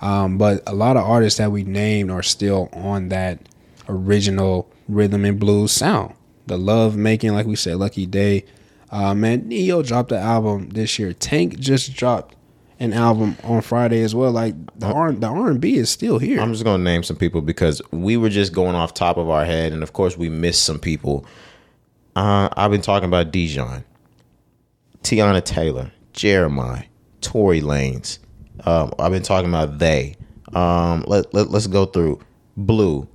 [0.00, 3.40] Um, but a lot of artists that we named are still on that
[3.88, 6.14] original rhythm and blues sound.
[6.46, 8.44] The love making, like we said, Lucky Daye.
[8.90, 11.12] Uh, man, Ne-Yo dropped the album this year.
[11.12, 12.36] Tank just dropped
[12.78, 14.30] an album on Friday as well.
[14.30, 16.40] Like the R the R and B is still here.
[16.40, 19.44] I'm just gonna name some people because we were just going off top of our
[19.44, 21.26] head, and of course we missed some people.
[22.14, 23.84] Uh, I've been talking about Dijon,
[25.02, 26.84] Teyana Taylor, Jeremiah,
[27.20, 28.18] Tory Lanez.
[28.64, 30.16] Um, I've been talking about they.
[30.52, 32.20] Um, let, let let's go through
[32.56, 33.06] Blue,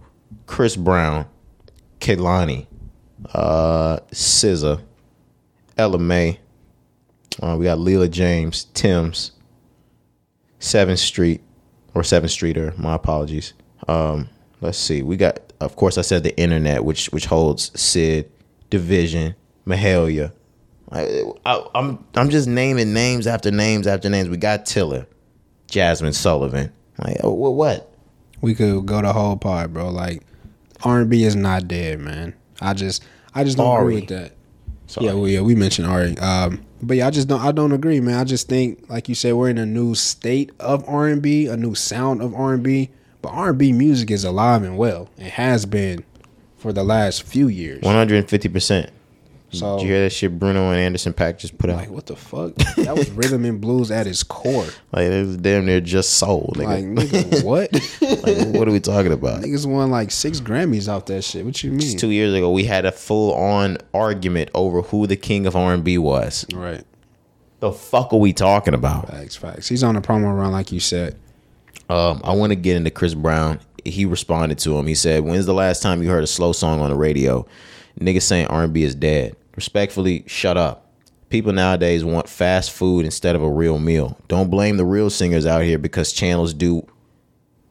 [0.51, 1.25] Chris Brown,
[2.01, 2.67] Kehlani,
[3.33, 4.81] uh, SZA,
[5.77, 6.39] Ella Mai.
[7.41, 9.31] Uh, we got Leela James, Tim's,
[10.59, 11.39] Seventh Street
[11.93, 12.73] or Seventh Streeter.
[12.75, 13.53] My apologies.
[13.87, 14.27] Um,
[14.59, 15.01] let's see.
[15.01, 18.29] We got, of course, I said the internet, which which holds Syd,
[18.69, 20.33] Dvsn, Mahalia.
[20.91, 24.27] I, I, I'm I'm just naming names after names after names.
[24.27, 25.07] We got Tiller,
[25.69, 26.73] Jazmine Sullivan.
[26.97, 27.87] Like what?
[28.41, 29.89] we could go the whole pod, bro.
[29.89, 30.23] Like
[30.83, 32.33] R and B is not dead, man.
[32.59, 33.03] I just
[33.33, 33.81] I just don't Ari.
[33.81, 34.33] agree with that.
[34.87, 35.07] Sorry.
[35.07, 36.17] Yeah, well, yeah, we mentioned Ari.
[36.17, 38.15] Um, but yeah, I just don't I don't agree, man.
[38.19, 41.47] I just think, like you said, we're in a new state of R and B,
[41.47, 42.89] a new sound of R and B.
[43.21, 45.09] But R and B music is alive and well.
[45.17, 46.03] It has been
[46.57, 47.81] for the last few years.
[47.83, 48.89] One hundred and fifty percent.
[49.51, 51.75] So Did you hear that shit Bruno and Anderson .Paak just put out?
[51.77, 52.55] like, what the fuck?
[52.77, 54.65] That was rhythm and blues at its core.
[54.93, 56.53] Like it was damn near just soul.
[56.55, 56.95] Like, Nigga.
[57.23, 57.71] nigga, what?
[58.01, 59.41] Like, what are we talking about?
[59.41, 61.45] Niggas won like six Grammys off that shit.
[61.45, 61.79] What you mean?
[61.79, 65.55] Just Two years ago, we had a full on argument over who the king of
[65.55, 66.45] R and B was.
[66.53, 66.83] Right.
[67.59, 69.09] The fuck are we talking about?
[69.09, 69.67] Facts, facts.
[69.69, 71.15] He's on a promo run, like you said.
[71.89, 73.59] Um, I want to get into Chris Brown.
[73.85, 74.87] He responded to him.
[74.87, 77.45] He said, "When's the last time you heard a slow song on the radio?
[77.99, 79.35] Niggas saying R and B is dead.
[79.61, 80.87] Respectfully, shut up.
[81.29, 84.17] People nowadays want fast food instead of a real meal.
[84.27, 86.87] Don't blame the real singers out here because channels do.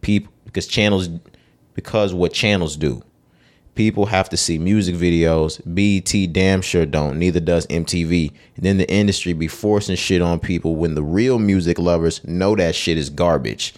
[0.00, 1.08] People because channels
[1.74, 3.02] because what channels do.
[3.74, 5.60] People have to see music videos.
[5.66, 7.18] BET damn sure don't.
[7.18, 8.30] Neither does MTV.
[8.54, 12.54] And then the industry be forcing shit on people when the real music lovers know
[12.54, 13.74] that shit is garbage.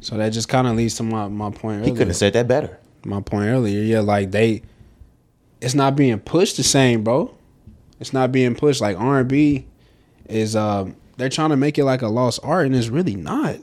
[0.00, 2.46] So that just kind of leads to my, my point He couldn't have said that
[2.46, 2.78] better.
[3.04, 3.82] my point earlier.
[3.82, 4.62] Yeah, like they,
[5.62, 7.34] it's not being pushed the same, bro.
[8.00, 9.66] It's not being pushed like R and B
[10.28, 10.56] is.
[10.56, 13.54] Um, they're trying to make it like a lost art, and it's really not.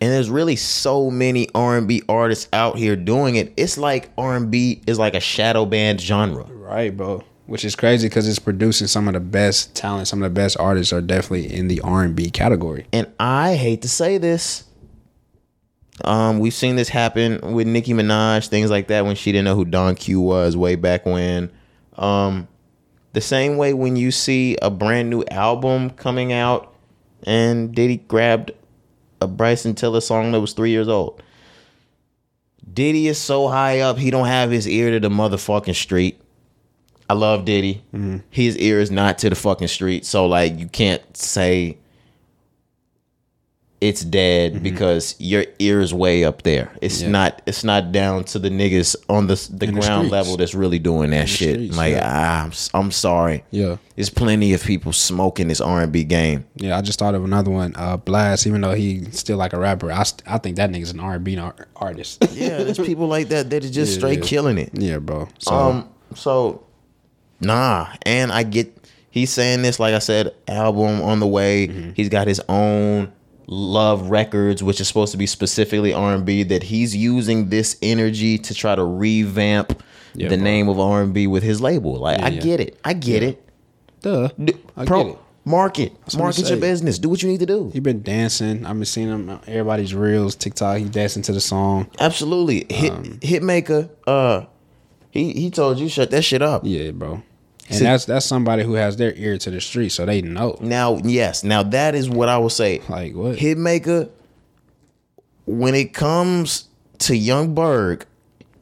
[0.00, 3.52] And there's really so many R&B artists out here doing it.
[3.56, 6.44] It's like R&B is like a shadow band genre.
[6.44, 7.22] Right, bro.
[7.46, 10.08] Which is crazy because it's producing some of the best talent.
[10.08, 12.86] Some of the best artists are definitely in the R and B category.
[12.92, 14.64] And I hate to say this.
[16.02, 19.54] Um, we've seen this happen with Nicki Minaj, things like that, when she didn't know
[19.54, 21.50] who Don Q was way back when.
[21.96, 22.48] Um,
[23.12, 26.74] the same way when you see a brand new album coming out
[27.22, 28.50] and Diddy grabbed
[29.20, 31.22] a Bryson Tiller song that was three years old.
[32.72, 36.20] Diddy is so high up, he don't have his ear to the motherfucking street.
[37.08, 37.84] I love Diddy.
[38.30, 40.04] His ear is not to the fucking street.
[40.04, 41.78] So like you can't say
[43.80, 46.72] it's dead because your ear is way up there.
[46.80, 47.08] It's Yeah.
[47.10, 50.12] not it's not down to the niggas on the the In ground streets.
[50.12, 51.54] level that's really doing that shit.
[51.56, 52.02] streets, like yeah.
[52.06, 53.44] ah, I'm, I'm sorry.
[53.50, 53.76] Yeah.
[53.94, 56.46] There's plenty of people smoking this R&B game.
[56.56, 57.74] Yeah, I just thought of another one.
[57.76, 60.90] Uh, Blxst, even though he's still like a rapper, I, st- I think that nigga's
[60.90, 61.38] an R and B
[61.76, 62.24] artist.
[62.34, 64.70] Yeah, there's people like that that are just Yeah, straight killing it.
[64.72, 65.28] yeah, bro.
[65.40, 66.64] So Um, so
[67.40, 68.72] nah, and I get
[69.10, 71.68] he's saying this like I said, album on the way.
[71.68, 71.90] Mm-hmm.
[71.94, 73.12] He's got his own
[73.46, 76.42] Love Records, which is supposed to be specifically R and B.
[76.42, 79.82] That he's using this energy to try to revamp
[80.14, 80.44] Yeah, the bro.
[80.44, 81.96] name of R and B with his label.
[81.96, 82.40] Like I yeah.
[82.40, 83.42] get it, I get it.
[84.02, 85.18] duh, D- I pro- get it.
[85.46, 86.98] Market, what I'm market your business.
[86.98, 87.68] Do what you need to do.
[87.70, 88.64] He been dancing.
[88.64, 90.78] I've been seeing him everybody's reels, TikTok.
[90.78, 91.90] He dancing to the song.
[92.00, 93.90] Absolutely, hit Um, Hitmaker.
[94.06, 94.46] Uh,
[95.10, 96.62] he he told you shut that shit up.
[96.64, 97.22] Yeah, bro.
[97.68, 100.58] And See- that's that's somebody who has their ear to the street, so they know.
[100.60, 102.82] Now, yes, now that is what I will say.
[102.88, 103.38] Like what?
[103.38, 104.10] Hitmaker,
[105.46, 106.68] when it comes
[107.00, 108.06] to Young Berg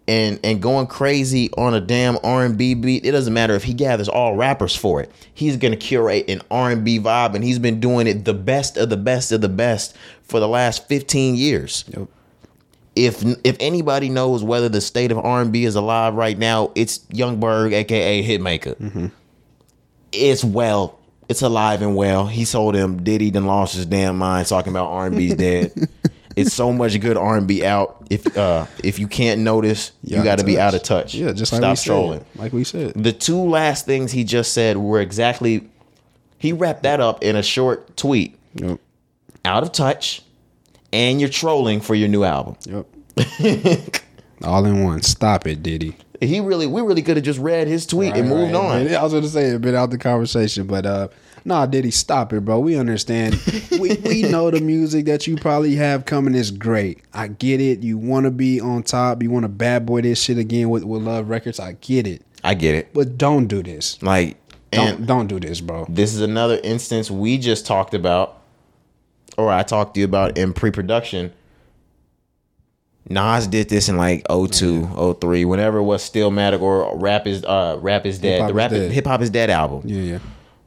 [0.09, 3.65] and and going crazy on a damn R and B beat, it doesn't matter if
[3.65, 5.11] he gathers all rappers for it.
[5.35, 8.77] He's gonna curate an R and B vibe, and he's been doing it the best
[8.77, 11.85] of the best of the best for the last fifteen years.
[11.89, 12.09] Yep.
[12.95, 16.73] If if anybody knows whether the state of R and B is alive right now,
[16.75, 19.11] it's Young Berg, aka Hitmaker.
[20.13, 20.99] It's well.
[21.29, 22.27] It's alive and well.
[22.27, 25.73] He told him Diddy then lost his damn mind talking about R and B's dead.
[26.37, 28.07] it's so much good R and B out.
[28.11, 31.15] If uh if you can't notice, you, got to be out of touch.
[31.15, 31.87] Yeah, just like stop we said.
[31.87, 32.25] trolling.
[32.37, 32.95] Like we said.
[32.95, 35.69] The two last things he just said were exactly.
[36.39, 38.39] He wrapped that up in a short tweet.
[38.55, 38.81] Yep.
[39.45, 40.23] Out of touch,
[40.93, 42.57] and you're trolling for your new album.
[42.67, 42.87] Yep.
[44.45, 45.03] All in one.
[45.03, 45.97] Stop it, Diddy.
[46.21, 48.89] He really, we really could have just read his tweet and moved right.
[48.89, 48.95] on.
[48.95, 51.09] I was gonna say it been out the conversation, but uh
[51.45, 52.61] nah, Diddy, stop it, bro.
[52.61, 53.41] We understand.
[53.73, 57.01] we we know the music that you probably have coming is great.
[57.13, 57.83] I get it.
[57.83, 61.29] You wanna be on top, you wanna bad boy this shit again with, with Love
[61.29, 61.59] Records.
[61.59, 62.23] I get it.
[62.45, 62.93] I get it.
[62.93, 64.03] But don't do this.
[64.03, 64.37] Like,
[64.71, 65.87] Don't don't do this, bro.
[65.89, 68.42] this is another instance we just talked about,
[69.43, 71.33] or I talked to you about in pre-production.
[73.09, 77.79] Nas did this in like 02, 03, whenever it was Stillmatic or Rap is uh
[77.81, 78.35] Rap is Dead.
[78.35, 78.71] Hip Hop the Rap.
[78.71, 79.83] Hip Hop is Dead album.
[79.85, 80.19] Yeah, yeah.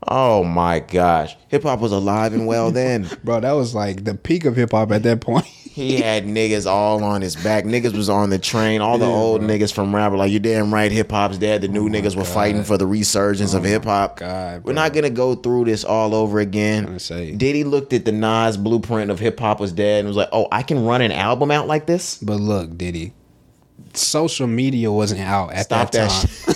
[0.08, 1.36] Oh my gosh.
[1.48, 3.10] Hip hop was alive and well then.
[3.24, 5.46] Bro, that was like the peak of hip hop at that point.
[5.46, 7.66] He had niggas all on his back.
[7.66, 8.80] Niggas was on the train.
[8.80, 9.50] All the Yeah, old bro.
[9.50, 12.16] niggas from rap were like, You're damn right, hip hop's dead." The oh new niggas
[12.16, 14.20] were fighting for the resurgence of oh hip hop.
[14.20, 16.98] God, We're not gonna go through this all over again.
[16.98, 20.48] Diddy looked at the Nas blueprint of hip hop was dead and was like, "Oh,
[20.50, 23.12] I can run an album out like this." But look, Diddy,
[23.94, 26.55] social media wasn't out at Stop that, that, time.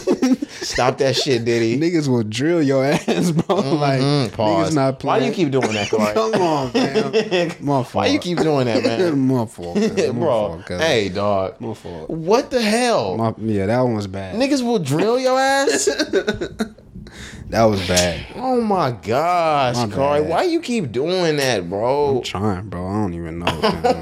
[0.61, 1.77] Stop that shit, Diddy.
[1.77, 3.55] Niggas will drill your ass, bro.
[3.79, 4.71] Like Mm, Pause.
[4.71, 5.21] niggas not Why playing.
[5.21, 6.13] do you keep doing that, Corey?
[6.13, 7.47] Come on, man.
[7.59, 7.93] My fault.
[7.95, 9.19] Why you keep doing that, man?
[9.27, 9.75] My fault.
[9.77, 11.59] My Bro, fault, hey, dog.
[11.61, 12.09] My fault.
[12.09, 13.17] What the hell?
[13.17, 14.35] My, yeah, that one was bad.
[14.35, 15.89] Niggas will drill your ass.
[17.49, 18.27] That was bad.
[18.35, 22.17] Oh my gosh, My Corey, why you keep doing that, bro?
[22.17, 22.87] I'm trying, bro.
[22.87, 23.45] I don't even know.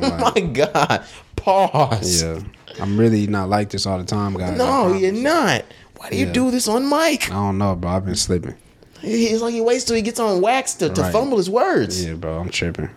[0.02, 1.06] My Like, God,
[1.38, 2.22] pause.
[2.24, 2.42] yeah,
[2.82, 4.58] I'm really not like this all the time, guys.
[4.58, 5.64] No, you're not.
[5.98, 7.30] Why do you do this on mic?
[7.32, 7.92] I don't know, bro.
[7.92, 8.56] I've been slipping.
[9.02, 11.12] He's like he waits till he gets on wax to, to Right.
[11.12, 12.04] fumble his words.
[12.06, 12.40] Yeah, bro.
[12.40, 12.90] I'm tripping.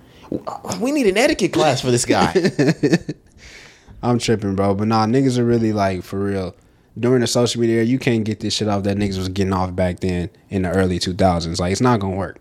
[0.81, 2.33] We need an etiquette class for this guy.
[4.03, 4.75] I'm tripping, bro.
[4.75, 6.55] But nah, niggas are really like for real.
[6.99, 9.53] During the social media era, you can't get this shit off that niggas was getting
[9.53, 11.59] off back then in the early 2000s.
[11.61, 12.39] Like it's not gonna work.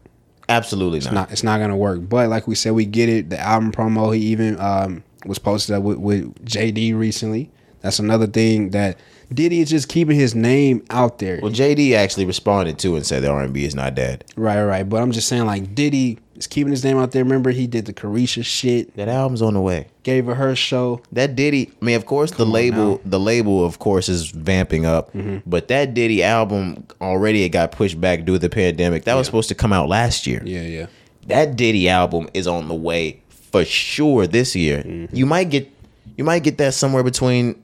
[0.48, 1.14] Absolutely not.
[1.14, 2.08] not it's not gonna work.
[2.08, 3.30] But like we said, we get it.
[3.30, 7.52] The album promo, he even um, was posted up with, with JD recently.
[7.82, 8.98] That's another thing that
[9.34, 11.40] Diddy is just keeping his name out there.
[11.42, 14.26] Well, JD actually responded too and said the R&B is not dead.
[14.36, 14.88] right, right.
[14.88, 17.24] But I'm just saying, like Diddy is keeping his name out there.
[17.24, 19.88] Remember, he did the Caresha shit, That album's on the way.
[20.04, 21.02] gave her her show.
[21.12, 22.96] That Diddy, I mean, of course, the label, now.
[22.98, 23.10] Mm-hmm.
[23.10, 25.12] the label, of course, is vamping up.
[25.46, 29.04] But that Diddy album already it got pushed back due to the pandemic.
[29.04, 30.42] That was supposed to come out last year.
[30.44, 30.88] Yeah, yeah.
[31.28, 34.80] That Diddy album is on the way for sure this year.
[34.84, 35.16] Mm-hmm.
[35.16, 35.70] You might get,
[36.18, 37.62] you might get that somewhere between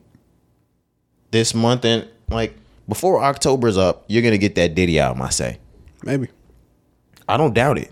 [1.36, 2.56] this month and like
[2.88, 4.06] before October's up.
[4.08, 5.22] You're gonna get that Diddy album.
[5.22, 5.60] I say.
[6.04, 6.30] Maybe.
[7.28, 7.92] I don't doubt it.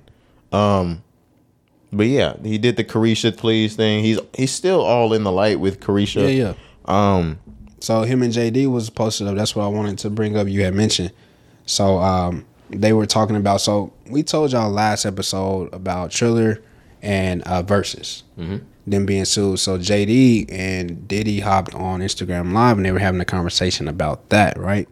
[0.53, 1.03] Um,
[1.91, 4.01] but yeah, he did the Caresha please thing.
[4.03, 6.21] He's he's still all in the light with Caresha.
[6.33, 6.53] Yeah, yeah.
[6.85, 7.37] Um,
[7.79, 9.35] So him and JD was posted up.
[9.35, 10.47] That's what I wanted to bring up.
[10.47, 11.11] You had mentioned.
[11.65, 13.59] So um, they were talking about.
[13.61, 16.61] So we told y'all last episode about Triller
[17.01, 18.23] and uh, Verzuz
[18.85, 19.59] them being sued.
[19.59, 24.29] So JD and Diddy hopped on Instagram Live and they were having a conversation about
[24.29, 24.87] that, right?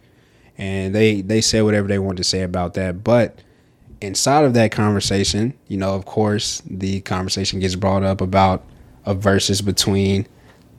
[0.57, 3.41] And they they said whatever they wanted to say about that, but
[3.99, 8.65] inside of that conversation, you know, of course, the conversation gets brought up about
[9.05, 10.27] a Verzuz between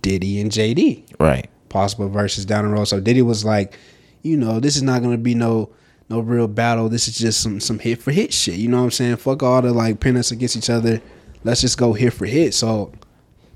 [0.03, 1.49] Diddy and JD right.
[1.69, 2.85] possible Verzuz down the road.
[2.85, 3.79] So Diddy was like,
[4.23, 5.71] you know, this is not gonna be no
[6.09, 6.89] no real battle.
[6.89, 8.57] This is just some some hit for hit shit.
[8.57, 9.17] You know what I'm saying?
[9.17, 11.01] Fuck all the like pin us against each other.
[11.45, 12.55] Let's just go hit for hit.
[12.55, 12.93] So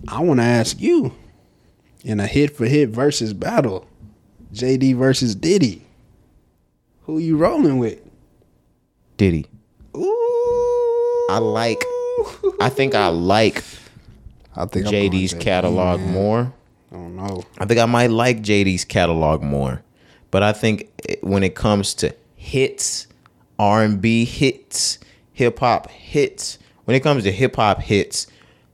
[0.09, 1.15] I wanna ask you,
[2.05, 3.87] in a hit for hit versus battle,
[4.53, 5.85] JD versus Diddy,
[7.03, 8.01] who you rolling with?
[9.17, 9.47] Diddy.
[9.97, 11.27] Ooh.
[11.31, 11.85] I like.
[12.61, 13.63] I think I like
[14.57, 16.53] I think JD's JD, catalog more.
[16.91, 17.43] I don't know.
[17.59, 19.83] I think I might like JD's catalog more,
[20.31, 20.91] but I think
[21.21, 23.07] when it comes to hits,
[23.59, 24.99] R and B hits,
[25.33, 28.27] hip hop hits, when it comes to hip hop hits,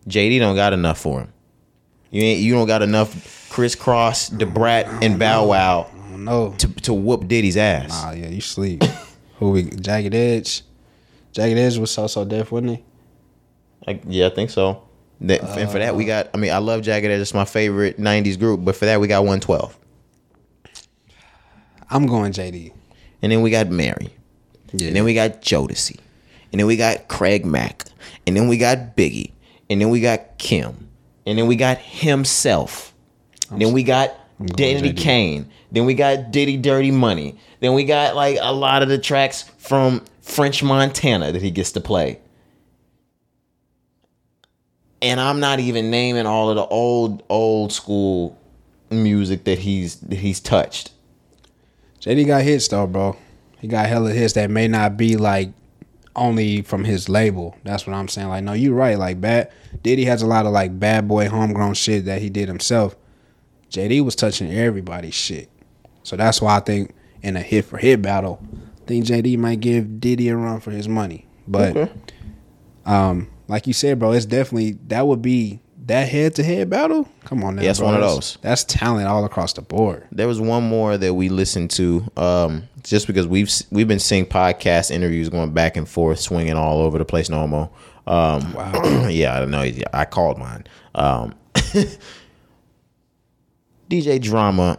[0.08, 1.32] JD don't got enough for him.
[2.10, 6.54] You ain't you don't got enough Kris Kross, Debrat, and Bow Wow no.
[6.58, 7.90] to to whoop Diddy's ass.
[7.92, 8.82] Ah, yeah, you sleep.
[9.38, 9.64] Who we?
[9.64, 10.62] Jagged Edge.
[11.32, 12.84] Jagged Edge was so so deaf, wasn't he?
[13.86, 14.86] Like, yeah, I think so.
[15.22, 16.28] That, and for that we got.
[16.34, 17.20] I mean, I love Jagged Edge.
[17.20, 18.64] It's my favorite '90s group.
[18.64, 19.76] But for that we got 112,
[21.90, 22.72] I'm going JD.
[23.22, 24.10] and then we got Mary,
[24.72, 24.88] Yeah.
[24.88, 25.98] and then we got Jodeci,
[26.52, 27.84] and then we got Craig Mack,
[28.26, 29.32] and then we got Biggie,
[29.68, 30.88] and then we got Kim,
[31.26, 32.94] and then we got himself,
[33.50, 38.38] then we got Danity Kane, then we got Diddy Dirty Money, then we got like
[38.40, 42.18] a lot of the tracks from French Montana that he gets to play.
[45.00, 48.38] And I'm not even naming all of the old old school
[48.90, 50.92] music that he's that he's touched.
[52.00, 53.16] JD got hits though, bro.
[53.58, 55.50] He got hella hits that may not be like
[56.14, 57.56] only from his label.
[57.64, 58.28] That's what I'm saying.
[58.28, 58.98] Like, no, you're right.
[58.98, 59.50] Like, bad
[59.82, 62.96] Diddy has a lot of like bad boy homegrown shit that he did himself.
[63.70, 65.48] JD was touching everybody's shit.
[66.02, 68.44] So that's why I think in a hit for hit battle,
[68.82, 71.26] I think JD might give Diddy a run for his money.
[71.48, 71.90] But
[72.84, 77.08] um, like you said, bro, it's definitely that would be that head to head battle.
[77.24, 77.86] Come on now, Yeah, bro.
[77.86, 78.38] one of those.
[78.40, 80.06] That's talent all across the board.
[80.12, 84.24] There was one more that we listened to, um, just because we've we've been seeing
[84.26, 87.28] podcast interviews going back and forth, swinging all over the place.
[87.28, 87.70] No more.
[88.06, 89.06] Um, Wow.
[89.08, 89.64] yeah, I don't know.
[89.92, 90.64] I called mine.
[90.94, 91.34] Um,
[93.90, 94.78] DJ Drama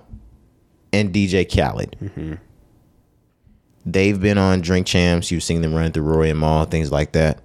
[0.92, 2.40] and DJ Khaled.
[3.86, 5.30] They've been on Drink Champs.
[5.32, 7.44] You've seen them run through Rory and Mal, things like that.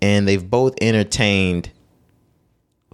[0.00, 1.70] And they've both entertained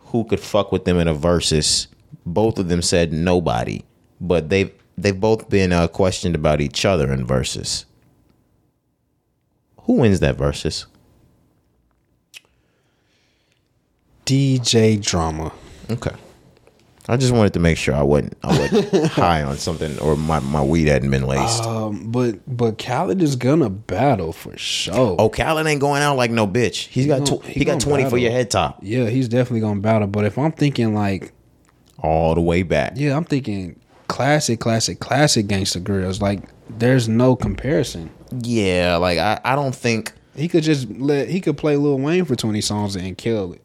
[0.08, 1.88] who could fuck with them in a versus.
[2.24, 3.82] Both of them said nobody,
[4.20, 7.86] but they've they've both been uh, questioned about each other in versus.
[9.82, 10.86] Who wins that versus?
[14.26, 15.52] DJ Drama.
[15.90, 16.14] Okay.
[17.10, 20.40] I just wanted to make sure I wasn't I wasn't high on something or my,
[20.40, 21.64] my weed hadn't been laced.
[21.64, 25.16] Um, but but Khaled is gonna battle for sure.
[25.18, 26.86] oh, Khaled ain't going out like no bitch.
[26.88, 29.60] He's got gonna- tw- he he got twenty for your head top yeah, he's definitely
[29.60, 30.06] gonna battle.
[30.08, 31.32] But if I'm thinking like,
[31.98, 32.92] all the way back.
[32.96, 36.20] yeah, I'm thinking classic, classic, classic Gangsta Grillz.
[36.20, 38.10] Like, there's no comparison.
[38.42, 42.24] Yeah, like I, I don't think He could just let he could play Lil Wayne
[42.26, 43.64] for 20 songs and kill it.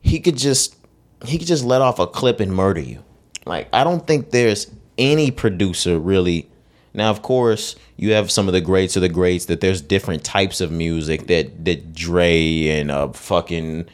[0.00, 0.76] he could just
[1.24, 3.02] he could just let off a clip and murder you.
[3.46, 6.48] Like I don't think there's any producer really.
[6.92, 10.24] Now, of course, you have some of the greats of the greats that there's different
[10.24, 13.86] types of music that that Dre and uh fucking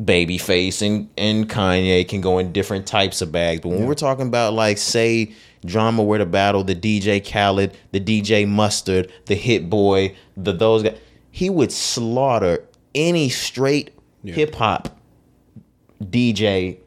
[0.00, 3.60] Babyface and and Kanye can go in different types of bags.
[3.60, 5.32] But when we're talking about like say
[5.64, 10.98] drama where to battle, the DJ Khaled, the DJ Mustard, the Hit-Boy, the those guys,
[11.30, 12.64] he would slaughter
[12.94, 13.90] any straight
[14.24, 14.99] hip hop
[16.02, 16.78] DJ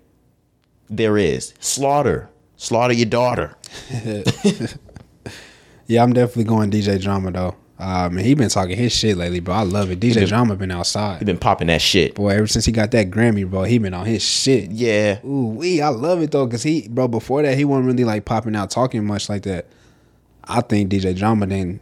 [0.89, 1.53] there is.
[1.59, 2.29] Slaughter.
[2.57, 3.55] Slaughter your daughter.
[5.85, 7.55] Yeah, I'm definitely going DJ Drama though.
[7.77, 9.55] Um, he been talking his shit lately, bro.
[9.55, 9.99] I love it.
[9.99, 11.19] DJ been- Drama been outside.
[11.19, 12.15] He been popping that shit.
[12.15, 12.29] boy.
[12.29, 14.71] Ever since he got that Grammy, bro, he been on his shit.
[14.71, 15.19] Yeah.
[15.25, 18.23] Ooh, we I love it though, cause he, bro, before that he wasn't really like
[18.23, 19.67] popping out talking much like that.
[20.45, 21.81] I think DJ Drama then,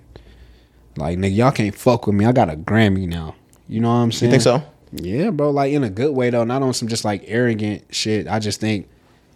[0.98, 2.26] like nigga, y'all can't fuck with me.
[2.26, 3.36] I got a Grammy now.
[3.70, 4.32] You know what I'm saying?
[4.32, 4.64] You think so?
[4.92, 5.52] Yeah, bro.
[5.52, 8.28] Like in a good way though, not on some just like arrogant shit.
[8.28, 8.90] I just think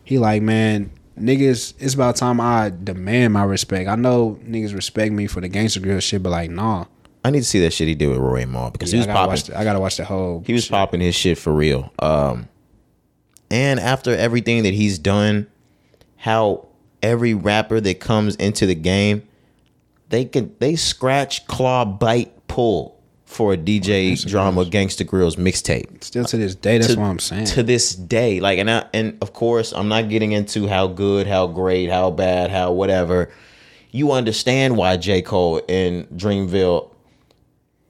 [0.03, 1.73] he like, man, niggas.
[1.79, 3.89] It's about time I demand my respect.
[3.89, 6.85] I know niggas respect me for the Gangsta Grill shit, but like, nah.
[7.23, 9.07] I need to see that shit he did with Rory Mal because Yeah, he I
[9.07, 9.53] was gotta popping.
[9.53, 10.43] The, I gotta watch the whole.
[10.45, 10.71] He was shit.
[10.71, 11.91] popping his shit for real.
[11.97, 12.47] Um,
[13.49, 15.47] and after everything that he's done,
[16.17, 16.67] how
[17.01, 19.27] every rapper that comes into the game,
[20.09, 22.94] they can they scratch, claw, bite, pull
[23.35, 26.03] for a DJ drama Gangsta Grillz mixtape.
[26.03, 27.45] Still to this day, that's to- what I'm saying.
[27.47, 31.27] To this day, like, and I, and of course, I'm not getting into how good,
[31.27, 33.29] how great, how bad, how whatever.
[33.91, 36.89] You understand why J Cole and Dreamville.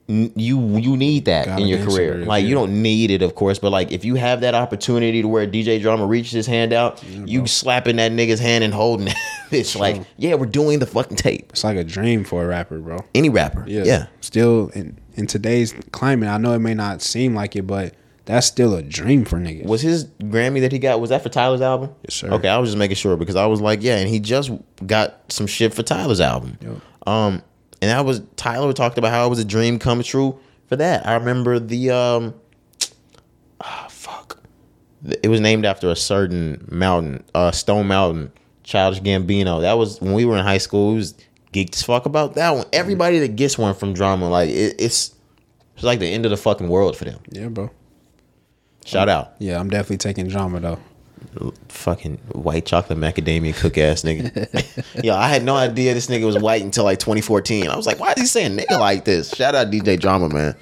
[0.08, 2.14] n- You you need that Got in your career.
[2.14, 5.20] grill, Like you don't need it, of course, but like if you have that opportunity
[5.22, 9.06] to where DJ Drama reaches his hand out, you slapping that nigga's hand and holding
[9.10, 9.16] that
[9.50, 9.76] bitch.
[9.78, 11.50] Like, yeah, we're doing the fucking tape.
[11.50, 12.98] it's like a dream for a rapper, bro.
[13.14, 13.82] Any rapper, Yeah.
[13.84, 14.06] yeah.
[14.20, 17.94] Still in in today's climate, I know it may not seem like it, but
[18.26, 19.64] that's still a dream for niggas.
[19.64, 21.94] Was his Grammy that he got was that for Tyler's album?
[22.02, 22.28] Yes, sir.
[22.28, 24.50] Okay, I was just making sure because I was like, yeah, and he just
[24.84, 26.58] got some shit for Tyler's album.
[27.06, 27.42] Um,
[27.80, 30.38] and that was Tyler talked about how it was a dream come true
[30.68, 31.06] for that.
[31.06, 32.34] I remember the um,
[33.60, 34.40] ah, fuck,
[35.22, 38.32] it was named after a certain mountain, uh, Stone Mountain,
[38.64, 39.60] Childish Gambino.
[39.60, 40.92] That was when we were in high school.
[40.92, 41.14] It was
[41.56, 42.66] geeked as fuck about that one.
[42.72, 45.14] Everybody that gets one from drama, like it, it's
[45.74, 47.20] it's like the end of the fucking world for them.
[47.30, 47.70] Yeah, bro.
[48.84, 51.52] Shout out, Yeah, I'm definitely taking drama though.
[51.68, 54.34] fucking white chocolate macadamia cook ass nigga.
[55.04, 57.66] Yo, I had no idea this nigga was white until like 2014.
[57.68, 59.34] I was like, why is he saying nigga like this?
[59.34, 60.54] Shout out DJ Drama, man.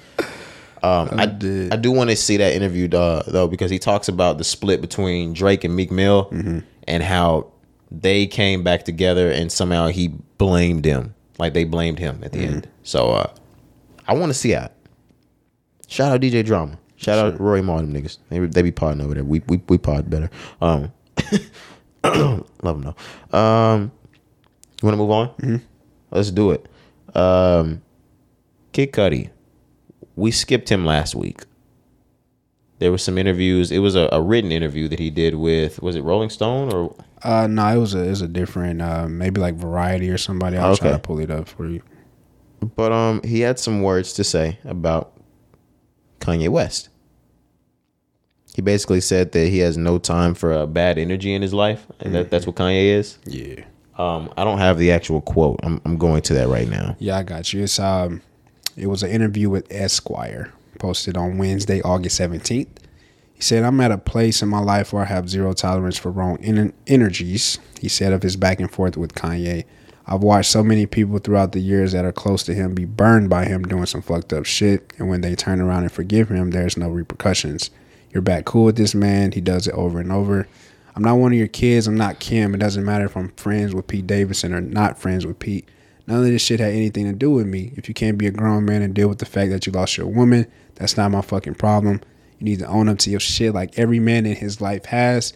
[0.81, 1.71] Um, I, did.
[1.73, 4.81] I do want to see that interview uh, though because he talks about the split
[4.81, 6.27] between Drake and Meek Mill
[6.87, 7.51] and how
[8.01, 12.39] they came back together and somehow he blamed them like they blamed him at the
[12.39, 12.67] end.
[12.83, 13.33] So uh,
[14.07, 14.73] I want to see that.
[15.87, 16.77] Shout out DJ Drama.
[16.97, 18.17] Shout out Roy Martin niggas.
[18.29, 19.23] They, they be podding over there.
[19.23, 20.29] We we we pod better.
[20.61, 20.91] Um,
[22.03, 22.81] love them
[23.31, 23.37] though.
[23.37, 23.91] Um,
[24.81, 25.27] you want to move on?
[25.29, 25.55] Mm-hmm.
[26.11, 26.67] Let's do it.
[27.13, 27.81] Um,
[28.71, 29.29] Kid Cudi.
[30.15, 31.41] We skipped him last week.
[32.79, 33.71] There was some interviews.
[33.71, 36.93] It was a, a written interview that he did with was it Rolling Stone or
[37.23, 40.57] Uh, no, it was a it was a different, uh, maybe like Variety or somebody.
[40.57, 41.81] I'll try to pull it up for you.
[42.75, 45.13] but um he had some words to say about
[46.19, 46.89] Kanye West.
[48.55, 51.85] He basically said that he has no time for uh, bad energy in his life,
[51.99, 53.17] and that, that's what Kanye is.
[53.25, 53.65] Yeah,
[53.97, 55.59] Um, I don't have the actual quote.
[55.61, 56.95] I'm, I'm going to that right now.
[56.99, 57.63] yeah, I got you.
[57.63, 58.21] It's um,
[58.77, 60.53] it was an interview with Esquire
[60.85, 62.79] posted on Wednesday, August seventeenth.
[63.33, 66.11] He said, "I'm at a place in my life where I have zero tolerance for
[66.11, 69.63] wrong en- energies." He said of his back and forth with Kanye.
[70.05, 73.31] I've watched so many people throughout the years that are close to him be burned
[73.31, 76.51] by him doing some fucked up shit, and when they turn around and forgive him,
[76.51, 77.71] there's no repercussions.
[78.11, 79.31] You're back cool with this man.
[79.31, 80.47] He does it over and over.
[80.95, 81.87] I'm not one of your kids.
[81.87, 82.53] I'm not Kim.
[82.53, 85.67] It doesn't matter if I'm friends with Pete Davidson or not friends with Pete.
[86.05, 87.73] None of this shit had anything to do with me.
[87.75, 89.97] If you can't be a grown man and deal with the fact that you lost
[89.97, 90.45] your woman,
[90.75, 92.01] that's not my fucking problem.
[92.39, 95.33] You need to own up to your shit like every man in his life has.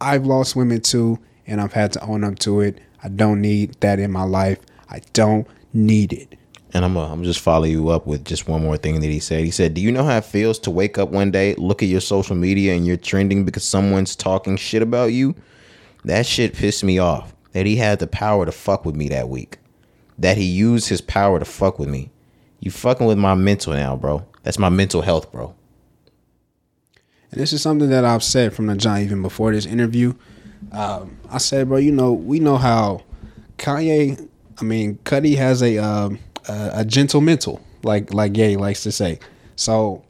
[0.00, 2.80] I've lost women too, and I've had to own up to it.
[3.02, 4.58] I don't need that in my life.
[4.88, 6.36] I don't need it.
[6.72, 9.18] And I'm gonna I'm just follow you up with just one more thing that he
[9.18, 9.44] said.
[9.44, 11.88] He said, "Do you know how it feels to wake up one day, look at
[11.88, 15.34] your social media, and you're trending because someone's talking shit about you?
[16.04, 17.34] That shit pissed me off.
[17.52, 19.58] That he had the power to fuck with me that week.
[20.18, 22.10] That he used his power to fuck with me.
[22.60, 24.24] You fucking with my mental now, bro.
[24.42, 25.54] That's my mental health, bro.
[27.30, 30.14] And this is something that I've said from the John even before this interview.
[30.72, 33.02] Um, I said, bro, you know, we know how
[33.58, 34.28] Kanye,
[34.60, 36.18] I mean, Cudi has a um,
[36.48, 39.20] a, a gentle mental, like like Ye likes to say.
[39.56, 40.04] So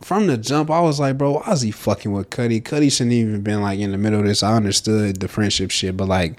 [0.00, 2.62] from the jump, I was like, bro, why is he fucking with Cudi?
[2.62, 4.42] Cudi shouldn't even been like in the middle of this.
[4.42, 6.38] I understood the friendship shit, but like,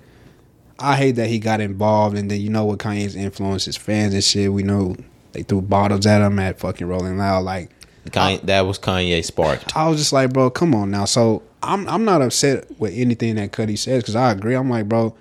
[0.80, 2.18] I hate that he got involved.
[2.18, 4.52] And then you know what Kanye's influence his fans and shit.
[4.52, 4.96] We know
[5.34, 7.70] they threw bottles at him at fucking Rolling Loud, like.
[8.10, 9.78] Kanye, that was Kanye sparked.
[9.78, 11.06] I was just like, bro, come on now.
[11.06, 14.56] So I'm I'm not upset with anything that Cudi says because I agree.
[14.56, 15.16] I'm like, bro,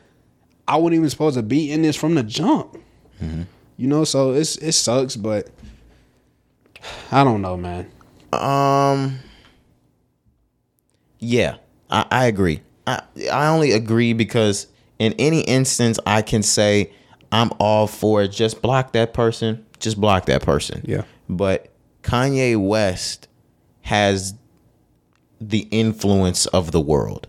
[0.66, 2.76] I wasn't even supposed to be in this from the jump.
[3.76, 5.48] You know, so it's it sucks, but
[7.12, 7.88] I don't know, man.
[8.32, 9.20] Um.
[11.20, 11.58] Yeah,
[11.88, 12.62] I, I agree.
[12.84, 13.02] I
[13.32, 14.66] I only agree because
[14.98, 16.90] in any instance I can say
[17.30, 18.28] I'm all for it.
[18.28, 19.64] Just block that person.
[19.82, 20.82] Just block that person.
[20.86, 21.02] Yeah.
[21.28, 21.68] But
[22.02, 23.28] Kanye West
[23.82, 24.34] has
[25.40, 27.26] the influence of the world.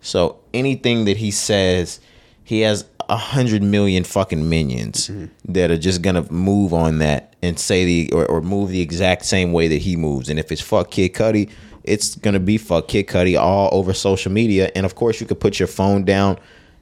[0.00, 2.00] So anything that he says,
[2.42, 5.10] he has a hundred million fucking minions
[5.44, 9.24] that are just gonna move on that and say the or, or move the exact
[9.24, 10.28] same way that he moves.
[10.28, 11.50] And if it's fuck Kid Cudi,
[11.84, 14.70] it's gonna be fuck Kid Cudi all over social media.
[14.74, 16.38] And of course, you could put your phone down.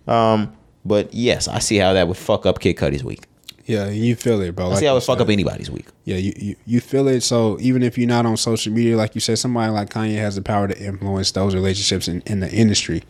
[0.07, 3.25] Um, but yes, I see how that would fuck up Kid Cudi's week.
[3.71, 4.67] Yeah, you feel it, bro.
[4.67, 5.25] I Like see how it would fuck said.
[5.25, 5.87] up anybody's week.
[6.05, 7.21] Yeah, you, you you feel it.
[7.23, 10.35] So even if you're not on social media, like you said, somebody like Kanye has
[10.35, 13.03] the power to influence those relationships in, in the industry.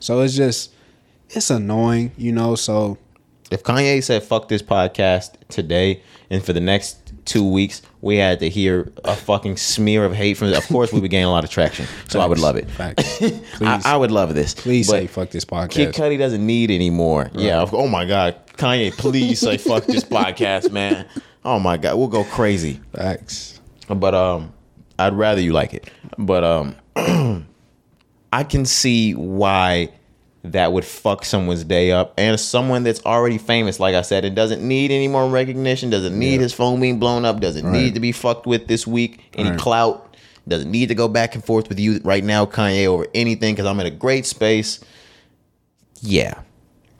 [0.00, 0.72] So it's just
[1.30, 2.54] it's annoying, you know.
[2.54, 2.96] So
[3.50, 8.40] If Kanye said fuck this podcast today and for the next two weeks we had
[8.40, 11.44] to hear a fucking smear of hate from of course we would gain a lot
[11.44, 11.84] of traction.
[12.08, 12.70] So I would love it.
[12.70, 13.20] Facts.
[13.22, 13.28] I,
[13.58, 13.84] Please.
[13.84, 14.54] I would love this.
[14.54, 15.70] please But say fuck this podcast.
[15.70, 17.30] Kid Cudi doesn't need anymore.
[17.34, 17.66] Yeah.
[17.72, 18.36] Oh my God.
[18.58, 21.06] Kanye, please say fuck this podcast, man.
[21.44, 21.96] Oh my God.
[21.96, 22.80] We'll go crazy.
[22.94, 23.60] Facts.
[23.88, 24.52] But um
[24.98, 25.90] I'd rather you like it.
[26.18, 26.76] But um
[28.32, 29.90] I can see why
[30.44, 32.14] that would fuck someone's day up.
[32.18, 36.16] And someone that's already famous, like I said, and doesn't need any more recognition, doesn't
[36.18, 37.72] need his phone being blown up, doesn't Right.
[37.72, 39.58] need to be fucked with this week, any Right.
[39.58, 40.14] clout,
[40.46, 43.66] doesn't need to go back and forth with you right now, Kanye, over anything, because
[43.66, 44.80] I'm in a great space.
[46.00, 46.34] Yeah.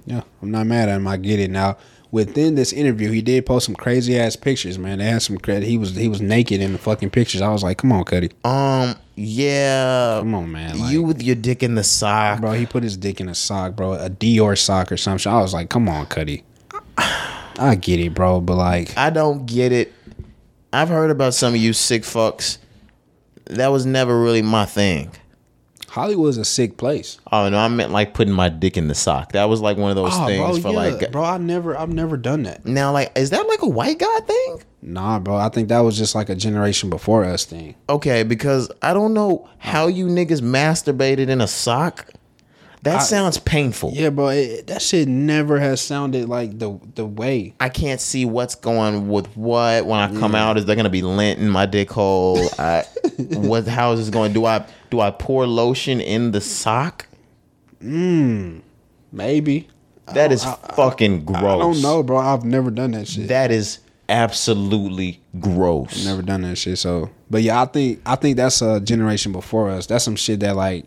[0.08, 1.06] Yeah, I'm not mad at him.
[1.06, 1.76] I get it now.
[2.10, 4.98] Within this interview, he did post some crazy ass pictures, man.
[4.98, 5.68] They had some credit.
[5.68, 7.42] He was he was naked in the fucking pictures.
[7.42, 8.32] I was like, come on, Cudi.
[8.46, 10.20] Um, yeah.
[10.20, 10.78] Come on, man.
[10.78, 12.40] Like, you with your dick in the sock.
[12.40, 15.30] bro, he put his dick in a sock, bro, a Dior sock or something.
[15.30, 16.42] I was like, come on, Cudi.
[16.96, 19.92] I get it, bro, but like, I don't get it.
[20.72, 22.56] I've heard about some of you sick fucks.
[23.44, 25.10] That was never really my thing.
[25.98, 27.18] Hollywood's a sick place.
[27.32, 29.32] Oh no, I meant like putting my dick in the sock.
[29.32, 30.90] That was like one of those Oh, things bro, for yeah.
[30.94, 31.12] like.
[31.12, 32.64] bro, I never, I've never done that.
[32.64, 34.62] Now, like, is that like a white guy thing?
[34.80, 37.74] Nah, bro, I think that was just like a generation before us thing.
[37.88, 42.06] Okay, because I don't know how you niggas masturbated in a sock.
[42.84, 43.90] That I- sounds painful.
[43.94, 47.54] Yeah, bro, it, that shit never has sounded like the the way.
[47.58, 50.56] I can't see what's going with what when I come out.
[50.58, 52.38] Is there gonna be lint in my dick hole?
[52.56, 52.84] I,
[53.18, 53.66] what?
[53.66, 54.32] How is this going?
[54.32, 57.06] Do I do I pour lotion in the sock?
[57.82, 58.62] Mmm.
[59.12, 59.68] Maybe.
[60.14, 60.44] That is
[60.74, 61.42] fucking gross.
[61.42, 62.18] I don't know, bro.
[62.18, 63.28] I've never done that shit.
[63.28, 66.04] That is absolutely gross.
[66.04, 66.78] never done that shit.
[66.78, 69.86] So, but yeah, I think I think that's a generation before us.
[69.86, 70.86] That's some shit that like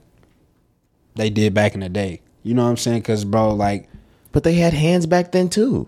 [1.15, 2.21] they did back in the day.
[2.43, 3.01] You know what I'm saying?
[3.01, 3.87] Because bro, like
[4.31, 5.87] But they had hands back then too.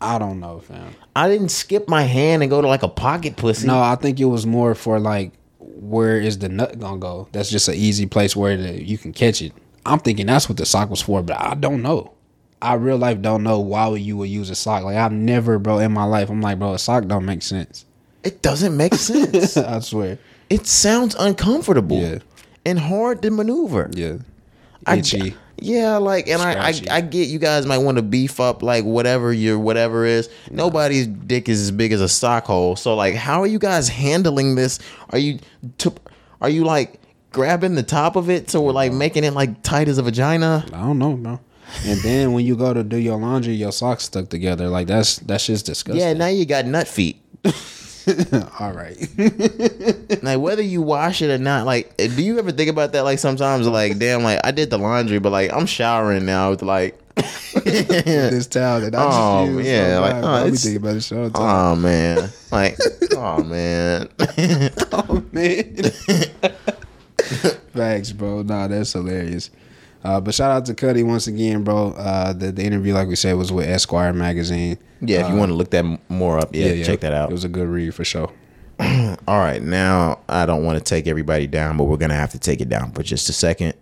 [0.00, 0.94] I don't know, fam.
[1.16, 3.66] I didn't skip my hand and go to like a pocket pussy.
[3.66, 5.32] No, I think it was more for like
[5.80, 7.28] where is the nut gonna go?
[7.32, 9.52] That's just an easy place where the, you can catch it.
[9.86, 12.12] I'm thinking that's what the sock was for, but I don't know.
[12.60, 14.82] I real life don't know why you would use a sock.
[14.84, 16.28] Like I've never, bro, in my life.
[16.28, 17.84] I'm like, bro, a sock don't make sense.
[18.24, 19.56] It doesn't make sense.
[19.56, 20.18] I swear.
[20.50, 22.18] it sounds uncomfortable Yeah.
[22.66, 23.88] and hard to maneuver.
[23.92, 24.16] Yeah.
[24.86, 25.34] I- Itchy.
[25.60, 28.84] Yeah, like, and I, I, I get you guys might want to beef up like
[28.84, 30.28] whatever your whatever is.
[30.50, 32.76] Nobody's dick is as big as a sock hole.
[32.76, 34.78] So like, how are you guys handling this?
[35.10, 35.38] Are you,
[35.78, 35.92] to,
[36.40, 37.00] are you like
[37.32, 40.64] grabbing the top of it so we're like making it like tight as a vagina?
[40.68, 41.40] I don't know, bro.
[41.84, 44.68] And then when you go to do your laundry, your socks stuck together.
[44.68, 46.00] Like that's that's just disgusting.
[46.00, 47.20] Yeah, now you got nut feet.
[48.60, 48.96] All right.
[50.22, 53.18] like whether you wash it or not like do you ever think about that like
[53.18, 56.98] sometimes like damn like i did the laundry but like i'm showering now with like
[57.64, 59.58] this towel that I just Oh, used.
[59.58, 61.42] Oh, yeah, oh, like, oh, I be thinking about this all the time.
[61.42, 62.78] oh man like
[63.16, 64.08] oh man
[64.92, 65.74] Oh man.
[67.74, 68.42] Facts, bro.
[68.42, 69.50] Nah, that's hilarious.
[70.04, 71.90] Uh, but shout out to Cudi once again, bro.
[71.92, 74.78] Uh, the, the interview, like we said, was with Esquire magazine.
[75.00, 77.44] yeah if you want to look that more up yeah, check that out It was
[77.44, 78.32] a good read for sure.
[78.80, 82.38] all right now i don't want to take everybody down but we're gonna have to
[82.38, 83.74] take it down for just a second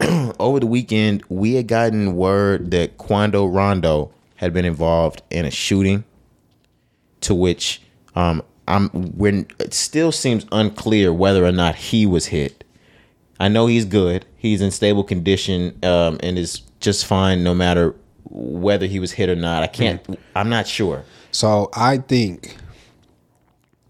[0.38, 5.50] over the weekend we had gotten word that quando rondo had been involved in a
[5.50, 6.04] shooting
[7.20, 7.82] to which
[8.14, 12.63] um i'm when it still seems unclear whether or not he was hit
[13.40, 17.94] i know he's good he's in stable condition um and is just fine no matter
[18.30, 22.56] whether he was hit or not i can't i'm not sure So I think,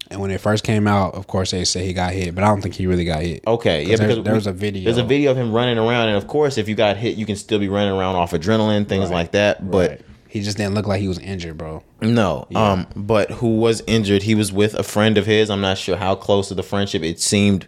[0.09, 2.47] and when it first came out, of course they say he got hit, but I
[2.47, 3.43] don't think he really got hit.
[3.45, 4.83] Okay, yeah, there's, because there was a video.
[4.85, 7.25] There's a video of him running around, and of course, if you got hit, you
[7.25, 9.69] can still be running around off adrenaline, things like that.
[9.69, 10.01] But Right.
[10.27, 11.83] he just didn't look like he was injured, bro.
[12.01, 14.23] no, um, but who was injured?
[14.23, 15.49] He was with a friend of his.
[15.51, 17.03] I'm not sure how close to the friendship.
[17.03, 17.65] It seemed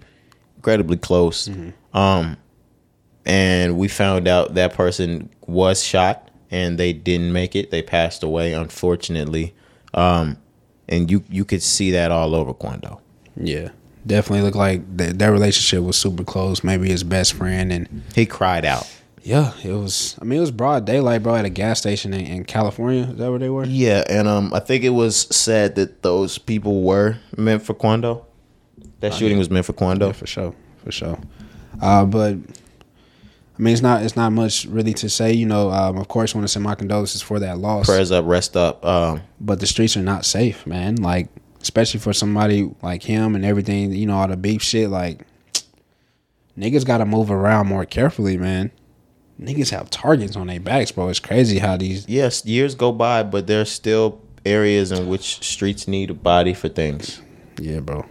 [0.58, 1.50] incredibly close.
[1.94, 2.38] Um,
[3.26, 7.72] and we found out that person was shot, and they didn't make it.
[7.72, 9.54] They passed away, unfortunately.
[9.94, 10.38] Um,
[10.88, 13.02] and you you could see that all over Quando.
[13.36, 13.70] Yeah,
[14.06, 16.64] definitely looked like th- their relationship was super close.
[16.64, 18.88] Maybe his best friend, and He cried out.
[19.24, 20.16] yeah, it was.
[20.22, 23.04] I mean, it was broad daylight, bro, at a gas station in, in California.
[23.04, 23.66] Is that where they were?
[23.66, 28.26] Yeah, and um, I think it was said that those people were meant for Quando.
[29.00, 30.08] That shooting was meant for Quando.
[30.08, 31.20] Yeah, for sure, for sure.
[31.82, 35.34] Uh, but I mean, it's not it's not much really to say.
[35.34, 37.86] You know, um, of course, want to send my condolences for that loss.
[37.88, 38.84] Prayers up, rest up.
[38.86, 40.96] Um, But the streets are not safe, man.
[40.96, 41.30] Like,
[41.62, 43.94] especially for somebody like him and everything.
[43.94, 44.90] You know, all the beef shit.
[44.90, 45.22] Like,
[46.58, 48.72] niggas got to move around more carefully, man.
[49.40, 51.10] Niggas have targets on their backs, bro.
[51.10, 52.08] It's crazy how these.
[52.08, 56.70] yes, years go by, but there's still areas in which streets need a body for
[56.70, 57.22] things.
[57.60, 58.06] Yeah, bro.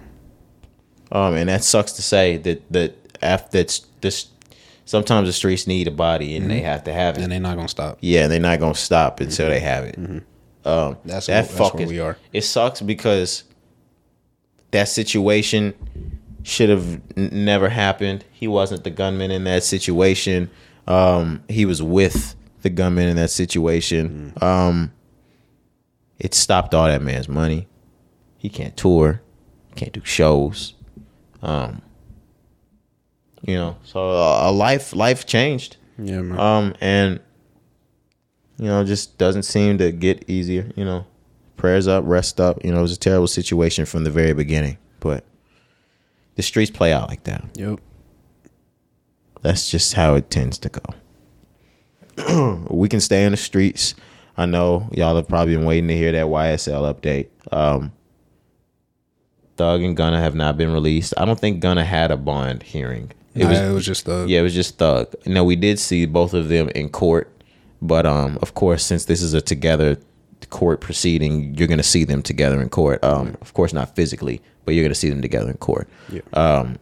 [1.12, 4.28] Um, and that sucks to say that that after that's this,
[4.84, 7.22] sometimes the streets need a body and they have to have it.
[7.22, 7.98] And they're not gonna stop.
[8.00, 9.96] Yeah, they're not gonna stop until they have it.
[10.64, 12.18] Um, That's that wh- that's fucking where we are.
[12.32, 13.44] It sucks because
[14.72, 15.74] that situation
[16.42, 18.24] should have n- never happened.
[18.32, 20.50] He wasn't the gunman in that situation.
[20.88, 24.32] Um, he was with the gunman in that situation.
[24.40, 24.42] Mm.
[24.42, 24.92] Um,
[26.18, 27.68] it stopped all that man's money.
[28.38, 29.22] He can't tour,
[29.76, 30.74] can't do shows.
[31.42, 31.82] Um,
[33.42, 36.38] you know, so uh, a life life changed Yeah, man.
[36.38, 37.20] um and
[38.58, 41.06] you know just doesn't seem to get easier you know
[41.56, 44.78] prayers up rest up you know it was a terrible situation from the very beginning
[45.00, 45.24] but
[46.36, 47.78] the streets play out like that yep.
[49.42, 53.94] that's just how it tends to go we can stay in the streets
[54.36, 57.28] I know y'all have probably been waiting to hear that YSL update.
[57.50, 57.92] Um,
[59.56, 61.14] Thug and Gunna have not been released.
[61.16, 63.12] I don't think Gunna had a bond hearing.
[63.34, 64.28] It Nah, was, it was just Thug.
[64.28, 65.14] yeah, it was just Thug.
[65.26, 67.30] Now we did see both of them in court,
[67.82, 69.98] but um, of course, since this is a together
[70.50, 73.02] court proceeding, you're gonna see them together in court.
[73.04, 75.88] Um, of course, not physically, but you're gonna see them together in court.
[76.10, 76.20] Yeah.
[76.32, 76.78] Um,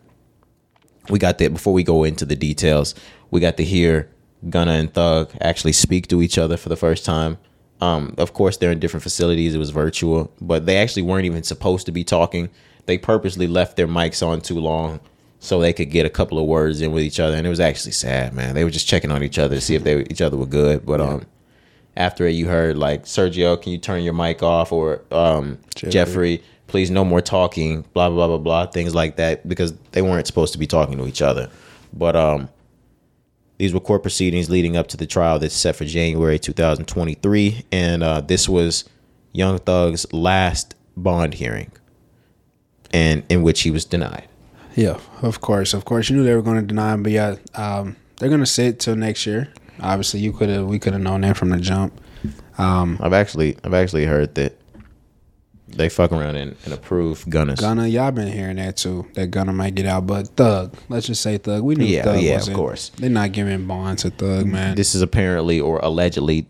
[1.11, 2.95] we got that before we go into the details.
[3.31, 4.09] We got to hear
[4.49, 7.39] Gunna and Thug actually speak to each other for the first time.
[7.85, 9.55] Um, of course, they're in different facilities.
[9.55, 12.49] It was virtual, but they actually weren't even supposed to be talking.
[12.87, 15.01] They purposely left their mics on too long
[15.39, 17.61] so they could get a couple of words in with each other, and it was
[17.61, 18.55] actually sad, man.
[18.55, 20.87] They were just checking on each other to see if they each other were good.
[20.87, 21.27] But um,
[21.97, 24.73] after it, you heard like Sergio, can you turn your mic off?
[24.73, 25.91] Or um, Jeffrey.
[25.91, 27.83] Jeffrey, please no more talking.
[27.93, 30.97] Blah blah blah blah blah things like that because they weren't supposed to be talking
[30.97, 31.51] to each other.
[31.93, 32.49] But um,
[33.59, 38.03] these were court proceedings leading up to the trial that's set for January 2023, and
[38.03, 38.85] uh, this was
[39.33, 41.71] Young Thug's last bond hearing,
[42.93, 44.29] and in which he was denied.
[44.75, 46.11] Yeah, of course, of course.
[46.11, 48.81] You knew they were going to deny him, but yeah, um, they're going to sit
[48.81, 49.53] till next year.
[49.81, 52.01] Obviously, you could have, we could have known that from the jump.
[52.59, 54.57] Um, I've actually I've actually heard that
[55.77, 57.61] they fuck around and, and approve Gunna's.
[57.61, 59.07] Gunna, y'all been hearing that too.
[59.15, 61.63] That Gunna might get out, but Thug, let's just say Thug.
[61.63, 62.91] We knew Yeah, Thug yeah, of wasn't- course.
[62.97, 64.75] They're not giving bond to Thug, man.
[64.77, 66.47] This is apparently or allegedly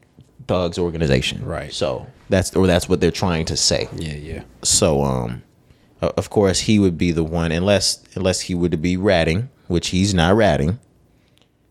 [0.47, 1.73] Thug's organization, Right.
[1.73, 3.89] So that's or that's what they're trying to say.
[3.97, 4.43] yeah, yeah.
[4.63, 5.43] So um,
[6.03, 9.89] of course he would be the one unless unless he were to be ratting, which
[9.89, 10.79] he's not ratting.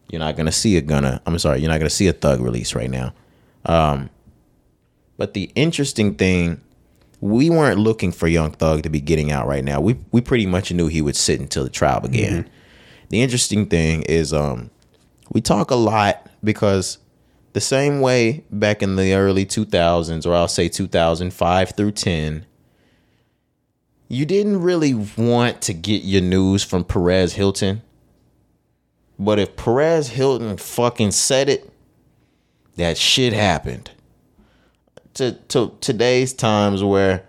[0.09, 1.21] You're not gonna see a Gunna.
[1.25, 3.13] I'm sorry, you're not gonna see a Thug release right now.
[3.65, 4.09] Um,
[5.17, 6.59] but the interesting thing,
[7.23, 9.79] we weren't looking for Young Thug to be getting out right now.
[9.79, 12.49] We we pretty much knew he would sit until the trial began.
[13.09, 14.71] The interesting thing is, um,
[15.31, 16.97] we talk a lot because
[17.53, 22.45] the same way back in the early 2000s, or I'll say 2005 through 10,
[24.09, 27.83] you didn't really want to get your news from Perez Hilton.
[29.17, 31.71] But if Perez Hilton fucking said it,
[32.75, 33.91] that shit happened.
[35.15, 37.23] To, to today's times where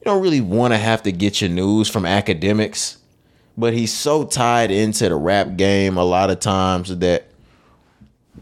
[0.00, 2.98] you don't really want to have to get your news from Akademiks,
[3.56, 7.30] but he's so tied into the rap game a lot of times that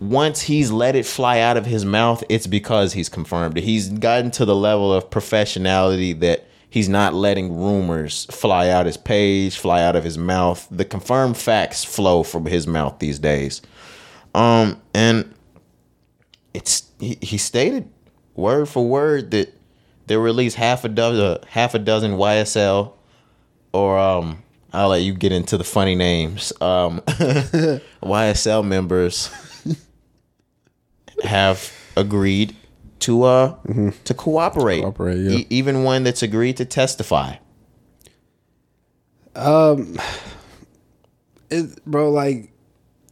[0.00, 3.64] once he's let it fly out of his mouth, it's because he's confirmed it.
[3.64, 8.96] He's gotten to the level of professionality that he's not letting rumors fly out his
[8.96, 10.66] page, fly out of his mouth.
[10.70, 13.62] The confirmed facts flow from his mouth these days.
[14.34, 15.34] Um, and
[16.54, 17.88] it's he, he stated
[18.38, 19.52] word for word that
[20.06, 22.92] there were at least half a dozen half a dozen YSL
[23.72, 24.42] or um
[24.72, 26.52] I'll let you get into the funny names.
[26.60, 27.00] Um
[28.02, 29.30] YSL members
[31.24, 32.54] have agreed
[33.00, 33.56] to uh
[34.04, 34.82] to cooperate.
[34.82, 35.38] Cooperate, yeah.
[35.38, 37.36] E- even one that's agreed to testify.
[39.34, 39.98] Um,
[41.50, 42.52] It, bro, like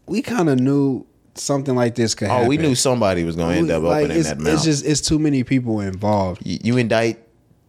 [0.04, 1.06] we kind of knew
[1.38, 2.46] something like this could happen.
[2.46, 4.54] Oh, we knew somebody was going to end up like, opening that mouth.
[4.54, 6.44] It's just it's too many people involved.
[6.44, 7.25] you, you indict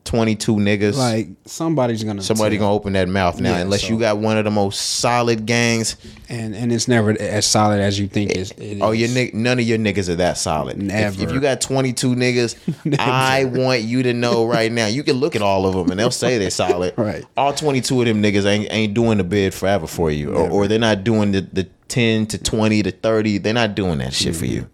[0.08, 0.96] 22 niggas.
[0.98, 2.68] Like somebody's gonna Somebody tell.
[2.68, 5.46] gonna open that mouth now, Yeah, unless so- you got one of the most solid
[5.46, 5.96] gangs.
[6.30, 9.00] and and it's never as solid as you think it's, it Oh, is.
[9.02, 10.82] your nig- none of your niggas are that solid.
[10.82, 12.56] If, if you got 22 niggas,
[13.00, 14.88] I want you to know right now.
[14.88, 16.94] You can look at all of them and they'll say they're solid.
[16.98, 17.24] Right.
[17.38, 20.68] All 22 of them niggas ain't, ain't doing the bid forever for you, or, or
[20.68, 23.38] they're not doing the, the 10 to 20 to 30.
[23.38, 24.68] They're not doing that shit for you.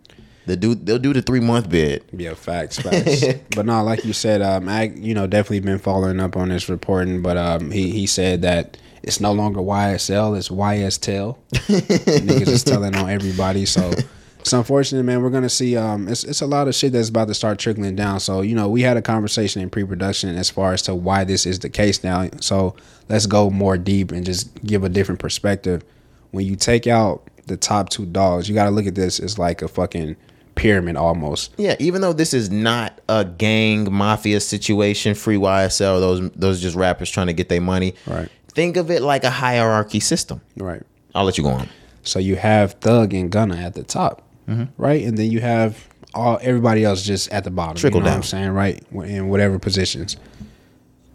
[0.46, 2.04] They do they'll do the three month bid.
[2.12, 3.24] Yeah, facts, facts.
[3.56, 6.68] but no, like you said, um, I you know definitely been following up on this
[6.68, 11.38] reporting, but um, he he said that it's no longer YSL, it's YSTEL.
[11.52, 13.92] Niggas is telling on everybody, so
[14.40, 15.22] it's unfortunate, man.
[15.22, 15.78] We're gonna see.
[15.78, 18.20] Um, it's it's a lot of shit that's about to start trickling down.
[18.20, 21.46] So you know, we had a conversation in pre-production as far as to why this
[21.46, 22.28] is the case now.
[22.42, 22.76] So
[23.08, 25.86] let's go more deep and just give a different perspective.
[26.32, 29.40] When you take out the top two dogs, you got to look at this as
[29.40, 30.18] like a fucking
[30.56, 31.54] pyramid almost.
[31.58, 36.76] Yeah, even though this is not a gang mafia situation, free YSL, those those just
[36.76, 37.96] rappers trying to get their money.
[38.08, 38.30] Right.
[38.50, 40.42] Think of it like a hierarchy system.
[40.58, 40.84] Right.
[41.16, 41.70] I'll let you go on.
[42.04, 44.66] So you have Thug and Gunna at the top, mm-hmm.
[44.78, 45.04] right?
[45.04, 47.76] And then you have all everybody else just at the bottom.
[47.76, 48.20] Trickle you know down.
[48.20, 50.18] What I'm saying right in whatever positions.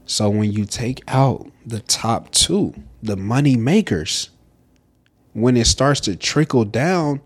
[0.07, 4.31] So when you take out the top two, the money makers,
[5.35, 7.21] when it starts to trickle down,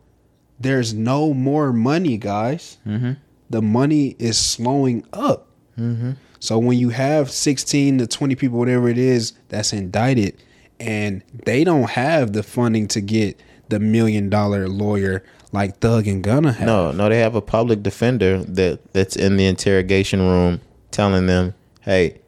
[0.62, 2.78] there's no more money, guys.
[2.86, 3.12] Mm-hmm.
[3.50, 5.48] The money is slowing up.
[5.78, 6.12] Mm-hmm.
[6.38, 10.42] So when you have 16 to 20 people, whatever it is, that's indicted,
[10.80, 15.22] and they don't have the funding to get the million dollar lawyer
[15.52, 16.66] like Thug and Gunna have.
[16.66, 20.60] No, no, they have a public defender that that's in the interrogation room
[20.90, 22.20] telling them, "Hey,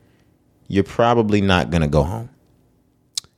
[0.69, 2.29] you're probably not gonna go home.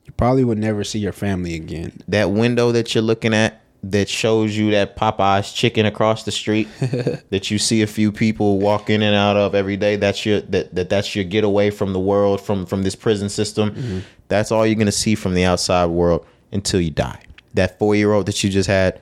[0.05, 2.03] You probably would never see your family again.
[2.07, 3.61] That window that you're looking at
[3.91, 8.59] that shows you that Popeyes chicken across the street that you see a few people
[8.59, 9.97] walk in and out of every day.
[9.97, 13.71] That's your that, that that's your getaway from the world from from this prison system.
[13.71, 13.99] Mm-hmm.
[14.29, 17.23] That's all you're gonna see from the outside world until you die.
[17.55, 19.01] That four year old that you just had,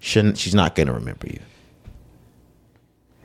[0.00, 1.40] shouldn't she's not gonna remember you.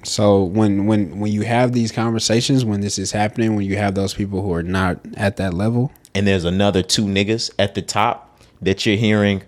[0.03, 3.95] So when when when you have these conversations, when this is happening, when you have
[3.95, 7.81] those people who are not at that level, And there's another two niggas at the
[7.81, 9.43] top that you're hearing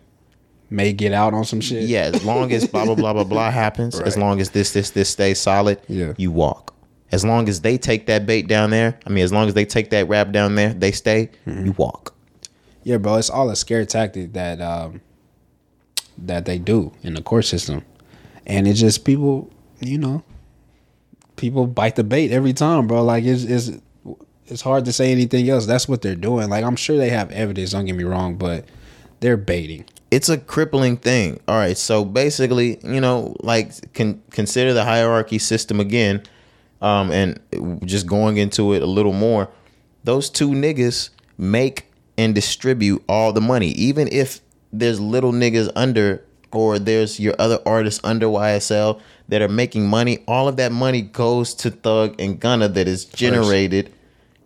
[0.72, 1.84] may get out on some shit.
[1.84, 4.90] Yeah, as long as blah blah blah blah blah happens, as long as this this
[4.92, 6.14] this stays solid, Yeah.
[6.18, 6.74] you walk.
[7.12, 9.66] As long as they take that bait down there, I mean, as long as they
[9.66, 11.30] take that rap down there, they stay.
[11.46, 11.66] Mm-hmm.
[11.66, 12.16] You walk.
[12.84, 15.02] Yeah, bro, it's all a scare tactic that um
[16.18, 17.84] that they do in the court system.
[18.48, 20.24] And it's just people, you know,
[21.36, 23.04] people bite the bait every time, bro.
[23.04, 23.72] Like it's it's
[24.48, 25.66] it's hard to say anything else.
[25.66, 26.50] That's what they're doing.
[26.50, 28.66] Like I'm sure they have evidence, don't get me wrong, but
[29.20, 29.86] they're baiting.
[30.12, 31.40] It's a crippling thing.
[31.48, 36.24] All right, so basically, you know, like con- consider the hierarchy system again,
[36.82, 37.40] um, and
[37.86, 39.50] just going into it a little more.
[40.04, 44.42] Those two niggas make and distribute all the money, even if
[44.74, 50.20] there's little niggas under or there's your other artists under YSL that are making money.
[50.28, 53.94] All of that money goes to Thug and Gunna that is generated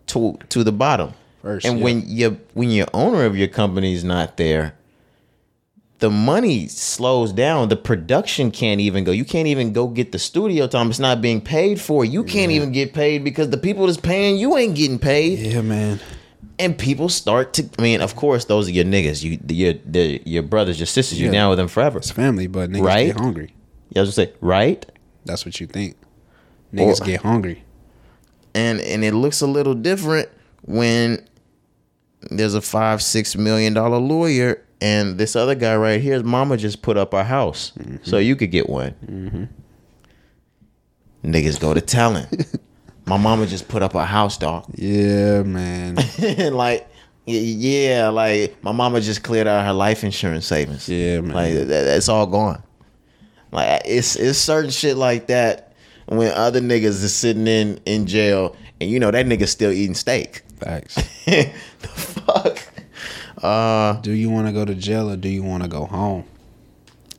[0.08, 1.14] to to the bottom.
[1.42, 1.84] First, and yeah.
[1.84, 4.74] when you when your owner of your company is not there,
[5.98, 7.68] the money slows down.
[7.70, 9.12] The production can't even go.
[9.12, 10.90] You can't even go get the studio time.
[10.90, 12.04] It's not being paid for.
[12.04, 15.38] You can't even get paid because the people that's paying you ain't getting paid.
[15.38, 15.98] Yeah, man.
[16.58, 17.68] And people start to.
[17.78, 19.22] I mean, of course, those are your niggas.
[19.22, 21.20] You, your, the, your brothers, your sisters.
[21.20, 21.98] You're down with them forever.
[21.98, 23.06] It's family, but niggas Right?
[23.08, 23.54] get hungry.
[23.94, 24.84] You was gonna say right,
[25.24, 25.96] That's what you think.
[26.74, 27.62] Niggas Or- get hungry.
[28.54, 30.28] and and it looks a little different
[30.62, 31.26] when
[32.30, 36.82] there's a five six million dollar lawyer and this other guy right here's mama just
[36.82, 37.72] put up a house
[38.02, 38.26] so mm-hmm.
[38.26, 38.94] you could get one.
[39.04, 39.44] Mm-hmm.
[41.30, 42.26] Niggas go to telling
[43.06, 45.96] my mama just put up a house dog Yeah, man.
[46.52, 46.88] like
[47.24, 50.88] yeah like my mama just cleared out her life insurance savings.
[50.88, 51.34] Yeah, man.
[51.34, 52.62] like that, that's all gone.
[53.52, 55.72] Like it's it's certain shit like that
[56.06, 59.94] when other niggas is sitting in in jail and you know that nigga still eating
[59.94, 60.42] steak.
[60.58, 60.94] Facts.
[61.26, 62.58] the fuck
[63.42, 66.24] Uh, do you want to go to jail or do you want to go home?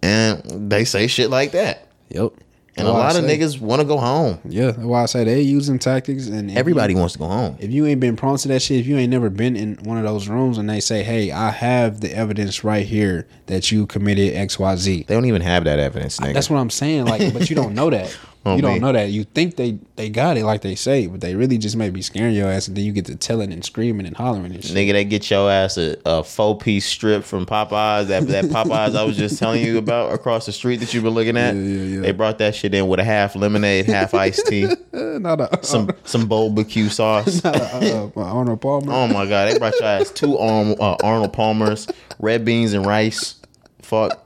[0.03, 2.31] and they say shit like that Yep.
[2.77, 5.41] and a lot of niggas want to go home Yeah, that's why I say they
[5.41, 8.47] using tactics and everybody you- wants to go home if you ain't been prone to
[8.49, 11.01] that shit, if you ain't never been in one of those rooms and they say,
[11.01, 15.25] "Hey, I have the evidence right here that you committed X, Y, Z," they don't
[15.25, 16.33] even have that evidence nigga.
[16.35, 17.05] that's what I'm saying.
[17.05, 18.15] Like, but you don't know that.
[18.47, 18.81] Oh, you don't man.
[18.81, 19.09] know that.
[19.09, 22.01] You think they they got it like they say, but they really just may be
[22.01, 24.75] scaring your ass, and then you get to telling and screaming and hollering and shit.
[24.75, 28.07] Nigga, they get your ass a, a four piece strip from Popeyes.
[28.07, 31.13] That that Popeyes I was just telling you about across the street that you've been
[31.13, 31.55] looking at.
[31.55, 32.01] Yeah, yeah, yeah.
[32.01, 35.59] They brought that shit in with a half lemonade, half iced tea, Uh, not a
[35.63, 37.43] some some barbecue sauce.
[37.43, 38.91] not a, uh, Arnold Palmer.
[38.93, 41.87] Oh my god, they brought your ass two Arm, uh, Arnold Palmers,
[42.19, 43.35] red beans and rice.
[43.81, 44.23] Fuck.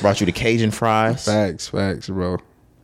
[0.00, 1.24] Brought you the Cajun fries.
[1.24, 2.38] Facts, facts, bro.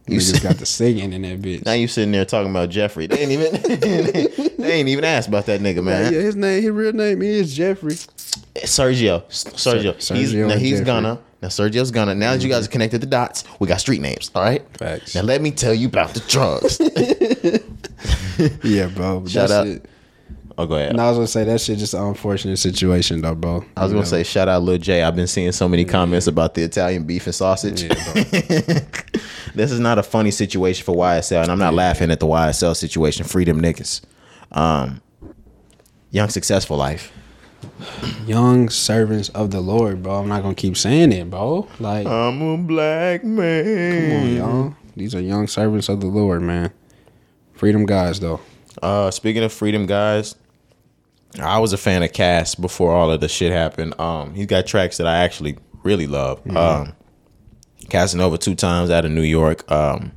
[0.08, 1.64] You just got the singing in that bitch.
[1.66, 3.06] Now you sitting there talking about Jeffrey.
[3.06, 3.52] They ain't even
[4.58, 6.12] they ain't even asked about that nigga, man.
[6.12, 7.94] Yeah, his name, his real name is Jeffrey.
[8.54, 9.24] Sergio.
[9.28, 10.00] Sergio.
[10.00, 10.84] Ser- he's now he's Jeffrey.
[10.84, 11.18] gonna.
[11.42, 12.14] Now Sergio's gonna.
[12.14, 12.64] Now that you guys mm-hmm.
[12.64, 14.30] have connected the dots, we got street names.
[14.34, 14.64] All right.
[14.76, 15.14] Facts.
[15.14, 16.80] Now let me tell you about the drugs.
[18.62, 19.26] Yeah, bro.
[19.26, 19.66] Shout out.
[19.66, 19.86] shit-
[20.58, 20.96] oh, go ahead.
[20.96, 23.64] No, I was gonna say that shit just an unfortunate situation though, bro.
[23.76, 24.02] I was You gonna know?
[24.04, 25.02] say shout out Lil J.
[25.02, 27.82] I've been seeing so many comments about the Italian beef and sausage.
[27.82, 27.94] Yeah,
[29.54, 32.74] this is not a funny situation for YSL, and I'm not laughing at the YSL
[32.76, 33.24] situation.
[33.24, 34.02] Freedom niggas.
[34.52, 35.00] Um,
[36.10, 37.12] young successful life.
[38.26, 40.16] young servants of the Lord, bro.
[40.20, 41.68] I'm not gonna keep saying it, bro.
[41.80, 44.10] Like, I'm a black man.
[44.10, 44.74] come on, y'all.
[44.96, 46.70] These are young servants of the Lord, man.
[47.54, 48.40] Freedom guys, though.
[48.82, 50.34] Uh, speaking of freedom, guys,
[51.40, 53.98] I was a fan of Cass before all of the shit happened.
[54.00, 56.40] Um, he's got tracks that I actually really love.
[56.56, 56.94] Um,
[57.88, 59.70] Casanova two times out of New York.
[59.70, 60.12] Um,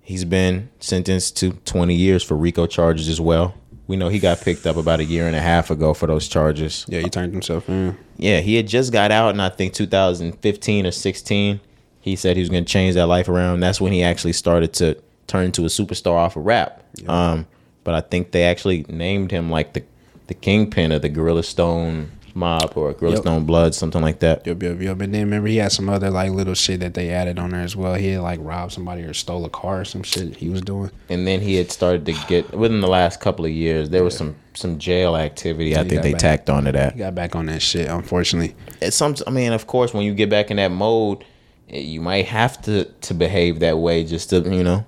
[0.00, 3.54] he's been sentenced to 20 years for RICO charges as well.
[3.86, 6.28] We know he got picked up about a year and a half ago for those
[6.28, 6.84] charges.
[6.88, 7.96] Yeah, he turned himself in.
[8.18, 11.60] Yeah, he had just got out in I think 2015 or 16.
[12.00, 13.60] He said he was going to change that life around.
[13.60, 16.82] That's when he actually started to turn into a superstar off of rap.
[17.06, 17.46] Um,
[17.84, 19.82] but I think they actually named him like the
[20.26, 23.22] the kingpin of the Gorilla Stone Mob or Gorilla Yep.
[23.22, 24.46] Stone Blood, something like that.
[24.46, 25.00] Yup, yup, yup.
[25.00, 27.62] And then remember he had some other like little shit that they added on there
[27.62, 27.94] as well.
[27.94, 30.90] He had like robbed somebody or stole a car or some shit he was doing.
[31.08, 33.90] And then he had started to get within the last couple of years.
[33.90, 35.74] There was some some jail activity.
[35.76, 36.20] I he think they back.
[36.20, 36.92] tacked onto that.
[36.92, 38.54] He got back on that shit, unfortunately.
[38.80, 39.16] It's some.
[39.26, 41.24] I mean, of course, when you get back in that mode,
[41.70, 44.84] eh, you might have to to behave that way just to you know.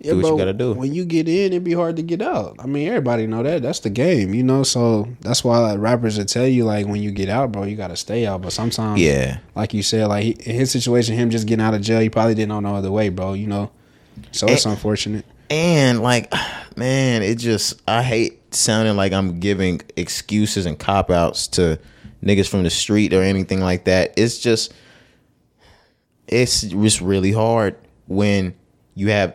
[0.00, 0.74] Yeah, Do what you gotta do.
[0.74, 2.54] When you get in, it'd be hard to get out.
[2.60, 3.62] I mean, everybody know that.
[3.62, 4.62] That's the game, you know.
[4.62, 7.74] So that's why like, rappers will tell you like when you get out, bro, you
[7.76, 8.42] gotta stay out.
[8.42, 9.38] But sometimes, Yeah.
[9.56, 12.08] like you said, like he, in his situation, him just getting out of jail, he
[12.10, 13.32] probably didn't know no other way, bro.
[13.32, 13.70] You know.
[14.30, 14.70] So it's Eh.
[14.70, 15.24] unfortunate.
[15.50, 16.32] And like,
[16.76, 21.78] man, it just I hate sounding like I'm giving excuses and cop outs to
[22.24, 24.14] niggas from the street or anything like that.
[24.16, 24.72] It's just
[26.28, 27.76] it's just really hard
[28.06, 28.54] when
[28.94, 29.34] you have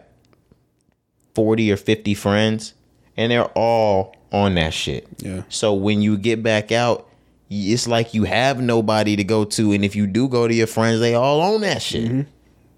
[1.36, 2.74] 40 or 50 friends
[3.18, 5.08] and they're all on that shit.
[5.20, 5.44] Yeah.
[5.50, 7.08] So when you get back out,
[7.50, 10.68] it's like you have nobody to go to and if you do go to your
[10.68, 12.26] friends, they all on that shit.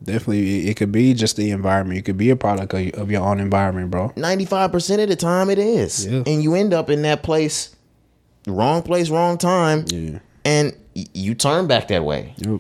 [0.04, 1.98] Definitely, it- could be just the environment.
[2.00, 4.10] It could be a product of, your own environment, bro.
[4.18, 6.06] 95% of the time it is.
[6.06, 6.24] Yeah.
[6.28, 7.74] And you end up in that place,
[8.46, 10.20] wrong place, wrong time, Yeah.
[10.44, 12.34] and you turn back that way.
[12.38, 12.60] Yep.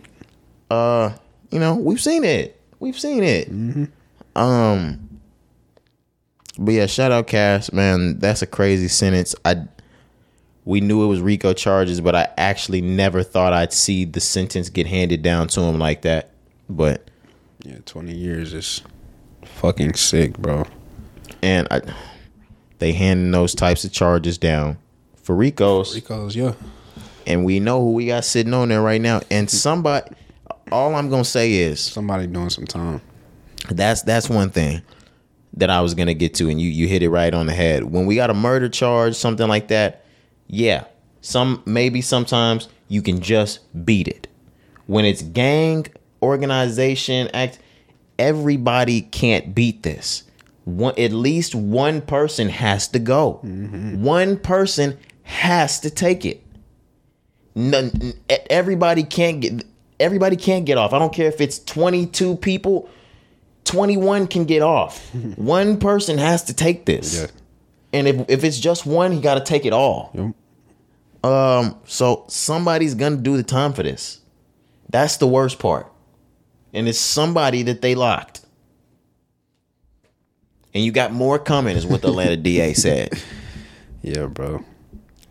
[0.71, 1.11] Uh,
[1.51, 2.59] you know, we've seen it.
[2.79, 3.49] We've seen it.
[4.35, 5.04] Um,
[6.57, 8.19] but yeah, shout out Cass, man.
[8.19, 9.35] That's a crazy sentence.
[9.43, 9.67] I
[10.63, 14.69] we knew it was RICO charges, but I actually never thought I'd see the sentence
[14.69, 16.31] get handed down to him like that.
[16.69, 17.09] But
[17.63, 18.81] Yeah, twenty years is
[19.43, 20.65] fucking sick, bro.
[21.43, 21.81] and I,
[22.79, 24.77] they handing those types of charges down
[25.21, 26.53] for Ricos, Rico's, yeah,
[27.27, 29.21] and we know who we got sitting on there right now.
[29.29, 30.09] And somebody,
[30.71, 33.01] all I'm gonna say is somebody doing some time.
[33.69, 34.81] that's that's one thing
[35.55, 37.85] that I was gonna get to, and you you hit it right on the head.
[37.85, 40.03] When we got a murder charge, something like that,
[40.47, 40.85] yeah,
[41.21, 44.27] some maybe sometimes you can just beat it.
[44.87, 45.87] When it's gang
[46.21, 47.59] organization act,
[48.19, 50.23] everybody can't beat this.
[50.65, 53.39] One at least one person has to go.
[53.43, 54.03] Mm-hmm.
[54.03, 56.43] One person has to take it.
[57.55, 58.13] None,
[58.49, 59.63] everybody can't get
[59.99, 60.93] everybody can't get off.
[60.93, 62.89] I don't care if it's 22 people,
[63.65, 64.99] 21 can get off.
[65.35, 67.19] one person has to take this.
[67.21, 67.27] Yeah.
[67.93, 70.11] And if if it's just one, he got to take it all.
[70.13, 71.29] Yep.
[71.29, 74.21] Um so somebody's going to do the time for this.
[74.89, 75.91] That's the worst part.
[76.73, 78.41] And it's somebody that they locked.
[80.73, 83.13] And you got more coming is what the Atlanta DA said.
[84.01, 84.63] Yeah, bro.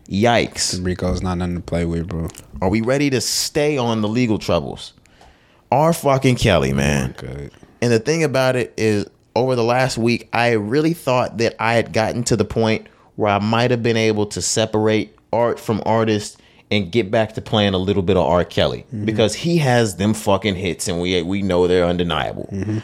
[0.09, 0.85] Yikes.
[0.85, 2.29] Rico's not nothing to play with, bro.
[2.61, 4.95] Are we ready to stay on the legal troubles?
[5.71, 7.15] R fucking Kelly, man.
[7.81, 9.07] And the thing about it is,
[9.37, 12.87] over the last week, I really thought that I had gotten to the point
[13.17, 16.41] where I might have been able to separate art from artist
[16.71, 18.45] and get back to playing a little bit of R.
[18.45, 19.05] Kelly mm-hmm.
[19.05, 22.49] because he has them fucking hits and we we know they're undeniable.
[22.53, 22.79] Mm-hmm.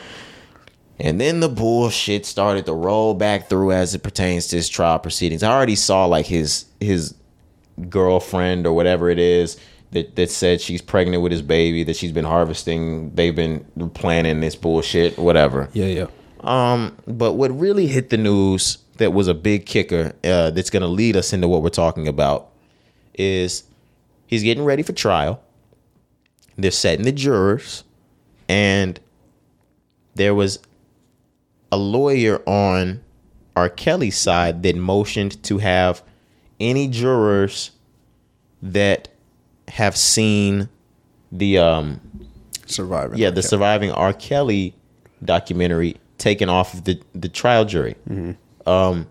[0.98, 4.98] And then the bullshit started to roll back through as it pertains to his trial
[4.98, 5.42] proceedings.
[5.42, 7.14] I already saw like his his
[7.88, 9.56] girlfriend or whatever it is
[9.92, 13.64] that, that said she's pregnant with his baby, that she's been harvesting, they've been
[13.94, 15.68] planning this bullshit, whatever.
[15.72, 16.06] Yeah, yeah.
[16.40, 20.82] Um, but what really hit the news that was a big kicker uh, that's going
[20.82, 22.50] to lead us into what we're talking about
[23.14, 23.64] is
[24.26, 25.42] he's getting ready for trial.
[26.56, 27.84] They're setting the jurors,
[28.48, 29.00] and
[30.14, 30.58] there was
[31.72, 33.00] a lawyer on
[33.56, 33.68] R.
[33.68, 36.02] Kelly's side that motioned to have
[36.58, 37.70] any jurors
[38.62, 39.08] that
[39.70, 40.68] have seen
[41.32, 42.00] the um
[42.66, 43.18] Surviving.
[43.18, 44.12] yeah the surviving R.
[44.12, 44.74] Kelly
[45.24, 47.96] documentary taken off of the the trial jury.
[48.66, 49.06] Um,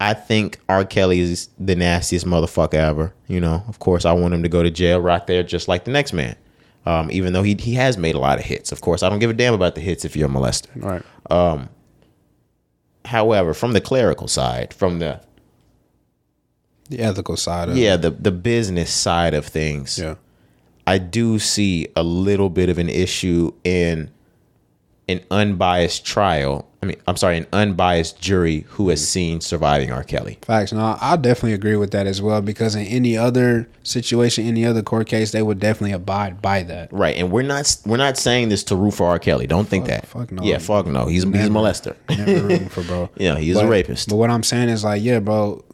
[0.00, 0.84] I think R.
[0.84, 3.14] Kelly is the nastiest motherfucker ever.
[3.28, 5.84] You know, of course, I want him to go to jail right there, just like
[5.84, 6.36] the next man.
[6.84, 8.72] Um, even though he he has made a lot of hits.
[8.72, 10.68] Of course, I don't give a damn about the hits if you're a molester.
[10.74, 11.02] Right.
[11.30, 11.68] Um,
[13.04, 15.20] however, from the clerical side, from the
[16.88, 20.16] The ethical side of yeah the the business side of things, Yeah.
[20.86, 24.10] I do see a little bit of an issue in
[25.08, 26.68] an unbiased trial.
[26.82, 29.06] I mean, I'm sorry, an unbiased jury who has mm-hmm.
[29.06, 30.02] seen surviving R.
[30.02, 30.38] Kelly.
[30.42, 30.72] Facts.
[30.72, 34.82] No, I definitely agree with that as well because in any other situation, any other
[34.82, 36.92] court case, they would definitely abide by that.
[36.92, 39.20] Right, and we're not we're not saying this to root for R.
[39.20, 39.46] Kelly.
[39.46, 40.06] Don't think that.
[40.06, 40.42] fuck no.
[40.42, 41.06] Yeah, fuck no.
[41.06, 41.94] He's he's a molester.
[42.08, 43.10] Never rooting for bro.
[43.16, 44.08] Yeah, he's is a rapist.
[44.08, 45.64] But what I'm saying is like, yeah, bro,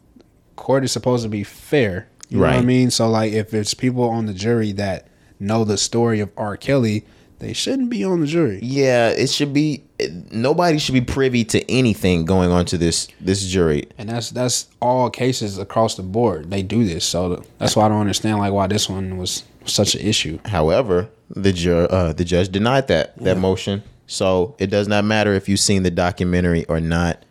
[0.59, 2.07] court is supposed to be fair.
[2.29, 2.91] You know what I mean?
[2.91, 5.07] So like if it's people on the jury that
[5.39, 6.57] know the story of R.
[6.57, 7.05] Kelly,
[7.39, 8.59] they shouldn't be on the jury.
[8.61, 9.83] Yeah, it should be.
[10.31, 13.87] Nobody should be privy to anything going on to this this jury.
[13.97, 16.51] And that's that's all cases across the board.
[16.51, 19.95] They do this, so that's why I don't understand like why this one was such
[19.95, 20.39] an issue.
[20.45, 23.83] However, the ju- uh, the judge denied that that motion.
[24.07, 27.23] So it does not matter if you've seen the documentary or not.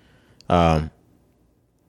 [0.48, 0.90] Um,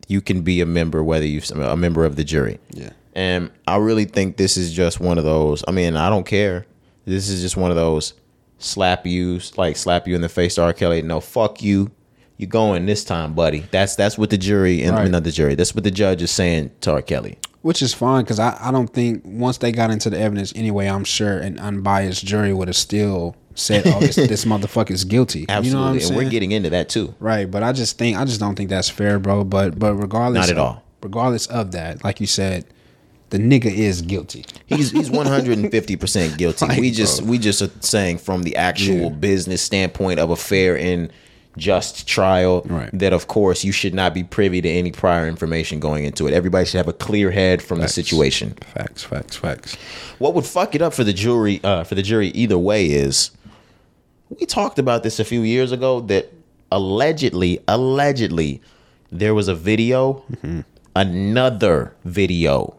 [0.09, 2.59] you can be a member whether you a member of the jury.
[2.71, 2.89] Yeah.
[3.13, 5.63] And I really think this is just one of those.
[5.67, 6.65] I mean, I don't care.
[7.05, 8.13] This is just one of those
[8.57, 10.73] slap you, like slap you in the face to R.
[10.73, 11.01] Kelly.
[11.01, 11.91] No, fuck you.
[12.37, 13.65] You going this time, buddy.
[13.71, 15.11] That's that's what the jury and Right.
[15.11, 15.55] not the jury.
[15.55, 17.01] That's what the judge is saying to R.
[17.01, 17.37] Kelly.
[17.61, 20.87] Which is fine because I, I don't think once they got into the evidence anyway,
[20.87, 25.67] I'm sure an unbiased jury would have still said, "Oh, this, this motherfucker's guilty." Absolutely,
[25.69, 27.13] You know what I'm and we're getting into that too.
[27.19, 29.43] right, but I just think I just don't think that's fair, bro.
[29.43, 30.83] But but regardless, Not at of- all.
[31.01, 32.65] Regardless of that, like you said,
[33.29, 34.45] the nigga is guilty.
[34.65, 36.65] He's he's one hundred and fifty percent guilty.
[36.65, 37.29] Like, we just bro.
[37.31, 39.09] we just are saying from the actual Yeah.
[39.09, 41.09] business standpoint of a fair and
[41.57, 42.89] just trial Right.
[42.93, 46.33] that of course you should not be privy to any prior information going into it.
[46.33, 47.95] Everybody should have a clear head from Facts.
[47.95, 48.55] the situation.
[48.75, 49.75] Facts, facts, facts.
[50.19, 53.31] What would fuck it up for the jury uh, for the jury either way is
[54.29, 56.31] we talked about this a few years ago that
[56.71, 58.61] allegedly allegedly
[59.11, 60.23] there was a video
[60.95, 62.75] another video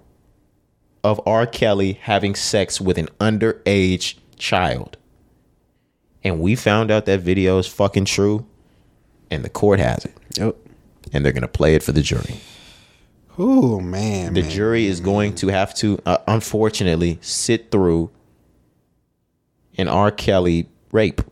[1.03, 1.47] of R.
[1.47, 4.97] Kelly having sex with an underage child.
[6.23, 8.47] And we found out that video is fucking true
[9.31, 10.57] and the court has it Yep.
[11.13, 12.37] and they're going to play it for the jury.
[13.39, 14.51] Oh man, The man.
[14.51, 18.11] jury is going to have to, uh, unfortunately, sit through
[19.79, 20.11] an R.
[20.11, 21.23] Kelly rape,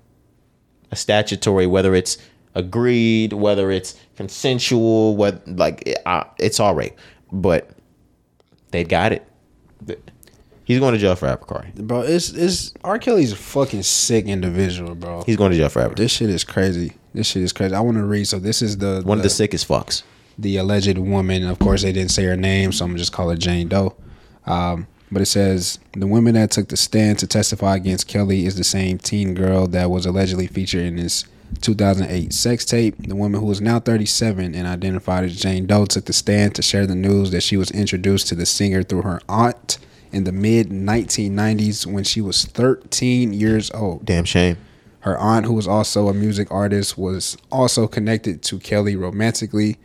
[0.90, 2.18] a statutory, whether it's
[2.54, 6.96] agreed, whether it's consensual, what like uh, it's all rape,
[7.32, 7.70] but
[8.70, 9.24] they got it.
[10.64, 11.72] He's going to jail forever, Corey.
[11.74, 12.02] bro.
[12.02, 12.98] It's it's R.
[12.98, 15.22] Kelly's a fucking sick individual, bro.
[15.24, 15.94] He's going to jail forever.
[15.94, 16.92] This shit is crazy.
[17.14, 17.74] This shit is crazy.
[17.74, 18.26] I want to read.
[18.28, 20.02] So this is the One of the the, sickest fucks.
[20.38, 21.44] the alleged woman.
[21.44, 23.96] Of course, they didn't say her name, so I'm gonna just call her Jane Doe.
[24.44, 28.56] Um, but it says the woman that took the stand to testify against Kelly is
[28.56, 31.24] the same teen girl that was allegedly featured in his
[31.60, 32.94] 2008 sex tape.
[32.98, 36.62] The woman who is now 37 and identified as Jane Doe took the stand to
[36.62, 39.78] share the news that she was introduced to the singer through her aunt
[40.12, 44.04] in the mid 1990s when she was 13 years old.
[44.04, 44.56] Damn shame.
[45.00, 49.78] Her aunt, who was also a music artist, was also connected to Kelly romantically.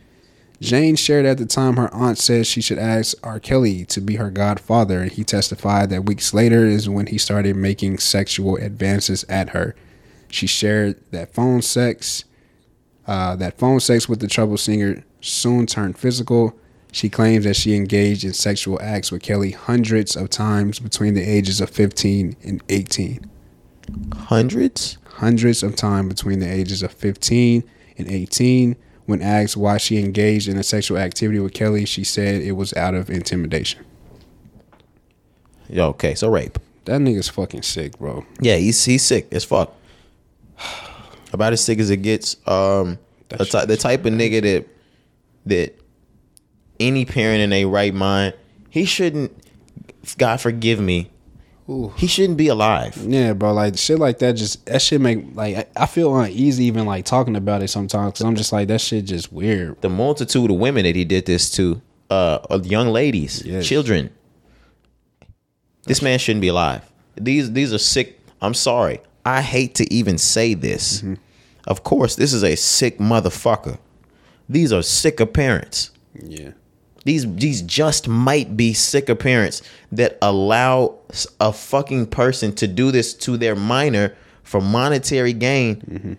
[0.64, 3.38] Jane shared at the time her aunt said she should ask R.
[3.38, 7.54] Kelly to be her godfather, and he testified that weeks later is when he started
[7.54, 9.76] making sexual advances at her.
[10.28, 12.24] She shared that phone sex,
[13.06, 16.58] uh, that phone sex with the trouble singer soon turned physical.
[16.92, 21.22] She claims that she engaged in sexual acts with Kelly hundreds of times between the
[21.22, 23.30] ages of 15 and 18
[24.14, 24.98] Hundreds?
[25.04, 27.64] hundreds of times between the ages of 15
[27.98, 28.76] and 18.
[29.06, 32.72] When asked why she engaged in a sexual activity with Kelly, she said it was
[32.74, 33.84] out of intimidation.
[35.68, 36.58] Yo, okay, so rape.
[36.86, 38.24] That nigga's fucking sick, bro.
[38.40, 39.74] Yeah, he's he's sick as fuck.
[41.32, 42.36] About as sick as it gets.
[42.46, 42.98] Um,
[43.28, 44.68] the, the type of nigga that
[45.46, 45.80] that
[46.78, 48.34] any parent in a right mind,
[48.70, 49.32] he shouldn't.
[50.18, 51.10] God forgive me.
[51.68, 51.92] Ooh.
[51.96, 52.96] He shouldn't be alive.
[52.96, 53.52] Yeah, bro.
[53.54, 57.36] Like shit like that, just that shit make like I, feel uneasy even like talking
[57.36, 59.80] about it sometimes because I'm just like that shit just weird.
[59.80, 61.80] The multitude of women that he did this to,
[62.10, 63.66] uh, young ladies, Yes.
[63.66, 64.10] children.
[65.84, 66.82] This man shouldn't be alive.
[67.16, 68.20] These these are sick.
[68.42, 69.00] I'm sorry.
[69.24, 70.98] I hate to even say this.
[70.98, 71.14] Mm-hmm.
[71.66, 73.78] Of course, this is a sick motherfucker.
[74.50, 75.90] These are sicker parents.
[76.22, 76.50] Yeah.
[77.04, 79.62] These these just might be sick parents
[79.92, 80.98] that allow
[81.40, 86.18] a fucking person to do this to their minor for monetary gain.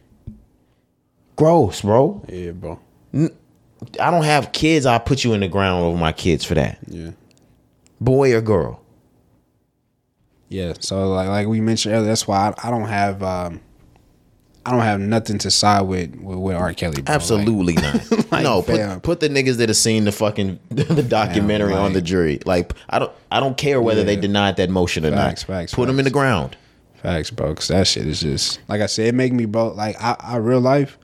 [1.36, 2.24] Gross, bro.
[2.30, 2.80] Yeah, bro.
[3.99, 4.86] I don't have kids.
[4.86, 6.80] I'll put you in the ground over my kids for that.
[6.88, 7.12] Yeah.
[7.99, 8.82] Boy or girl.
[10.49, 10.74] Yeah.
[10.80, 13.62] So like like we mentioned earlier, that's why I, I don't have um
[14.66, 16.74] I don't have nothing to side with with, with R.
[16.74, 17.02] Kelly.
[17.02, 17.12] Bro.
[17.12, 18.02] Like, Absolutely not.
[18.32, 21.94] Like, no, put, put the niggas that have seen the fucking the documentary Fam, on
[21.94, 22.40] the jury.
[22.46, 25.56] Like I don't I don't care whether they denied that motion or Facts, not.
[25.56, 26.58] facts, put them in the ground.
[26.96, 27.54] Facts, bro.
[27.54, 29.68] Cause that shit is just like I said, it make me, bro.
[29.70, 30.98] Like I, I real life,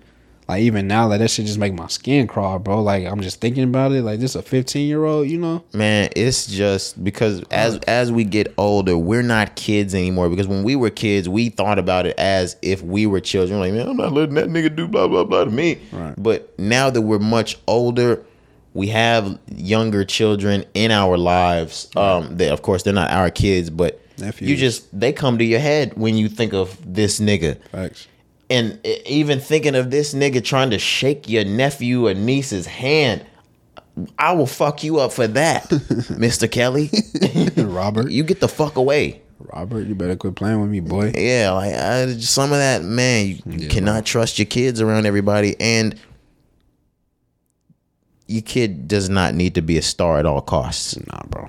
[0.51, 2.81] like even now, like that shit just make my skin crawl, bro.
[2.81, 4.01] Like I'm just thinking about it.
[4.01, 5.63] Like this a 15 year old, you know?
[5.73, 10.27] Man, it's just because as as we get older, we're not kids anymore.
[10.27, 13.61] Because when we were kids, we thought about it as if we were children.
[13.61, 15.79] Like, man, I'm not letting that nigga do blah blah blah to me.
[15.93, 16.15] Right.
[16.17, 18.21] But now that we're much older,
[18.73, 21.89] we have younger children in our lives.
[21.95, 24.49] Um, they of course they're not our kids, but Nephews.
[24.49, 27.57] You just they come to your head when you think of this nigga.
[27.69, 28.09] Facts.
[28.51, 33.25] And even thinking of this nigga trying to shake your nephew or niece's hand,
[34.19, 36.51] I will fuck you up for that, Mr.
[36.51, 36.89] Kelly.
[37.63, 38.11] Robert.
[38.11, 39.21] you get the fuck away.
[39.53, 41.13] Robert, you better quit playing with me, boy.
[41.15, 43.27] Yeah, like I, some of that, man.
[43.27, 45.95] You, you Yeah, cannot trust your kids around everybody, and
[48.27, 50.97] your kid does not need to be a star at all costs.
[51.07, 51.47] Nah, bro.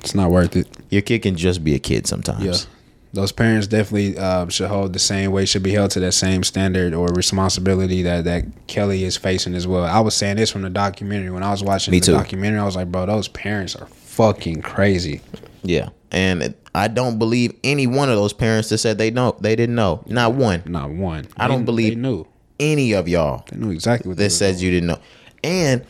[0.00, 0.68] It's not worth it.
[0.90, 2.44] Your kid can just be a kid sometimes.
[2.44, 2.70] Yeah.
[3.18, 6.44] Those parents definitely uh, should hold the same way, should be held to that same
[6.44, 9.82] standard or responsibility that, that Kelly is facing as well.
[9.84, 11.30] I was saying this from the documentary.
[11.30, 12.12] When I was watching Me the too.
[12.12, 15.20] documentary, I was like, bro, those parents are fucking crazy.
[15.64, 19.36] Yeah, and it- I don't believe any one of those parents that said they know
[19.40, 20.04] they didn't know.
[20.06, 20.62] Not one.
[20.66, 21.26] Not one.
[21.36, 22.24] I don't They- believe They knew.
[22.60, 24.98] Any of y'all They knew exactly what they that says you didn't know.
[25.42, 25.82] And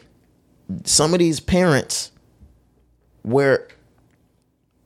[0.85, 2.11] some of these parents
[3.23, 3.69] were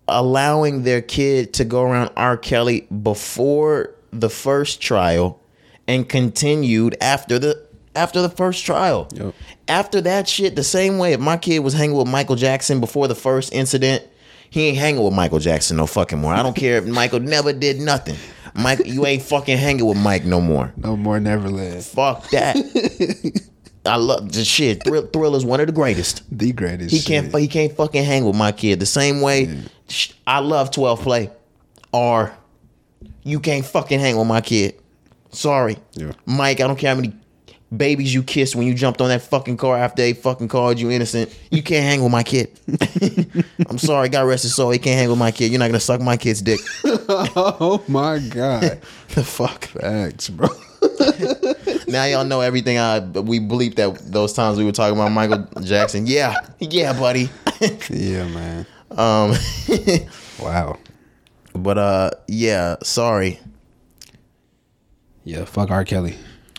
[0.08, 2.36] allowing their kid to go around R.
[2.36, 5.40] Kelly before the first trial
[5.88, 9.08] and continued after the after the first trial.
[9.14, 9.34] Yep.
[9.68, 13.06] After that shit, the same way if my kid was hanging with Michael Jackson before
[13.08, 14.02] the first incident,
[14.50, 16.34] he ain't hanging with Michael Jackson no fucking more.
[16.34, 18.16] I don't care if Michael never did nothing.
[18.54, 20.72] Mike, you ain't fucking hanging with Mike no more.
[20.76, 21.82] No more Neverland.
[21.84, 22.56] Fuck that.
[23.84, 24.84] I love the shit.
[24.84, 26.22] Thrill, Thriller's one of the greatest.
[26.30, 26.90] The greatest.
[26.94, 27.32] He can't.
[27.32, 27.40] shit.
[27.40, 29.46] He can't fucking hang with my kid the same way.
[29.46, 29.68] sh-
[30.26, 31.30] I love twelve play,
[31.92, 32.32] or
[33.22, 34.74] you can't fucking hang with my kid.
[35.30, 36.12] Sorry, Yeah.
[36.26, 36.60] Mike.
[36.60, 37.14] I don't care how many
[37.74, 40.90] babies you kissed when you jumped on that fucking car after they fucking called you
[40.90, 41.34] innocent.
[41.50, 42.50] You can't hang with my kid.
[43.70, 44.10] I'm sorry.
[44.10, 44.70] God rest his soul.
[44.70, 45.50] He can't hang with my kid.
[45.50, 46.60] You're not gonna suck my kid's dick.
[47.34, 48.80] Oh my God.
[49.14, 49.64] the fuck.
[49.66, 50.48] Facts, bro.
[51.88, 52.78] Now y'all know everything.
[52.78, 56.06] I we bleeped that those times we were talking about Michael Jackson.
[56.06, 57.28] Yeah, yeah, buddy.
[57.90, 58.66] yeah, man.
[58.98, 59.34] Um,
[60.42, 60.78] Wow.
[61.54, 62.76] but uh, yeah.
[62.82, 63.38] Sorry,
[65.24, 65.84] Yeah, fuck R.
[65.84, 66.14] Kelly.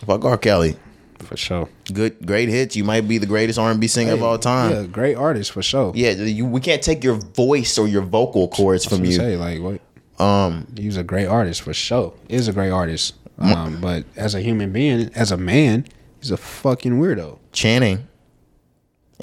[0.06, 0.38] fuck R.
[0.38, 0.76] Kelly.
[1.20, 1.68] For sure.
[1.92, 2.76] Good, great hits.
[2.76, 4.70] You might be the greatest R and B singer of all time.
[4.72, 5.92] Yeah, great artist for sure.
[5.94, 9.12] Yeah, you, we can't take your voice or your vocal cords from you.
[9.12, 9.80] Say, like what?
[10.22, 12.12] Um, he was a great artist for sure.
[12.28, 13.14] Is a great artist.
[13.38, 15.86] Um, but as a human being, as a man,
[16.20, 17.38] he's a fucking weirdo.
[17.52, 18.06] Channing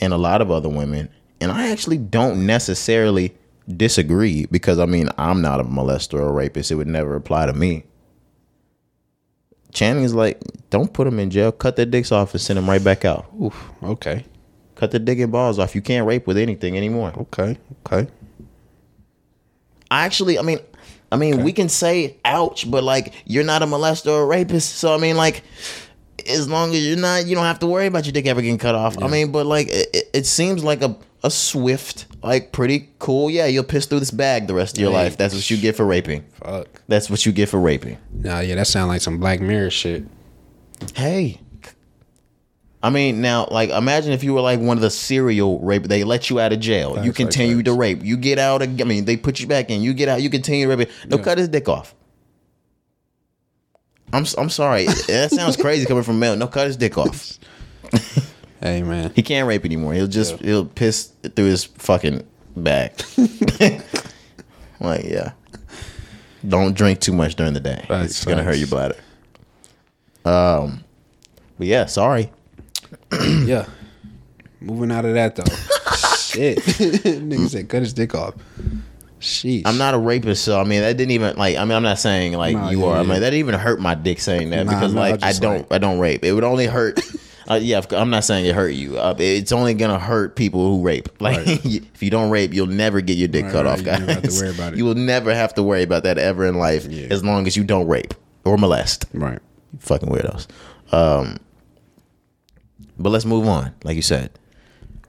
[0.02, 1.08] and a lot of other women,
[1.42, 3.34] and I actually don't necessarily
[3.68, 6.72] disagree because I mean I'm not a molester or rapist.
[6.72, 7.84] It would never apply to me.
[9.74, 10.40] Channing is like,
[10.70, 11.52] don't put them in jail.
[11.52, 13.26] Cut their dicks off and send them right back out.
[13.42, 13.72] Oof.
[13.82, 14.26] Okay.
[14.76, 15.76] Cut the dick and balls off.
[15.76, 17.14] You can't rape with anything anymore.
[17.18, 17.58] Okay.
[17.86, 18.12] Okay.
[19.90, 20.60] I actually, I mean,
[21.12, 24.76] I mean, we can say ouch, but like you're not a molester or a rapist,
[24.76, 25.44] so I mean, like
[26.28, 28.58] as long as you're not, you don't have to worry about your dick ever getting
[28.58, 29.02] cut off.
[29.02, 33.30] I mean, but like it, it- seems like a a swift, like pretty cool.
[33.30, 34.98] Yeah, you'll piss through this bag the rest of your Hey.
[34.98, 35.18] life.
[35.18, 36.24] That's what you get for raping.
[36.44, 36.82] Fuck.
[36.88, 37.98] That's what you get for raping.
[38.12, 40.04] Nah, yeah, that sounds like some Black Mirror shit.
[40.96, 41.40] Hey.
[42.84, 45.84] I mean, now, like, imagine if you were like one of the serial rape.
[45.84, 47.04] They let you out of jail.
[47.06, 48.04] you continue to rape.
[48.04, 48.64] You get out.
[48.64, 49.84] ag- I mean, they put you back in.
[49.84, 50.24] You get out.
[50.24, 50.90] You continue to rape.
[51.08, 51.94] No, cut his dick off.
[54.14, 54.86] I'm I'm sorry.
[54.86, 56.36] that sounds crazy coming from male.
[56.36, 57.38] No, cut his dick off.
[58.62, 59.12] Hey, man.
[59.16, 59.94] He can't rape anymore.
[59.94, 62.26] He'll just he'll piss through his fucking
[62.56, 62.94] bag.
[64.80, 65.32] like yeah.
[66.48, 67.84] Don't drink too much during the day.
[67.90, 68.98] It's gonna hurt your bladder.
[70.26, 70.84] Um,
[71.58, 72.32] but yeah, sorry.
[73.12, 73.66] yeah.
[74.60, 75.44] Moving out of that though.
[76.18, 76.60] shit.
[76.60, 78.36] Nigga said cut his dick off.
[79.22, 79.64] Sheesh.
[79.66, 81.56] I'm not a rapist, so I mean that didn't even like.
[81.58, 82.98] I mean, I'm not saying like Nah, you yeah, are.
[82.98, 85.58] I mean that even hurt my dick saying that Nah, because nah, like I don't,
[85.60, 86.24] like- I don't rape.
[86.26, 87.00] It would only hurt.
[87.50, 88.98] Uh, yeah, I'm not saying it hurt you.
[88.98, 91.10] Uh, it's only gonna hurt people who rape.
[91.20, 91.66] Like Right.
[91.66, 94.00] if you don't rape, you'll never get your dick Right, cut right, off, you guys.
[94.00, 94.78] never have to worry about it.
[94.78, 97.08] You will never have to worry about that ever in life, Yeah.
[97.10, 98.14] as long as you don't rape
[98.46, 99.06] or molest.
[99.12, 99.40] Right.
[99.80, 100.48] Fucking weirdos.
[100.94, 101.40] Um,
[102.98, 103.74] but let's move on.
[103.84, 104.30] Like you said,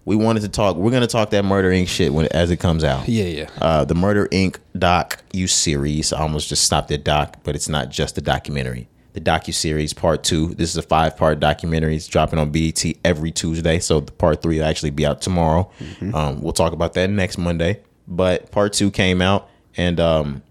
[0.04, 0.76] we wanted to talk.
[0.76, 1.88] We're gonna talk that Murder Inc.
[1.88, 3.08] shit when as it comes out.
[3.08, 3.50] Yeah, yeah.
[3.60, 4.56] Uh, the Murder Inc.
[4.76, 6.12] doc you series.
[6.12, 8.88] I almost just stopped at doc, but it's not just a documentary.
[9.12, 10.54] The docu series part two.
[10.54, 11.96] This is a five part documentary.
[11.96, 15.70] It's dropping on BET every Tuesday, so the part three will actually be out tomorrow.
[16.14, 17.80] Um, we'll talk about that next Monday.
[18.08, 20.42] But part two came out, and um,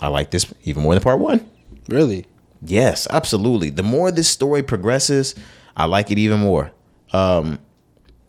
[0.00, 1.48] I like this even more than part one.
[1.88, 2.26] Really?
[2.62, 3.70] Yes, absolutely.
[3.70, 5.34] The more this story progresses,
[5.76, 6.72] I like it even more.
[7.12, 7.58] Um,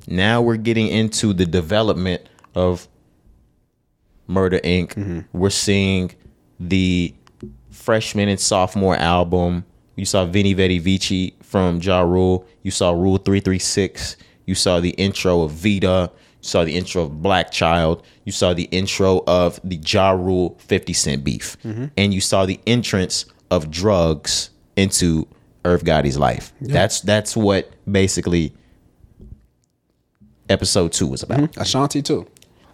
[0.10, 2.88] now we're getting into the development of
[4.28, 4.94] Murder Inc.
[4.94, 5.20] Mm-hmm.
[5.38, 6.12] We're seeing
[6.60, 7.14] the
[7.72, 9.66] freshman and sophomore album.
[9.96, 12.46] You saw Venni Vetti Vecci from Ja Rule.
[12.64, 14.18] You saw Rule 336.
[14.46, 16.12] You saw the intro of Vita.
[16.14, 18.04] You saw the intro of Black Child.
[18.24, 21.58] You saw the intro of the Ja Rule 50 Cent beef.
[21.64, 21.86] Mm-hmm.
[21.98, 25.28] And you saw the entrance of drugs into
[25.66, 26.54] Irv Gotti's life.
[26.62, 28.54] That's that's what basically
[30.50, 31.56] episode two was about.
[31.58, 32.28] Ashanti too.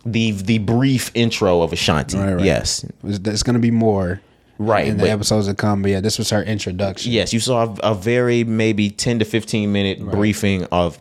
[0.06, 2.18] The the brief intro of Ashanti.
[2.18, 2.46] Right, right.
[2.46, 2.86] Yes.
[3.04, 4.22] There's, there's gonna be more,
[4.58, 5.82] Right, in the but- episodes that come.
[5.82, 7.12] But yeah, this was her introduction.
[7.12, 11.00] Yes, you saw a, a very maybe 10 to 15 minute briefing of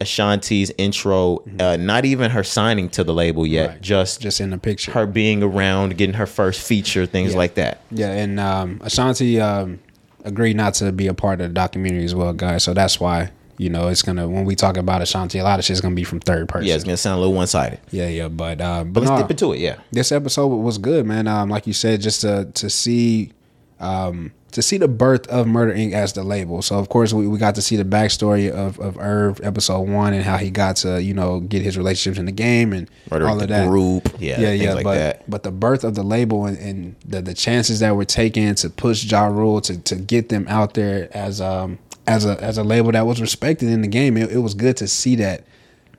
[0.00, 3.72] Ashanti's intro, uh, not even her signing to the label yet, Mm-hmm.
[3.74, 3.82] Right.
[3.82, 4.92] just just in the picture.
[4.92, 7.38] her being around, getting her first feature, things Yeah.
[7.38, 7.80] like that.
[7.90, 9.78] Yeah, and um, Ashanti um,
[10.24, 12.64] agreed not to be a part of the documentary as well, guys.
[12.64, 15.64] So that's why you know it's gonna when we talk about Ashanti, a lot of
[15.64, 16.66] shit's gonna be from third person.
[16.66, 17.80] Yeah, it's going to sound a little one sided.
[17.90, 18.28] yeah, yeah.
[18.28, 19.76] But uh, but, But let's no, dip into it, yeah.
[19.92, 21.26] this episode was good, man.
[21.28, 23.32] Um, like you said, just to to see
[23.80, 25.92] um to see the birth of Murder Inc.
[25.94, 26.62] as the label.
[26.62, 30.14] So of course we, we got to see the backstory of of Irv episode one
[30.14, 33.26] and how he got to you know get his relationships in the game and Murder
[33.26, 34.74] all of the that group, yeah, yeah, yeah.
[34.74, 35.30] like but that.
[35.30, 38.70] but the birth of the label and, and the the chances that were taken to
[38.70, 42.64] push Ja Rule to to get them out there as um as a as a
[42.64, 44.16] label that was respected in the game.
[44.16, 45.44] It, it was good to see that.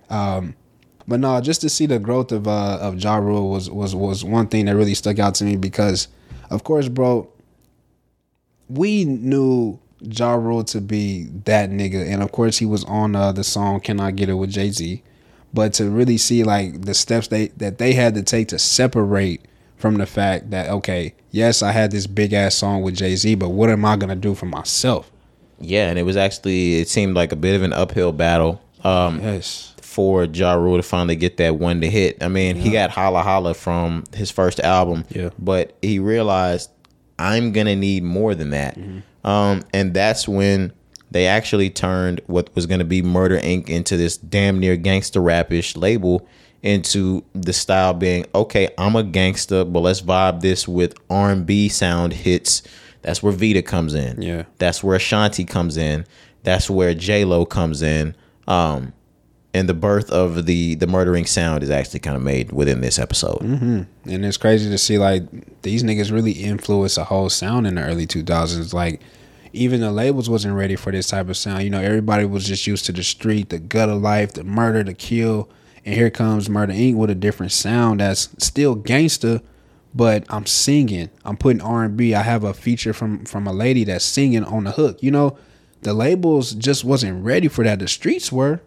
[0.09, 0.55] Um,
[1.07, 4.23] but no, just to see the growth of uh of Ja Rule was was was
[4.23, 6.07] one thing that really stuck out to me because,
[6.49, 7.29] of course, bro,
[8.69, 13.31] we knew Ja Rule to be that nigga, and of course he was on uh,
[13.31, 15.03] the song "Can I Get It" with Jay Z.
[15.53, 19.45] But to really see like the steps they that they had to take to separate
[19.77, 23.35] from the fact that okay, yes, I had this big ass song with Jay Z,
[23.35, 25.11] but what am I gonna do for myself?
[25.59, 28.61] Yeah, and it was actually, it seemed like a bit of an uphill battle.
[28.83, 32.21] Um, Yes, for Ja Rule to finally get that one to hit.
[32.21, 35.29] I mean, he got Holla Holla from his first album, Yeah.
[35.39, 36.69] but he realized
[37.17, 38.77] I'm gonna need more than that.
[39.23, 40.73] Um, and that's when
[41.11, 43.69] they actually turned what was gonna be Murder Inc.
[43.69, 46.27] into this damn near gangster rapish label
[46.61, 48.69] into the style being okay.
[48.77, 52.63] I'm a gangster, but let's vibe this with R&B sound hits.
[53.05, 54.19] That's where Vita comes in.
[54.19, 54.43] Yeah.
[54.57, 56.07] That's where Ashanti comes in.
[56.41, 58.15] That's where J Lo comes in.
[58.47, 58.93] Um,
[59.53, 62.97] and the birth of the the murdering sound is actually kind of made within this
[62.97, 63.41] episode.
[63.41, 67.83] and it's crazy to see like these niggas really influenced a whole sound in the
[67.83, 68.73] early 2000s.
[68.73, 69.01] Like
[69.53, 71.63] even the labels wasn't ready for this type of sound.
[71.63, 74.95] You know, everybody was just used to the street, the gutter life, the murder, the
[74.95, 75.47] kill,
[75.85, 76.95] and here comes Murder Inc.
[76.95, 79.41] with a different sound that's still gangster,
[79.95, 81.09] but I'm singing.
[81.23, 82.13] I'm putting R&B.
[82.13, 85.01] I have a feature from from a lady that's singing on the hook.
[85.01, 85.37] You know,
[85.81, 87.79] the labels just wasn't ready for that.
[87.79, 88.59] The streets were.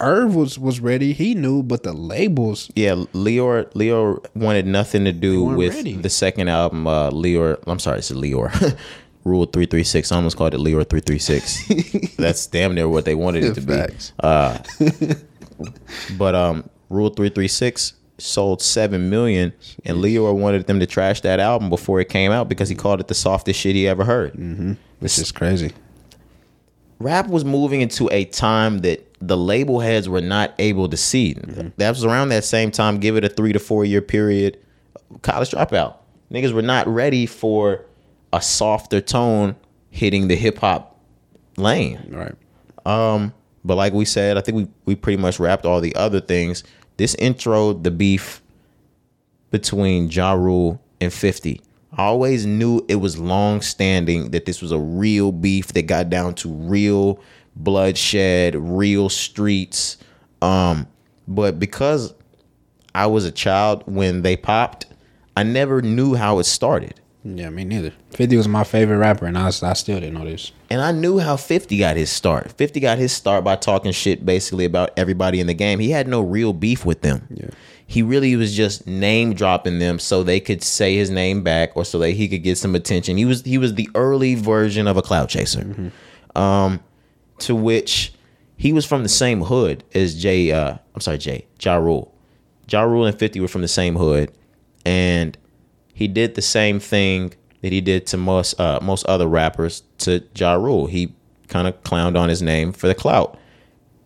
[0.00, 1.12] Irv was was ready.
[1.12, 5.94] He knew, but the labels Yeah, Lyor Lyor wanted nothing to do with ready.
[5.96, 6.86] the second album.
[6.86, 8.78] Uh, Lyor, I'm sorry, it's Lyor.
[9.24, 10.12] Rule three three six.
[10.12, 11.66] I almost called it Lyor three three six.
[12.16, 14.12] That's damn near what they wanted it to Facts.
[14.12, 14.14] be.
[14.22, 14.58] Uh,
[16.16, 19.52] but um, Rule three three six sold seven million,
[19.84, 23.00] and Lyor wanted them to trash that album before it came out because he called
[23.00, 24.34] it the softest shit he ever heard.
[25.00, 25.72] This is crazy.
[26.98, 31.34] rap was moving into a time that the label heads were not able to see.
[31.76, 32.98] That was around that same time.
[32.98, 34.58] Give it a three to four year period.
[35.22, 35.96] College dropout.
[36.32, 37.84] Niggas were not ready for
[38.32, 39.56] a softer tone
[39.90, 41.00] hitting the hip hop
[41.56, 41.98] lane.
[42.10, 42.34] Right.
[42.86, 43.32] Um
[43.64, 46.62] But like we said, I think we, we pretty much wrapped all the other things.
[46.98, 48.42] This intro, the beef
[49.50, 51.62] between Ja Rule and 50.
[51.96, 56.10] I always knew it was long standing that this was a real beef that got
[56.10, 57.20] down to real
[57.56, 59.96] bloodshed, real streets.
[60.42, 60.86] Um,
[61.26, 62.14] but because
[62.94, 64.86] I was a child when they popped,
[65.36, 66.97] I never knew how it started.
[67.24, 67.92] Yeah, me neither.
[68.10, 70.52] Fifty was my favorite rapper, and I, I still didn't know this.
[70.70, 72.52] And I knew how 50 got his start.
[72.52, 75.78] 50 got his start by talking shit basically about everybody in the game.
[75.80, 77.26] He had no real beef with them.
[77.30, 77.48] Yeah.
[77.86, 81.84] He really was just name dropping them so they could say his name back or
[81.86, 83.16] so that he could get some attention.
[83.16, 85.90] He was he was the early version of a clout chaser.
[86.36, 86.80] Um
[87.38, 88.12] to which
[88.58, 92.14] he was from the same hood as Jay uh I'm sorry, Jay, Ja Rule.
[92.70, 94.32] Ja Rule and 50 were from the same hood
[94.84, 95.38] and
[95.98, 100.22] he did the same thing that he did to most uh, most other rappers to
[100.32, 100.86] Ja Rule.
[100.86, 101.12] He
[101.48, 103.36] kind of clowned on his name for the clout.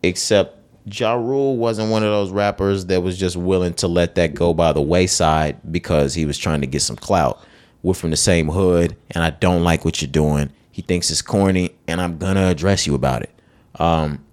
[0.03, 4.33] Except Ja Rule wasn't one of those rappers that was just willing to let that
[4.33, 7.45] go by the wayside because he was trying to get some clout.
[7.83, 10.51] We're from the same hood, and I don't like what you're doing.
[10.71, 13.35] He thinks it's corny, and I'm gonna address you about it.
[13.75, 14.25] Um,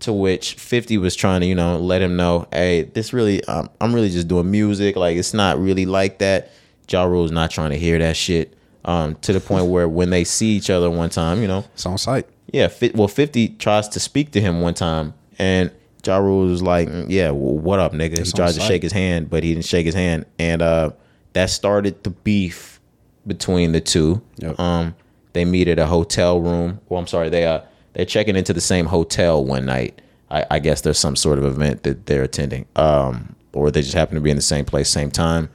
[0.00, 3.68] to which 50 was trying to you know let him know hey this really um,
[3.80, 6.52] i'm really just doing music like it's not really like that
[6.90, 8.54] ja rule's not trying to hear that shit
[8.84, 11.84] um, to the point where when they see each other one time you know It's
[11.86, 12.26] on sight.
[12.52, 15.70] yeah well 50 tries to speak to him one time and
[16.06, 18.60] Ja Rule was like, "Mm, "Yeah, well, what up, nigga?" It's he tried on to
[18.60, 20.90] shake his hand, but he didn't shake his hand, and uh,
[21.32, 22.80] that started the beef
[23.26, 24.22] between the two.
[24.38, 24.58] Yep.
[24.60, 24.94] Um,
[25.32, 26.80] they meet at a hotel room.
[26.88, 27.60] Well, I'm sorry, they uh
[27.92, 30.00] they're checking into the same hotel one night.
[30.30, 33.94] I, I guess there's some sort of event that they're attending, um, or they just
[33.94, 35.50] happen to be in the same place, same time.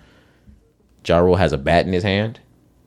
[1.06, 2.40] Ja Rule has a bat in his hand,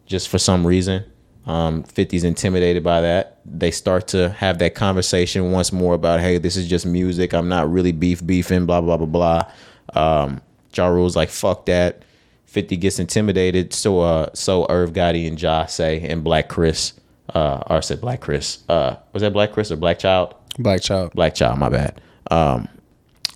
[0.06, 1.04] just for some reason.
[1.46, 3.38] Um, 50's intimidated by that.
[3.44, 7.32] They start to have that conversation once more about, hey, this is just music.
[7.32, 9.52] I'm not really beef beefing, blah, blah, blah, blah.
[9.94, 10.40] Um,
[10.76, 12.02] ja Rule's like, fuck that.
[12.46, 13.74] 50 gets intimidated.
[13.74, 16.94] So uh so Irv Gotti and Ja say and Black Chris,
[17.34, 18.64] uh or I said Black Chris.
[18.68, 20.34] Uh was that Black Chris or Black Child?
[20.58, 21.12] Black Child.
[21.12, 22.00] Black Child, my bad.
[22.30, 22.68] Um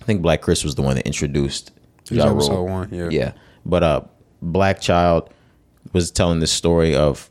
[0.01, 1.71] I think Black Chris was the one that introduced
[2.09, 2.65] Ja Rule.
[2.67, 3.09] one, yeah.
[3.11, 3.33] Yeah.
[3.65, 4.01] But uh
[4.41, 5.29] Black Child
[5.93, 7.29] was telling this story of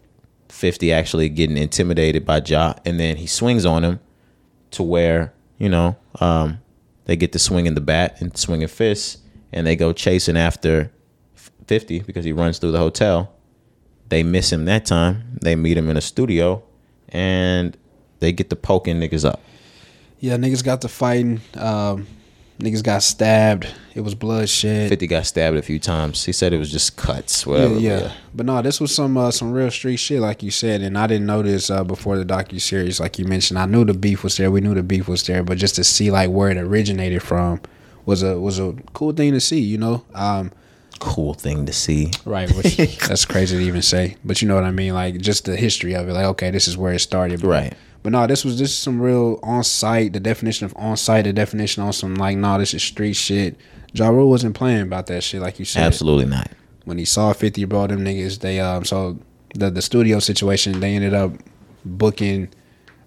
[0.49, 4.01] 50 actually getting intimidated by Ja and then he swings on him
[4.73, 6.61] to where, you know, um
[7.05, 9.19] they get to swinging the bat and swinging fists
[9.53, 10.93] and they go chasing after
[11.67, 13.33] 50 because he runs through the hotel.
[14.09, 15.39] They miss him that time.
[15.41, 16.63] They meet him in a studio
[17.09, 17.77] and
[18.21, 19.41] they get to poking niggas up.
[20.19, 21.41] Yeah, niggas got to fighting.
[21.57, 22.07] Um,
[22.61, 23.67] niggas got stabbed.
[23.95, 24.89] It was bloodshed.
[24.91, 26.25] 50 got stabbed a few times.
[26.25, 27.75] He said it was just cuts, Yeah, whatever.
[27.79, 28.13] yeah.
[28.35, 31.07] But no, this was some uh, some real street shit, like you said, and I
[31.07, 33.59] didn't know this uh, before the docu series, like you mentioned.
[33.59, 34.51] I knew the beef was there.
[34.51, 37.61] We knew the beef was there, but just to see like where it originated from
[38.07, 39.61] was a was a cool thing to see.
[39.61, 40.53] You know, um,
[40.99, 42.11] Cool thing to see.
[42.27, 42.51] right?
[42.55, 42.77] Which
[43.09, 44.93] that's crazy to even say, but you know what I mean.
[44.95, 46.13] Like just the history of it.
[46.13, 47.41] Like okay, this is where it started.
[47.41, 47.75] But, Right.
[48.03, 50.13] But no, this was this is some real on sight.
[50.15, 51.23] The definition of on sight.
[51.25, 53.57] The definition on some like no, this is street shit.
[53.93, 56.49] Ja Rule wasn't playing about that shit, like you said Absolutely not.
[56.85, 59.19] when he saw 50 bro them niggas they um so
[59.57, 61.33] the the studio situation they ended up
[61.85, 62.49] booking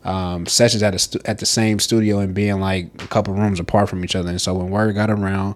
[0.04, 3.62] um sessions at a stu- at the same studio and being like a couple rooms
[3.62, 5.56] apart from each other and so when word got around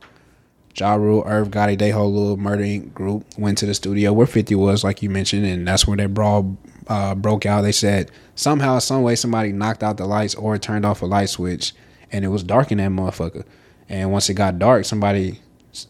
[0.78, 2.94] Ja Rule, Irv Gotti, they whole little murder Inc.
[2.94, 6.14] group went to the studio where 50 was, like you mentioned, and that's where that
[6.14, 6.56] brawl
[6.88, 7.62] uh, broke out.
[7.62, 11.30] They said somehow, some way, somebody knocked out the lights or turned off a light
[11.30, 11.74] switch,
[12.12, 13.44] and it was dark in that motherfucker.
[13.90, 15.40] And once it got dark, somebody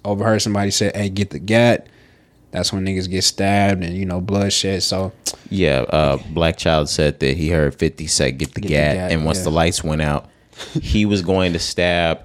[0.03, 1.87] overheard somebody said, "Hey, get the gat."
[2.51, 4.81] That's when niggas get stabbed and you know bloodshed.
[4.83, 5.11] So
[5.49, 8.95] Yeah, uh, Black Child said that he heard 50 say, get the, Get the gat.
[8.95, 9.43] gat, and once yeah.
[9.45, 10.29] the lights went out,
[10.81, 12.23] he was going to stab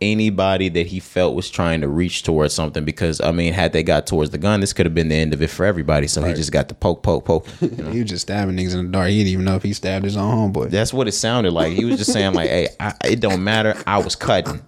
[0.00, 3.82] anybody that he felt was trying to reach towards something because, I mean, had they
[3.82, 6.06] got towards the gun, this could have been the end of it for everybody.
[6.06, 7.46] So he just got to poke, poke, poke.
[7.60, 7.90] you know?
[7.90, 9.08] he was just stabbing niggas in the dark.
[9.08, 10.70] He didn't even know if he stabbed his own homeboy.
[10.70, 11.72] That's what it sounded like.
[11.72, 13.74] He was just saying, like, hey, I, it don't matter.
[13.86, 14.62] I was cutting.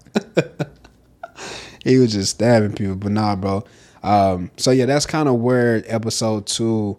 [1.85, 2.97] he was just stabbing people.
[2.97, 3.65] But nah, bro.
[4.03, 6.99] Um, so yeah, that's kind of where episode two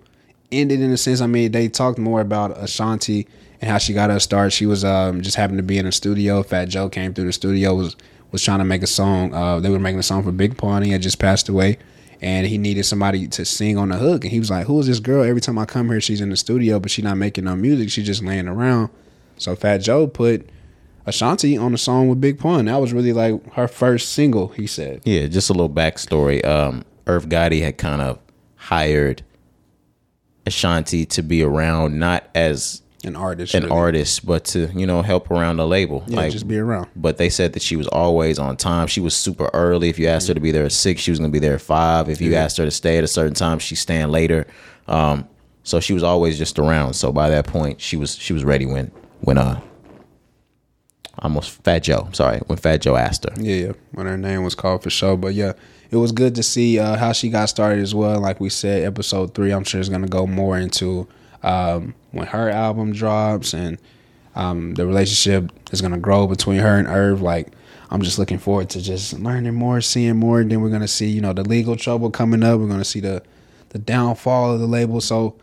[0.51, 1.21] ended in a sense.
[1.21, 3.27] I mean, they talked more about Ashanti
[3.59, 4.53] and how she got her start.
[4.53, 6.43] She was um, just happened to be in a studio.
[6.43, 7.95] Fat Joe came through the studio was
[8.31, 9.33] was trying to make a song.
[9.33, 10.83] Uh, they were making a song for Big Pun.
[10.83, 11.77] He had just passed away.
[12.23, 14.23] And he needed somebody to sing on the hook.
[14.23, 15.23] And he was like, Who is this girl?
[15.23, 17.89] Every time I come here, she's in the studio, but she's not making no music.
[17.89, 18.91] She's just laying around.
[19.37, 20.47] So Fat Joe put
[21.05, 22.65] Ashanti on the song with Big Pun.
[22.65, 25.01] That was really like her first single, he said.
[25.03, 26.45] Yeah, just a little backstory.
[26.45, 28.19] Um, Irv Gotti had kind of
[28.55, 29.23] hired
[30.45, 33.55] Ashanti to be around, not as An artist.
[33.55, 33.75] an really.
[33.75, 36.03] artist, but to you know help around the label.
[36.07, 36.87] Yeah, just be around.
[36.95, 38.85] But they said that she was always on time.
[38.87, 39.89] She was super early.
[39.89, 41.61] If you asked her to be there at six, she was gonna be there at
[41.61, 42.09] five.
[42.09, 42.43] If you Yeah.
[42.43, 44.45] asked her to stay at a certain time, she's staying later.
[44.87, 45.27] Um,
[45.63, 46.93] so she was always just around.
[46.93, 49.59] So by that point, she was she was ready when when uh
[51.19, 52.07] almost Fat Joe.
[52.13, 53.33] Sorry, when Fat Joe asked her.
[53.41, 53.71] Yeah, yeah.
[53.93, 55.53] When her name was called for show, But yeah,
[55.89, 58.19] it was good to see uh, how she got started as well.
[58.19, 61.07] Like we said, episode three, I'm sure is gonna go more into
[61.43, 63.77] um, when her album drops and
[64.35, 67.21] um, the relationship is gonna grow between her and Irv.
[67.21, 67.49] Like
[67.89, 70.39] I'm just looking forward to just learning more, seeing more.
[70.39, 72.59] And then we're gonna see, you know, the legal trouble coming up.
[72.59, 73.23] We're gonna see the
[73.69, 75.01] the downfall of the label.
[75.01, 75.35] So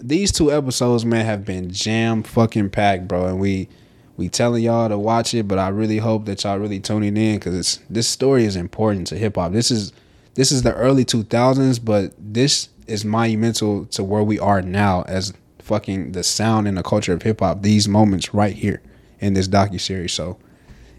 [0.00, 3.26] these two episodes, man, have been jam fucking packed, bro.
[3.26, 3.68] And we
[4.16, 7.36] we telling y'all to watch it, but I really hope that y'all really tuning in
[7.36, 9.52] because it's this story is important to hip hop.
[9.52, 9.92] This is
[10.34, 15.02] this is the early two thousands, but this is monumental to where we are now
[15.02, 17.62] as fucking the sound and the culture of hip hop.
[17.62, 18.82] These moments right here
[19.20, 20.12] in this docu series.
[20.12, 20.38] So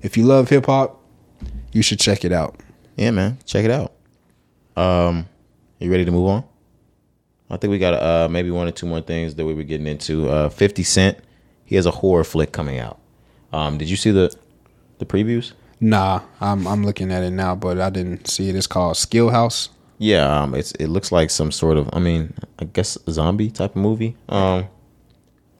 [0.01, 1.01] if you love hip hop,
[1.71, 2.59] you should check it out.
[2.95, 3.93] Yeah, man, check it out.
[4.75, 5.27] Um,
[5.79, 6.43] you ready to move on?
[7.49, 9.87] I think we got uh maybe one or two more things that we were getting
[9.87, 10.27] into.
[10.29, 11.19] Uh, Fifty Cent,
[11.63, 12.99] he has a horror flick coming out.
[13.53, 14.35] Um, did you see the
[14.97, 15.53] the previews?
[15.79, 18.55] Nah, I'm I'm looking at it now, but I didn't see it.
[18.55, 19.69] It's called Skill House.
[19.97, 23.49] Yeah, um, it's it looks like some sort of, I mean, I guess a zombie
[23.49, 24.17] type of movie.
[24.27, 24.67] Um,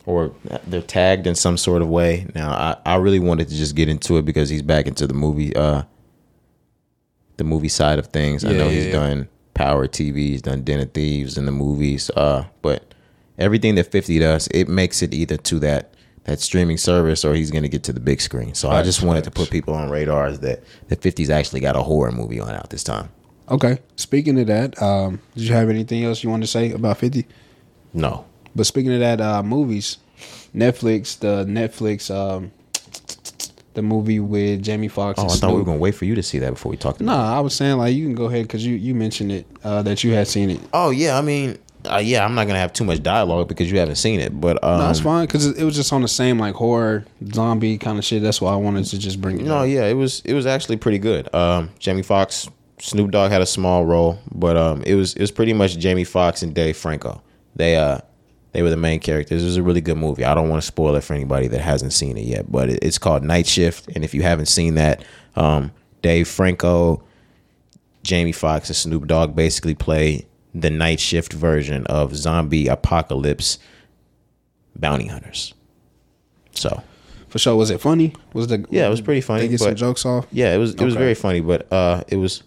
[0.06, 0.34] or
[0.68, 2.28] they're tagged in some sort of way.
[2.36, 5.14] Now, I, I really wanted to just get into it because he's back into the
[5.14, 5.84] movie, uh,
[7.38, 8.46] the movie side of things.
[8.46, 8.92] I know yeah, he's yeah.
[8.92, 12.94] done Power TV, he's done Den of Thieves in the movies, uh, but
[13.38, 15.94] everything that Fifty does, it makes it either to that
[16.26, 18.54] that streaming service or he's gonna get to the big screen.
[18.54, 21.82] So I just wanted to put people on radars that that 50's actually got a
[21.82, 23.10] horror movie on out this time.
[23.50, 23.80] Okay.
[23.96, 27.26] Speaking of that, um, did you have anything else you want to say about Fifty?
[27.94, 28.26] No,
[28.56, 30.00] But speaking of that, uh, movies,
[30.54, 32.52] Netflix, the Netflix, um,
[33.74, 35.20] the movie with Jamie Foxx.
[35.20, 36.78] oh, and I thought we were gonna wait for you to see that before we
[36.78, 37.00] talked.
[37.02, 37.38] No, About it.
[37.38, 40.04] I was saying like you can go ahead because you you mentioned it uh, that
[40.04, 40.60] you had seen it.
[40.74, 43.78] Oh yeah, I mean, uh, yeah, I'm not gonna have too much dialogue because you
[43.80, 46.08] haven't seen it, but um, No, it's fine because it, it was just on the
[46.08, 48.22] same like horror zombie kind of shit.
[48.24, 49.46] That's why I wanted to just bring it.
[49.46, 49.68] No, up.
[49.70, 51.34] yeah, it was it was actually pretty good.
[51.36, 52.50] Um, Jamie Foxx,
[52.86, 56.04] Snoop Dogg had a small role, but um, it was it was pretty much Jamie
[56.04, 57.22] Foxx and Dave Franco.
[57.56, 58.00] They uh
[58.52, 59.42] they were the main characters.
[59.42, 60.24] It was a really good movie.
[60.24, 62.98] I don't want to spoil it for anybody that hasn't seen it yet, but it's
[63.00, 65.04] called Night Shift, and if you haven't seen that,
[65.36, 65.72] um,
[66.04, 67.04] Dave Franco,
[68.04, 73.58] Jamie Foxx, and Snoop Dogg basically play the night shift version of zombie apocalypse
[74.76, 75.54] bounty hunters.
[76.52, 76.84] So
[77.30, 77.56] for sure.
[77.56, 78.14] Was it funny?
[78.34, 80.28] Was the Yeah, it was pretty funny, They get some jokes off.
[80.32, 81.02] Yeah, it was it was Okay.
[81.04, 82.44] very funny, but uh, it was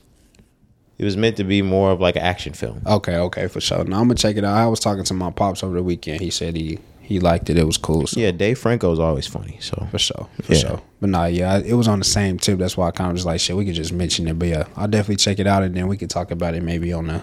[0.99, 2.83] it was meant to be more of like an action film.
[2.87, 3.85] Okay, okay, for sure.
[3.85, 4.55] Now I'm gonna check it out.
[4.57, 6.21] I was talking to my pops over the weekend.
[6.21, 7.57] He said he he liked it.
[7.57, 8.07] It was cool.
[8.07, 9.57] So Yeah, Dave Franco is always funny.
[9.61, 10.59] So For sure, for Yeah.
[10.59, 10.83] sure.
[11.01, 12.59] But nah, yeah, it was on the same tip.
[12.59, 13.57] That's why I kind of just like shit.
[13.57, 15.97] We could just mention it, but yeah, I'll definitely check it out, and then we
[15.97, 17.23] could talk about it maybe on the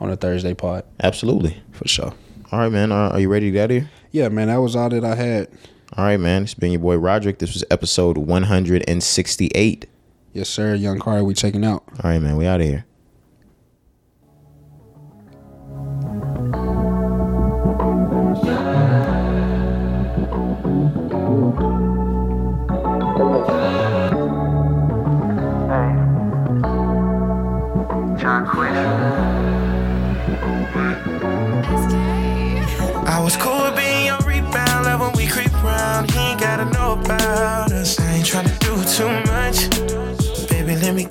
[0.00, 1.62] on the Thursday pod absolutely.
[1.72, 2.12] for sure.
[2.52, 2.92] All right, man.
[2.92, 3.90] Uh, are you ready to get out of here?
[4.10, 5.48] Yeah, man, that was all that I had.
[5.96, 6.42] All right, man.
[6.42, 7.38] It's been your boy Roderick.
[7.38, 9.86] This was episode 168.
[10.32, 10.74] Yes, sir.
[10.74, 11.84] Young Carter, we checking out.
[12.02, 12.36] All right, man.
[12.36, 12.84] We out of here.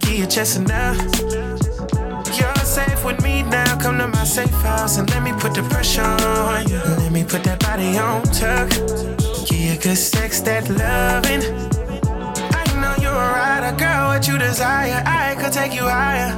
[0.01, 0.25] You.
[2.35, 3.77] You're safe with me now.
[3.79, 6.77] Come to my safe house and let me put the pressure on you.
[6.77, 8.69] Let me put that body on tuck.
[9.47, 11.43] Give you good sex, that loving.
[12.59, 14.07] I know you're a rider, girl.
[14.09, 16.31] What you desire, I could take you higher.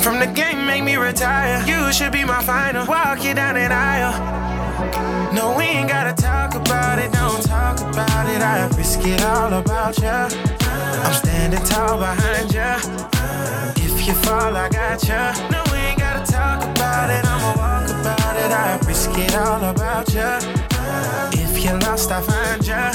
[0.00, 1.62] From the game, make me retire.
[1.66, 2.86] You should be my final.
[2.86, 4.14] Walk you down an aisle.
[5.34, 7.12] No, we ain't gotta talk about it.
[7.12, 8.40] Don't talk about it.
[8.40, 10.28] I risk it all about ya.
[11.04, 12.78] I'm standing tall behind ya.
[13.76, 15.32] If you fall, I got ya.
[15.50, 17.24] No, we ain't gotta talk about it.
[17.24, 18.50] I'ma walk about it.
[18.50, 20.40] I risk it all about ya.
[21.32, 22.92] If you're lost, I find ya.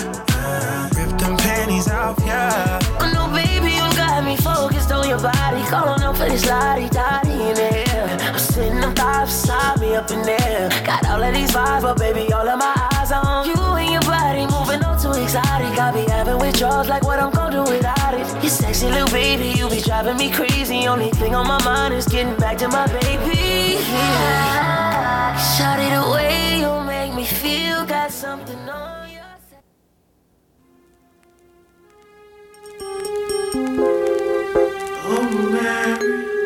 [0.96, 2.80] Rip them panties off ya.
[3.00, 5.62] Oh no, baby, you got me focused on your body.
[5.68, 8.18] Calling up for this lottie dottie in the air.
[8.22, 10.70] I'm sitting up five beside me up in there.
[10.86, 13.57] Got all of these vibes, but baby, all of my eyes on you
[15.28, 15.78] exotic.
[15.78, 18.44] I be having withdrawals like what I'm gonna do without it.
[18.44, 20.88] You sexy little baby, you be driving me crazy.
[20.88, 23.78] Only thing on my mind is getting back to my baby.
[23.92, 25.36] Yeah.
[25.54, 29.64] Shawty, the way you make me feel, got something on your side.
[35.10, 36.37] Oh Mary,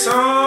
[0.00, 0.39] Takes